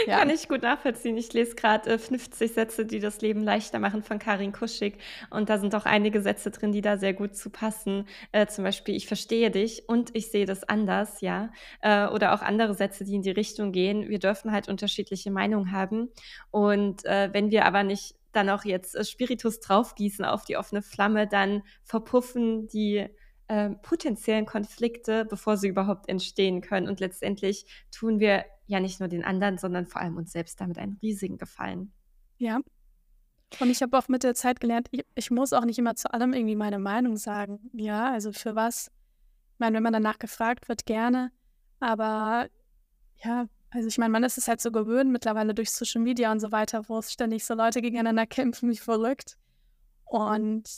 Ja. 0.07 0.19
Kann 0.19 0.31
ich 0.31 0.49
gut 0.49 0.63
nachvollziehen. 0.63 1.17
Ich 1.17 1.33
lese 1.33 1.55
gerade 1.55 1.91
äh, 1.91 1.99
50 1.99 2.53
Sätze, 2.53 2.87
die 2.87 3.01
das 3.01 3.21
Leben 3.21 3.43
leichter 3.43 3.79
machen 3.79 4.03
von 4.03 4.19
Karin 4.19 4.53
Kuschig. 4.53 4.99
Und 5.31 5.49
da 5.51 5.59
sind 5.59 5.75
auch 5.75 5.85
einige 5.85 6.21
Sätze 6.21 6.51
drin, 6.51 6.73
die 6.73 6.81
da 6.81 6.97
sehr 6.99 7.15
gut 7.15 7.37
zu 7.37 7.51
passen. 7.51 8.07
Äh, 8.33 8.47
zum 8.47 8.65
Beispiel, 8.65 8.97
ich 8.97 9.07
verstehe 9.07 9.51
dich 9.51 9.89
und 9.89 10.15
ich 10.15 10.31
sehe 10.31 10.47
das 10.47 10.65
anders, 10.65 11.21
ja. 11.21 11.51
Äh, 11.83 12.07
oder 12.09 12.35
auch 12.35 12.43
andere 12.43 12.75
Sätze, 12.75 13.05
die 13.05 13.15
in 13.15 13.23
die 13.23 13.31
Richtung 13.31 13.73
gehen. 13.73 14.09
Wir 14.09 14.19
dürfen 14.19 14.53
halt 14.53 14.69
unterschiedliche 14.69 15.31
Meinungen 15.31 15.73
haben. 15.73 16.11
Und 16.51 17.05
äh, 17.05 17.31
wenn 17.33 17.51
wir 17.51 17.67
aber 17.67 17.83
nicht 17.83 18.15
dann 18.33 18.49
auch 18.49 18.65
jetzt 18.65 18.95
äh, 18.95 19.05
Spiritus 19.05 19.61
draufgießen 19.61 20.25
auf 20.25 20.45
die 20.45 20.57
offene 20.57 20.83
Flamme, 20.83 21.27
dann 21.27 21.63
verpuffen 21.85 22.69
die 22.69 23.07
äh, 23.49 23.71
potenziellen 23.83 24.47
Konflikte, 24.47 25.25
bevor 25.25 25.57
sie 25.57 25.69
überhaupt 25.69 26.09
entstehen 26.09 26.61
können. 26.61 26.89
Und 26.89 27.01
letztendlich 27.01 27.67
tun 27.91 28.21
wir 28.21 28.45
ja 28.71 28.81
nicht 28.81 29.01
nur 29.01 29.09
den 29.09 29.25
anderen, 29.25 29.59
sondern 29.59 29.87
vor 29.87 30.01
allem 30.01 30.17
uns 30.17 30.33
selbst 30.33 30.61
damit 30.61 30.79
einen 30.79 30.99
riesigen 31.03 31.39
Gefallen. 31.39 31.93
Ja. 32.39 32.61
Und 33.59 33.69
ich 33.69 33.83
habe 33.83 33.99
auch 33.99 34.09
mit 34.09 34.23
der 34.23 34.35
Zeit 34.35 34.61
gelernt, 34.61 34.89
ich, 34.93 35.05
ich, 35.17 35.31
muss 35.31 35.53
auch 35.53 35.65
nicht 35.65 35.79
immer 35.79 35.97
zu 35.97 36.13
allem 36.15 36.33
irgendwie 36.33 36.55
meine 36.55 36.79
Meinung 36.79 37.17
sagen. 37.17 37.59
Ja, 37.73 38.13
also 38.13 38.33
für 38.33 38.55
was? 38.55 38.93
Ich 39.55 39.59
meine, 39.59 39.77
wenn 39.77 39.83
man 39.83 39.93
danach 39.93 40.21
gefragt 40.21 40.69
wird, 40.69 40.87
gerne. 40.87 41.33
Aber 41.81 42.49
ja, 43.25 43.47
also 43.71 43.89
ich 43.89 43.99
meine, 43.99 44.13
man 44.13 44.23
ist 44.23 44.39
es 44.39 44.47
halt 44.47 44.61
so 44.61 44.71
gewöhnt 44.71 45.11
mittlerweile 45.11 45.53
durch 45.53 45.73
Social 45.73 46.01
Media 46.01 46.31
und 46.31 46.39
so 46.39 46.53
weiter, 46.53 46.89
wo 46.89 46.99
es 46.99 47.13
ständig 47.13 47.45
so 47.45 47.55
Leute 47.55 47.83
gegeneinander 47.83 48.27
kämpfen 48.27 48.71
wie 48.71 48.77
verrückt. 48.77 49.37
Und 50.05 50.69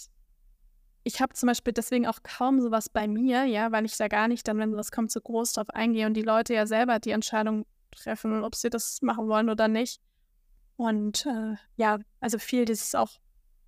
ich 1.05 1.21
habe 1.21 1.35
zum 1.35 1.49
Beispiel 1.49 1.73
deswegen 1.75 2.07
auch 2.07 2.23
kaum 2.23 2.61
sowas 2.61 2.89
bei 2.89 3.07
mir, 3.07 3.45
ja, 3.45 3.71
weil 3.71 3.85
ich 3.85 3.97
da 3.97 4.09
gar 4.09 4.29
nicht 4.29 4.49
dann, 4.49 4.59
wenn 4.59 4.71
sowas 4.71 4.93
kommt, 4.93 5.11
so 5.11 5.21
groß 5.21 5.53
drauf 5.53 5.71
eingehe 5.71 6.07
und 6.07 6.15
die 6.15 6.23
Leute 6.23 6.55
ja 6.55 6.67
selber 6.67 6.99
die 7.01 7.11
Entscheidung 7.11 7.67
treffen, 7.95 8.45
ob 8.45 8.55
sie 8.55 8.71
das 8.71 9.01
machen 9.03 9.29
wollen 9.29 9.51
oder 9.51 9.69
nicht. 9.69 10.01
Und 10.77 11.27
äh, 11.27 11.57
ja, 11.77 11.99
also 12.21 12.39
viel 12.39 12.65
dieses 12.65 12.95
auch 12.95 13.11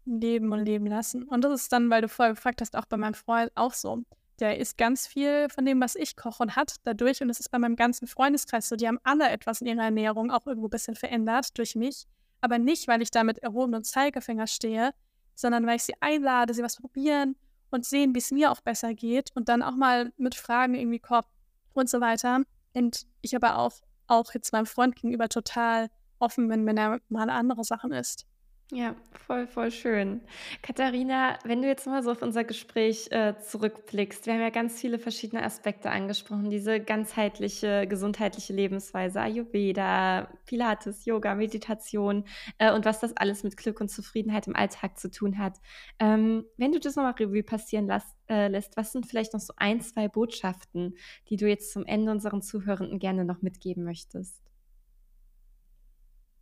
leben 0.04 0.52
und 0.52 0.64
leben 0.64 0.86
lassen. 0.86 1.24
Und 1.24 1.44
das 1.44 1.62
ist 1.62 1.72
dann, 1.72 1.90
weil 1.90 2.02
du 2.02 2.08
vorher 2.08 2.34
gefragt 2.34 2.60
hast, 2.60 2.76
auch 2.76 2.86
bei 2.86 2.96
meinem 2.96 3.14
Freund 3.14 3.50
auch 3.54 3.72
so. 3.72 4.02
Der 4.40 4.58
isst 4.58 4.78
ganz 4.78 5.06
viel 5.06 5.48
von 5.48 5.64
dem, 5.64 5.80
was 5.80 5.94
ich 5.94 6.16
koche 6.16 6.42
und 6.42 6.56
hat 6.56 6.76
dadurch, 6.82 7.22
und 7.22 7.28
das 7.28 7.38
ist 7.38 7.50
bei 7.50 7.58
meinem 7.58 7.76
ganzen 7.76 8.08
Freundeskreis 8.08 8.68
so, 8.68 8.76
die 8.76 8.88
haben 8.88 8.98
alle 9.04 9.28
etwas 9.30 9.60
in 9.60 9.68
ihrer 9.68 9.84
Ernährung 9.84 10.30
auch 10.30 10.46
irgendwo 10.46 10.66
ein 10.66 10.70
bisschen 10.70 10.96
verändert 10.96 11.56
durch 11.56 11.76
mich. 11.76 12.06
Aber 12.40 12.58
nicht, 12.58 12.88
weil 12.88 13.00
ich 13.00 13.10
da 13.10 13.22
mit 13.22 13.38
erhobenen 13.38 13.84
Zeigefinger 13.84 14.46
stehe, 14.46 14.92
sondern 15.34 15.66
weil 15.66 15.76
ich 15.76 15.84
sie 15.84 15.94
einlade, 16.00 16.52
sie 16.52 16.62
was 16.62 16.76
probieren 16.76 17.36
und 17.70 17.84
sehen, 17.84 18.14
wie 18.14 18.18
es 18.18 18.30
mir 18.30 18.50
auch 18.50 18.60
besser 18.60 18.94
geht 18.94 19.30
und 19.34 19.48
dann 19.48 19.62
auch 19.62 19.76
mal 19.76 20.12
mit 20.16 20.34
Fragen 20.34 20.74
irgendwie 20.74 21.00
kommen 21.00 21.26
und 21.72 21.88
so 21.88 22.00
weiter. 22.00 22.42
Und 22.72 23.06
ich 23.20 23.36
aber 23.36 23.58
auch, 23.58 23.72
auch 24.06 24.32
jetzt 24.34 24.52
meinem 24.52 24.66
Freund 24.66 24.96
gegenüber 24.96 25.28
total 25.28 25.88
offen 26.18 26.48
bin, 26.48 26.66
wenn 26.66 26.76
er 26.76 27.00
mal 27.08 27.30
andere 27.30 27.64
Sachen 27.64 27.92
isst. 27.92 28.26
Ja, 28.72 28.96
voll, 29.26 29.46
voll 29.46 29.70
schön. 29.70 30.22
Katharina, 30.62 31.38
wenn 31.44 31.60
du 31.60 31.68
jetzt 31.68 31.86
mal 31.86 32.02
so 32.02 32.10
auf 32.10 32.22
unser 32.22 32.44
Gespräch 32.44 33.08
äh, 33.10 33.34
zurückblickst, 33.38 34.24
wir 34.24 34.32
haben 34.32 34.40
ja 34.40 34.48
ganz 34.48 34.80
viele 34.80 34.98
verschiedene 34.98 35.42
Aspekte 35.42 35.90
angesprochen, 35.90 36.48
diese 36.48 36.80
ganzheitliche, 36.80 37.86
gesundheitliche 37.86 38.54
Lebensweise, 38.54 39.20
Ayurveda, 39.20 40.28
Pilates, 40.46 41.04
Yoga, 41.04 41.34
Meditation 41.34 42.24
äh, 42.56 42.72
und 42.72 42.86
was 42.86 43.00
das 43.00 43.14
alles 43.18 43.44
mit 43.44 43.58
Glück 43.58 43.82
und 43.82 43.90
Zufriedenheit 43.90 44.46
im 44.46 44.56
Alltag 44.56 44.98
zu 44.98 45.10
tun 45.10 45.38
hat. 45.38 45.60
Ähm, 45.98 46.46
wenn 46.56 46.72
du 46.72 46.80
das 46.80 46.96
nochmal 46.96 47.12
Revue 47.12 47.42
passieren 47.42 47.86
lass, 47.86 48.04
äh, 48.30 48.48
lässt, 48.48 48.78
was 48.78 48.92
sind 48.92 49.06
vielleicht 49.06 49.34
noch 49.34 49.40
so 49.40 49.52
ein, 49.58 49.82
zwei 49.82 50.08
Botschaften, 50.08 50.96
die 51.28 51.36
du 51.36 51.46
jetzt 51.46 51.70
zum 51.70 51.84
Ende 51.84 52.10
unseren 52.10 52.40
Zuhörenden 52.40 52.98
gerne 52.98 53.26
noch 53.26 53.42
mitgeben 53.42 53.84
möchtest? 53.84 54.43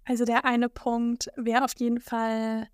Also 0.04 0.24
der 0.24 0.44
eine 0.44 0.68
Punkt 0.68 1.30
wäre 1.36 1.64
auf 1.64 1.72
jeden 1.78 2.00
Fall, 2.00 2.68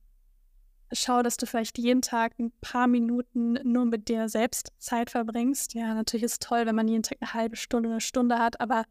schau, 0.93 1.23
dass 1.23 1.37
du 1.37 1.47
vielleicht 1.47 1.79
jeden 1.79 2.03
Tag 2.03 2.39
ein 2.39 2.53
paar 2.61 2.87
Minuten 2.87 3.59
nur 3.65 3.85
mit 3.85 4.09
dir 4.09 4.29
selbst 4.29 4.73
Zeit 4.79 5.11
verbringst. 5.11 5.75
Ja, 5.75 5.95
natürlich 5.95 6.25
ist 6.25 6.43
toll, 6.43 6.65
wenn 6.67 6.75
man 6.75 6.89
jeden 6.89 7.03
Tag 7.03 7.19
eine 7.21 7.35
halbe 7.35 7.57
Stunde, 7.57 7.91
eine 7.91 8.01
Stunde 8.01 8.39
hat, 8.39 8.61
aber 8.61 8.85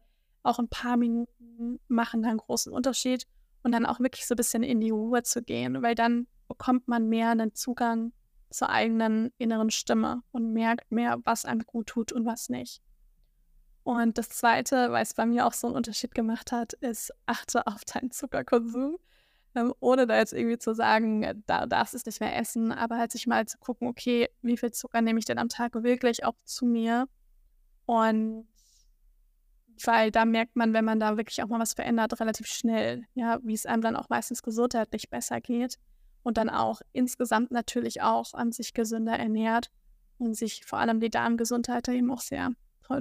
auch 0.44 0.58
ein 0.58 0.68
paar 0.68 0.96
Minuten 0.96 1.80
machen 1.88 2.22
da 2.22 2.28
einen 2.28 2.38
großen 2.38 2.72
Unterschied 2.72 3.26
und 3.62 3.72
dann 3.72 3.86
auch 3.86 3.98
wirklich 3.98 4.26
so 4.26 4.34
ein 4.34 4.36
bisschen 4.36 4.62
in 4.62 4.80
die 4.80 4.90
Ruhe 4.90 5.22
zu 5.24 5.42
gehen, 5.42 5.82
weil 5.82 5.94
dann 5.94 6.28
bekommt 6.46 6.88
man 6.88 7.08
mehr 7.08 7.30
einen 7.30 7.54
Zugang 7.54 8.12
zur 8.50 8.70
eigenen 8.70 9.30
inneren 9.38 9.70
Stimme 9.70 10.22
und 10.30 10.52
merkt 10.52 10.90
mehr, 10.90 11.18
was 11.24 11.44
einem 11.44 11.64
gut 11.66 11.88
tut 11.88 12.12
und 12.12 12.24
was 12.24 12.48
nicht. 12.48 12.80
Und 13.88 14.18
das 14.18 14.28
Zweite, 14.28 14.92
weil 14.92 15.02
es 15.02 15.14
bei 15.14 15.24
mir 15.24 15.46
auch 15.46 15.54
so 15.54 15.66
einen 15.66 15.76
Unterschied 15.76 16.14
gemacht 16.14 16.52
hat, 16.52 16.74
ist, 16.74 17.10
achte 17.24 17.66
auf 17.66 17.86
deinen 17.86 18.10
Zuckerkonsum. 18.10 18.98
Ähm, 19.54 19.72
ohne 19.80 20.06
da 20.06 20.18
jetzt 20.18 20.34
irgendwie 20.34 20.58
zu 20.58 20.74
sagen, 20.74 21.22
äh, 21.22 21.34
da 21.46 21.64
darfst 21.64 21.94
du 21.94 21.96
es 21.96 22.04
nicht 22.04 22.20
mehr 22.20 22.36
essen, 22.36 22.70
aber 22.70 22.98
halt 22.98 23.12
sich 23.12 23.26
mal 23.26 23.46
zu 23.46 23.56
gucken, 23.56 23.88
okay, 23.88 24.28
wie 24.42 24.58
viel 24.58 24.72
Zucker 24.72 25.00
nehme 25.00 25.18
ich 25.18 25.24
denn 25.24 25.38
am 25.38 25.48
Tag 25.48 25.72
wirklich 25.82 26.22
auch 26.26 26.34
zu 26.44 26.66
mir? 26.66 27.08
Und 27.86 28.46
weil 29.82 30.10
da 30.10 30.26
merkt 30.26 30.54
man, 30.54 30.74
wenn 30.74 30.84
man 30.84 31.00
da 31.00 31.16
wirklich 31.16 31.42
auch 31.42 31.48
mal 31.48 31.58
was 31.58 31.72
verändert, 31.72 32.20
relativ 32.20 32.46
schnell, 32.46 33.06
ja, 33.14 33.38
wie 33.42 33.54
es 33.54 33.64
einem 33.64 33.80
dann 33.80 33.96
auch 33.96 34.10
meistens 34.10 34.42
gesundheitlich 34.42 35.08
besser 35.08 35.40
geht 35.40 35.78
und 36.22 36.36
dann 36.36 36.50
auch 36.50 36.82
insgesamt 36.92 37.52
natürlich 37.52 38.02
auch 38.02 38.34
an 38.34 38.52
sich 38.52 38.74
gesünder 38.74 39.18
ernährt 39.18 39.70
und 40.18 40.34
sich 40.34 40.66
vor 40.66 40.78
allem 40.78 41.00
die 41.00 41.08
Darmgesundheit 41.08 41.88
eben 41.88 42.10
auch 42.10 42.20
sehr 42.20 42.50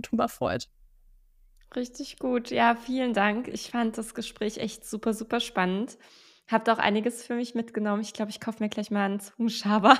drüber 0.01 0.29
freut. 0.29 0.69
Richtig 1.76 2.18
gut. 2.20 2.49
Ja, 2.49 2.76
vielen 2.76 3.13
Dank. 3.13 3.47
Ich 3.47 3.72
fand 3.72 3.97
das 3.97 4.13
Gespräch 4.13 4.57
echt 4.57 4.86
super, 4.86 5.13
super 5.13 5.39
spannend. 5.39 5.97
Habt 6.47 6.70
auch 6.70 6.78
einiges 6.78 7.24
für 7.24 7.36
mich 7.36 7.55
mitgenommen. 7.55 8.01
Ich 8.01 8.13
glaube, 8.13 8.32
ich 8.32 8.39
kaufe 8.39 8.63
mir 8.63 8.70
gleich 8.70 8.89
mal 8.89 9.05
einen 9.05 9.20
Zungenschaber. 9.20 9.97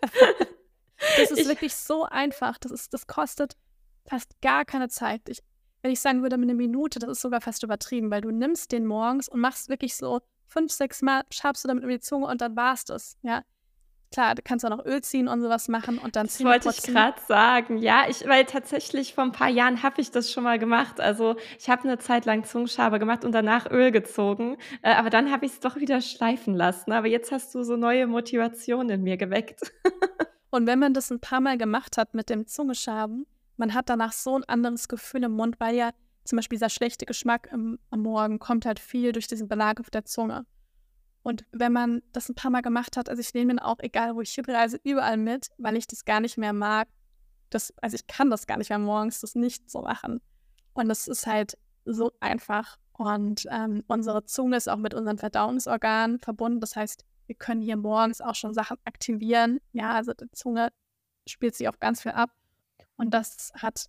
das 1.16 1.30
ist 1.30 1.40
ich, 1.40 1.48
wirklich 1.48 1.74
so 1.74 2.04
einfach. 2.04 2.56
Das, 2.58 2.72
ist, 2.72 2.94
das 2.94 3.06
kostet 3.06 3.56
fast 4.06 4.40
gar 4.40 4.64
keine 4.64 4.88
Zeit. 4.88 5.28
Ich, 5.28 5.42
wenn 5.82 5.92
ich 5.92 6.00
sagen 6.00 6.22
würde, 6.22 6.36
eine 6.36 6.54
Minute, 6.54 6.98
das 6.98 7.10
ist 7.10 7.20
sogar 7.20 7.42
fast 7.42 7.62
übertrieben, 7.62 8.10
weil 8.10 8.22
du 8.22 8.30
nimmst 8.30 8.72
den 8.72 8.86
morgens 8.86 9.28
und 9.28 9.40
machst 9.40 9.68
wirklich 9.68 9.94
so 9.96 10.20
fünf, 10.46 10.72
sechs 10.72 11.02
Mal, 11.02 11.22
schabst 11.30 11.64
du 11.64 11.68
damit 11.68 11.84
über 11.84 11.92
die 11.92 12.00
Zunge 12.00 12.26
und 12.26 12.40
dann 12.40 12.56
war's 12.56 12.84
das. 12.86 13.18
Ja, 13.22 13.42
klar, 14.14 14.34
du 14.36 14.42
kannst 14.42 14.64
auch 14.64 14.70
noch 14.70 14.84
Öl 14.84 15.02
ziehen 15.02 15.26
und 15.26 15.42
sowas 15.42 15.66
machen 15.66 15.98
und 15.98 16.14
dann 16.14 16.28
ziehen. 16.28 16.46
Das 16.46 16.64
wollte 16.64 16.78
ich 16.78 16.94
gerade 16.94 17.20
sagen. 17.26 17.78
Ja, 17.78 18.04
ich, 18.08 18.26
weil 18.28 18.44
tatsächlich 18.44 19.14
vor 19.14 19.24
ein 19.24 19.32
paar 19.32 19.48
Jahren 19.48 19.82
habe 19.82 20.00
ich 20.00 20.12
das 20.12 20.30
schon 20.30 20.44
mal 20.44 20.58
gemacht. 20.58 21.00
Also 21.00 21.34
ich 21.58 21.68
habe 21.68 21.82
eine 21.82 21.98
Zeit 21.98 22.24
lang 22.24 22.44
Zungenschaber 22.44 23.00
gemacht 23.00 23.24
und 23.24 23.32
danach 23.32 23.68
Öl 23.70 23.90
gezogen. 23.90 24.56
Äh, 24.82 24.94
aber 24.94 25.10
dann 25.10 25.32
habe 25.32 25.46
ich 25.46 25.52
es 25.52 25.60
doch 25.60 25.76
wieder 25.76 26.00
schleifen 26.00 26.54
lassen. 26.54 26.92
Aber 26.92 27.08
jetzt 27.08 27.32
hast 27.32 27.54
du 27.56 27.64
so 27.64 27.76
neue 27.76 28.06
Motivation 28.06 28.88
in 28.88 29.02
mir 29.02 29.16
geweckt. 29.16 29.72
und 30.50 30.68
wenn 30.68 30.78
man 30.78 30.94
das 30.94 31.10
ein 31.10 31.20
paar 31.20 31.40
Mal 31.40 31.58
gemacht 31.58 31.98
hat 31.98 32.14
mit 32.14 32.30
dem 32.30 32.46
Zungeschaben, 32.46 33.26
man 33.56 33.74
hat 33.74 33.88
danach 33.88 34.12
so 34.12 34.36
ein 34.36 34.44
anderes 34.44 34.86
Gefühl 34.86 35.24
im 35.24 35.32
Mund, 35.32 35.56
weil 35.58 35.74
ja 35.74 35.90
zum 36.24 36.36
Beispiel 36.36 36.56
dieser 36.56 36.70
schlechte 36.70 37.04
Geschmack 37.04 37.48
im, 37.52 37.80
am 37.90 38.02
Morgen 38.02 38.38
kommt 38.38 38.64
halt 38.64 38.78
viel 38.78 39.10
durch 39.10 39.26
diesen 39.26 39.48
Belag 39.48 39.80
auf 39.80 39.90
der 39.90 40.04
Zunge. 40.04 40.46
Und 41.24 41.46
wenn 41.52 41.72
man 41.72 42.02
das 42.12 42.28
ein 42.28 42.34
paar 42.34 42.50
Mal 42.50 42.60
gemacht 42.60 42.98
hat, 42.98 43.08
also 43.08 43.18
ich 43.18 43.32
nehme 43.32 43.54
ihn 43.54 43.58
auch, 43.58 43.78
egal 43.78 44.14
wo 44.14 44.20
ich 44.20 44.32
hinreise, 44.32 44.78
überall 44.84 45.16
mit, 45.16 45.48
weil 45.56 45.74
ich 45.74 45.86
das 45.86 46.04
gar 46.04 46.20
nicht 46.20 46.36
mehr 46.36 46.52
mag. 46.52 46.86
Das, 47.48 47.72
also 47.80 47.94
ich 47.94 48.06
kann 48.06 48.28
das 48.28 48.46
gar 48.46 48.58
nicht 48.58 48.68
mehr 48.68 48.78
morgens, 48.78 49.20
das 49.20 49.34
nicht 49.34 49.70
so 49.70 49.80
machen. 49.80 50.20
Und 50.74 50.88
das 50.90 51.08
ist 51.08 51.26
halt 51.26 51.56
so 51.86 52.12
einfach. 52.20 52.76
Und 52.92 53.46
ähm, 53.50 53.82
unsere 53.86 54.26
Zunge 54.26 54.58
ist 54.58 54.68
auch 54.68 54.76
mit 54.76 54.92
unseren 54.92 55.16
Verdauungsorganen 55.16 56.20
verbunden. 56.20 56.60
Das 56.60 56.76
heißt, 56.76 57.06
wir 57.26 57.36
können 57.36 57.62
hier 57.62 57.78
morgens 57.78 58.20
auch 58.20 58.34
schon 58.34 58.52
Sachen 58.52 58.76
aktivieren. 58.84 59.60
Ja, 59.72 59.92
also 59.92 60.12
die 60.12 60.30
Zunge 60.32 60.68
spielt 61.26 61.54
sich 61.54 61.68
auf 61.68 61.80
ganz 61.80 62.02
viel 62.02 62.12
ab. 62.12 62.32
Und 62.96 63.14
das 63.14 63.50
hat 63.54 63.86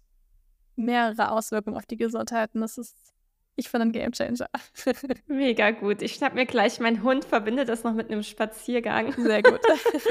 mehrere 0.77 1.31
Auswirkungen 1.31 1.75
auf 1.75 1.86
die 1.86 1.97
Gesundheit. 1.97 2.55
Und 2.55 2.61
das 2.61 2.77
ist 2.77 3.13
ich 3.58 3.70
finde 3.70 3.88
ein 3.88 3.91
Gamechanger. 3.93 4.49
Mega 5.28 5.72
gut. 5.72 6.01
Ich 6.01 6.16
schnapp 6.16 6.34
mir 6.34 6.45
gleich 6.45 6.80
meinen 6.80 7.03
Hund, 7.03 7.24
verbinde 7.24 7.64
das 7.66 7.84
noch 7.84 7.93
mit 7.93 8.12
einem 8.12 8.24
Spaziergang. 8.24 9.14
Sehr 9.14 9.41
gut. 9.43 9.62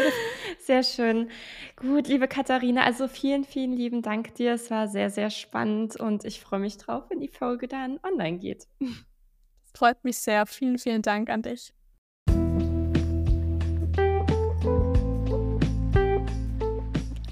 sehr 0.58 0.82
schön. 0.82 1.28
Gut, 1.76 2.08
liebe 2.08 2.26
Katharina, 2.26 2.84
also 2.84 3.06
vielen, 3.06 3.44
vielen 3.44 3.72
lieben 3.72 4.00
Dank 4.00 4.34
dir. 4.36 4.54
Es 4.54 4.70
war 4.70 4.88
sehr, 4.88 5.10
sehr 5.10 5.28
spannend 5.28 5.96
und 5.96 6.24
ich 6.24 6.40
freue 6.40 6.60
mich 6.60 6.78
drauf, 6.78 7.04
wenn 7.10 7.20
die 7.20 7.28
Folge 7.28 7.68
dann 7.68 8.00
online 8.02 8.38
geht. 8.38 8.66
Freut 9.74 10.02
mich 10.04 10.18
sehr. 10.18 10.46
Vielen, 10.46 10.78
vielen 10.78 11.02
Dank 11.02 11.28
an 11.28 11.42
dich. 11.42 11.74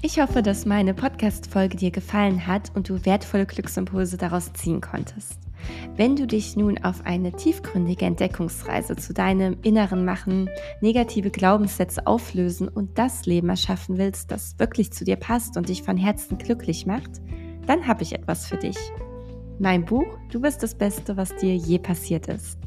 Ich 0.05 0.19
hoffe, 0.19 0.43
dass 0.43 0.65
meine 0.65 0.93
Podcast-Folge 0.93 1.77
dir 1.77 1.89
gefallen 1.89 2.45
hat 2.45 2.75
und 2.75 2.89
du 2.89 3.03
wertvolle 3.05 3.45
Glücksimpulse 3.45 4.17
daraus 4.17 4.51
ziehen 4.53 4.81
konntest. 4.81 5.39
Wenn 5.95 6.15
du 6.15 6.27
dich 6.27 6.55
nun 6.55 6.83
auf 6.83 7.05
eine 7.05 7.31
tiefgründige 7.31 8.05
Entdeckungsreise 8.05 8.95
zu 8.95 9.13
deinem 9.13 9.57
Inneren 9.61 10.05
machen, 10.05 10.49
negative 10.81 11.29
Glaubenssätze 11.29 12.07
auflösen 12.07 12.67
und 12.67 12.97
das 12.97 13.25
Leben 13.25 13.49
erschaffen 13.49 13.97
willst, 13.97 14.31
das 14.31 14.57
wirklich 14.59 14.91
zu 14.91 15.03
dir 15.05 15.17
passt 15.17 15.57
und 15.57 15.69
dich 15.69 15.83
von 15.83 15.97
Herzen 15.97 16.37
glücklich 16.37 16.85
macht, 16.85 17.21
dann 17.67 17.87
habe 17.87 18.03
ich 18.03 18.13
etwas 18.13 18.47
für 18.47 18.57
dich. 18.57 18.77
Mein 19.59 19.85
Buch 19.85 20.17
Du 20.31 20.41
bist 20.41 20.63
das 20.63 20.75
Beste, 20.75 21.15
was 21.15 21.35
dir 21.35 21.55
je 21.55 21.77
passiert 21.77 22.27
ist. 22.27 22.57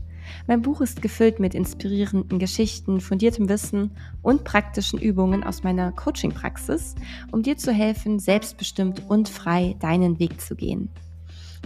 Mein 0.46 0.62
Buch 0.62 0.80
ist 0.80 1.02
gefüllt 1.02 1.40
mit 1.40 1.54
inspirierenden 1.54 2.38
Geschichten, 2.38 3.00
fundiertem 3.00 3.48
Wissen 3.48 3.92
und 4.22 4.44
praktischen 4.44 5.00
Übungen 5.00 5.44
aus 5.44 5.62
meiner 5.62 5.92
Coaching-Praxis, 5.92 6.94
um 7.32 7.42
dir 7.42 7.56
zu 7.56 7.72
helfen, 7.72 8.18
selbstbestimmt 8.18 9.02
und 9.08 9.28
frei 9.28 9.76
deinen 9.80 10.18
Weg 10.18 10.40
zu 10.40 10.54
gehen. 10.54 10.90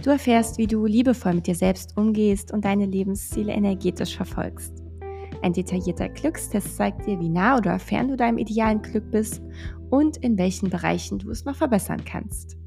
Du 0.03 0.09
erfährst, 0.09 0.57
wie 0.57 0.65
du 0.65 0.85
liebevoll 0.85 1.35
mit 1.35 1.47
dir 1.47 1.53
selbst 1.53 1.95
umgehst 1.95 2.51
und 2.51 2.65
deine 2.65 2.87
Lebensziele 2.87 3.53
energetisch 3.53 4.15
verfolgst. 4.15 4.73
Ein 5.43 5.53
detaillierter 5.53 6.09
Glückstest 6.09 6.75
zeigt 6.75 7.05
dir, 7.05 7.19
wie 7.19 7.29
nah 7.29 7.57
oder 7.57 7.77
fern 7.77 8.07
du 8.07 8.15
deinem 8.15 8.39
idealen 8.39 8.81
Glück 8.81 9.11
bist 9.11 9.41
und 9.89 10.17
in 10.17 10.37
welchen 10.37 10.69
Bereichen 10.69 11.19
du 11.19 11.29
es 11.29 11.45
noch 11.45 11.55
verbessern 11.55 12.03
kannst. 12.03 12.57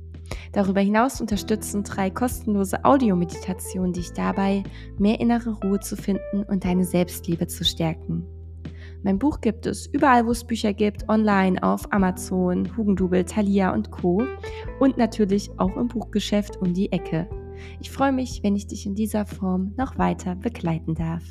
Darüber 0.52 0.80
hinaus 0.80 1.20
unterstützen 1.20 1.82
drei 1.82 2.08
kostenlose 2.08 2.84
Audiomeditationen 2.84 3.92
dich 3.92 4.12
dabei, 4.12 4.62
mehr 4.98 5.20
innere 5.20 5.58
Ruhe 5.62 5.80
zu 5.80 5.96
finden 5.96 6.44
und 6.44 6.64
deine 6.64 6.84
Selbstliebe 6.84 7.48
zu 7.48 7.64
stärken. 7.64 8.24
Mein 9.04 9.18
Buch 9.18 9.42
gibt 9.42 9.66
es 9.66 9.86
überall, 9.86 10.26
wo 10.26 10.30
es 10.30 10.44
Bücher 10.44 10.72
gibt, 10.72 11.10
online 11.10 11.62
auf 11.62 11.92
Amazon, 11.92 12.74
Hugendubel, 12.74 13.22
Thalia 13.22 13.74
und 13.74 13.90
Co. 13.90 14.22
Und 14.80 14.96
natürlich 14.96 15.50
auch 15.58 15.76
im 15.76 15.88
Buchgeschäft 15.88 16.56
um 16.56 16.72
die 16.72 16.90
Ecke. 16.90 17.28
Ich 17.80 17.90
freue 17.90 18.12
mich, 18.12 18.42
wenn 18.42 18.56
ich 18.56 18.66
dich 18.66 18.86
in 18.86 18.94
dieser 18.94 19.26
Form 19.26 19.74
noch 19.76 19.98
weiter 19.98 20.34
begleiten 20.36 20.94
darf. 20.94 21.22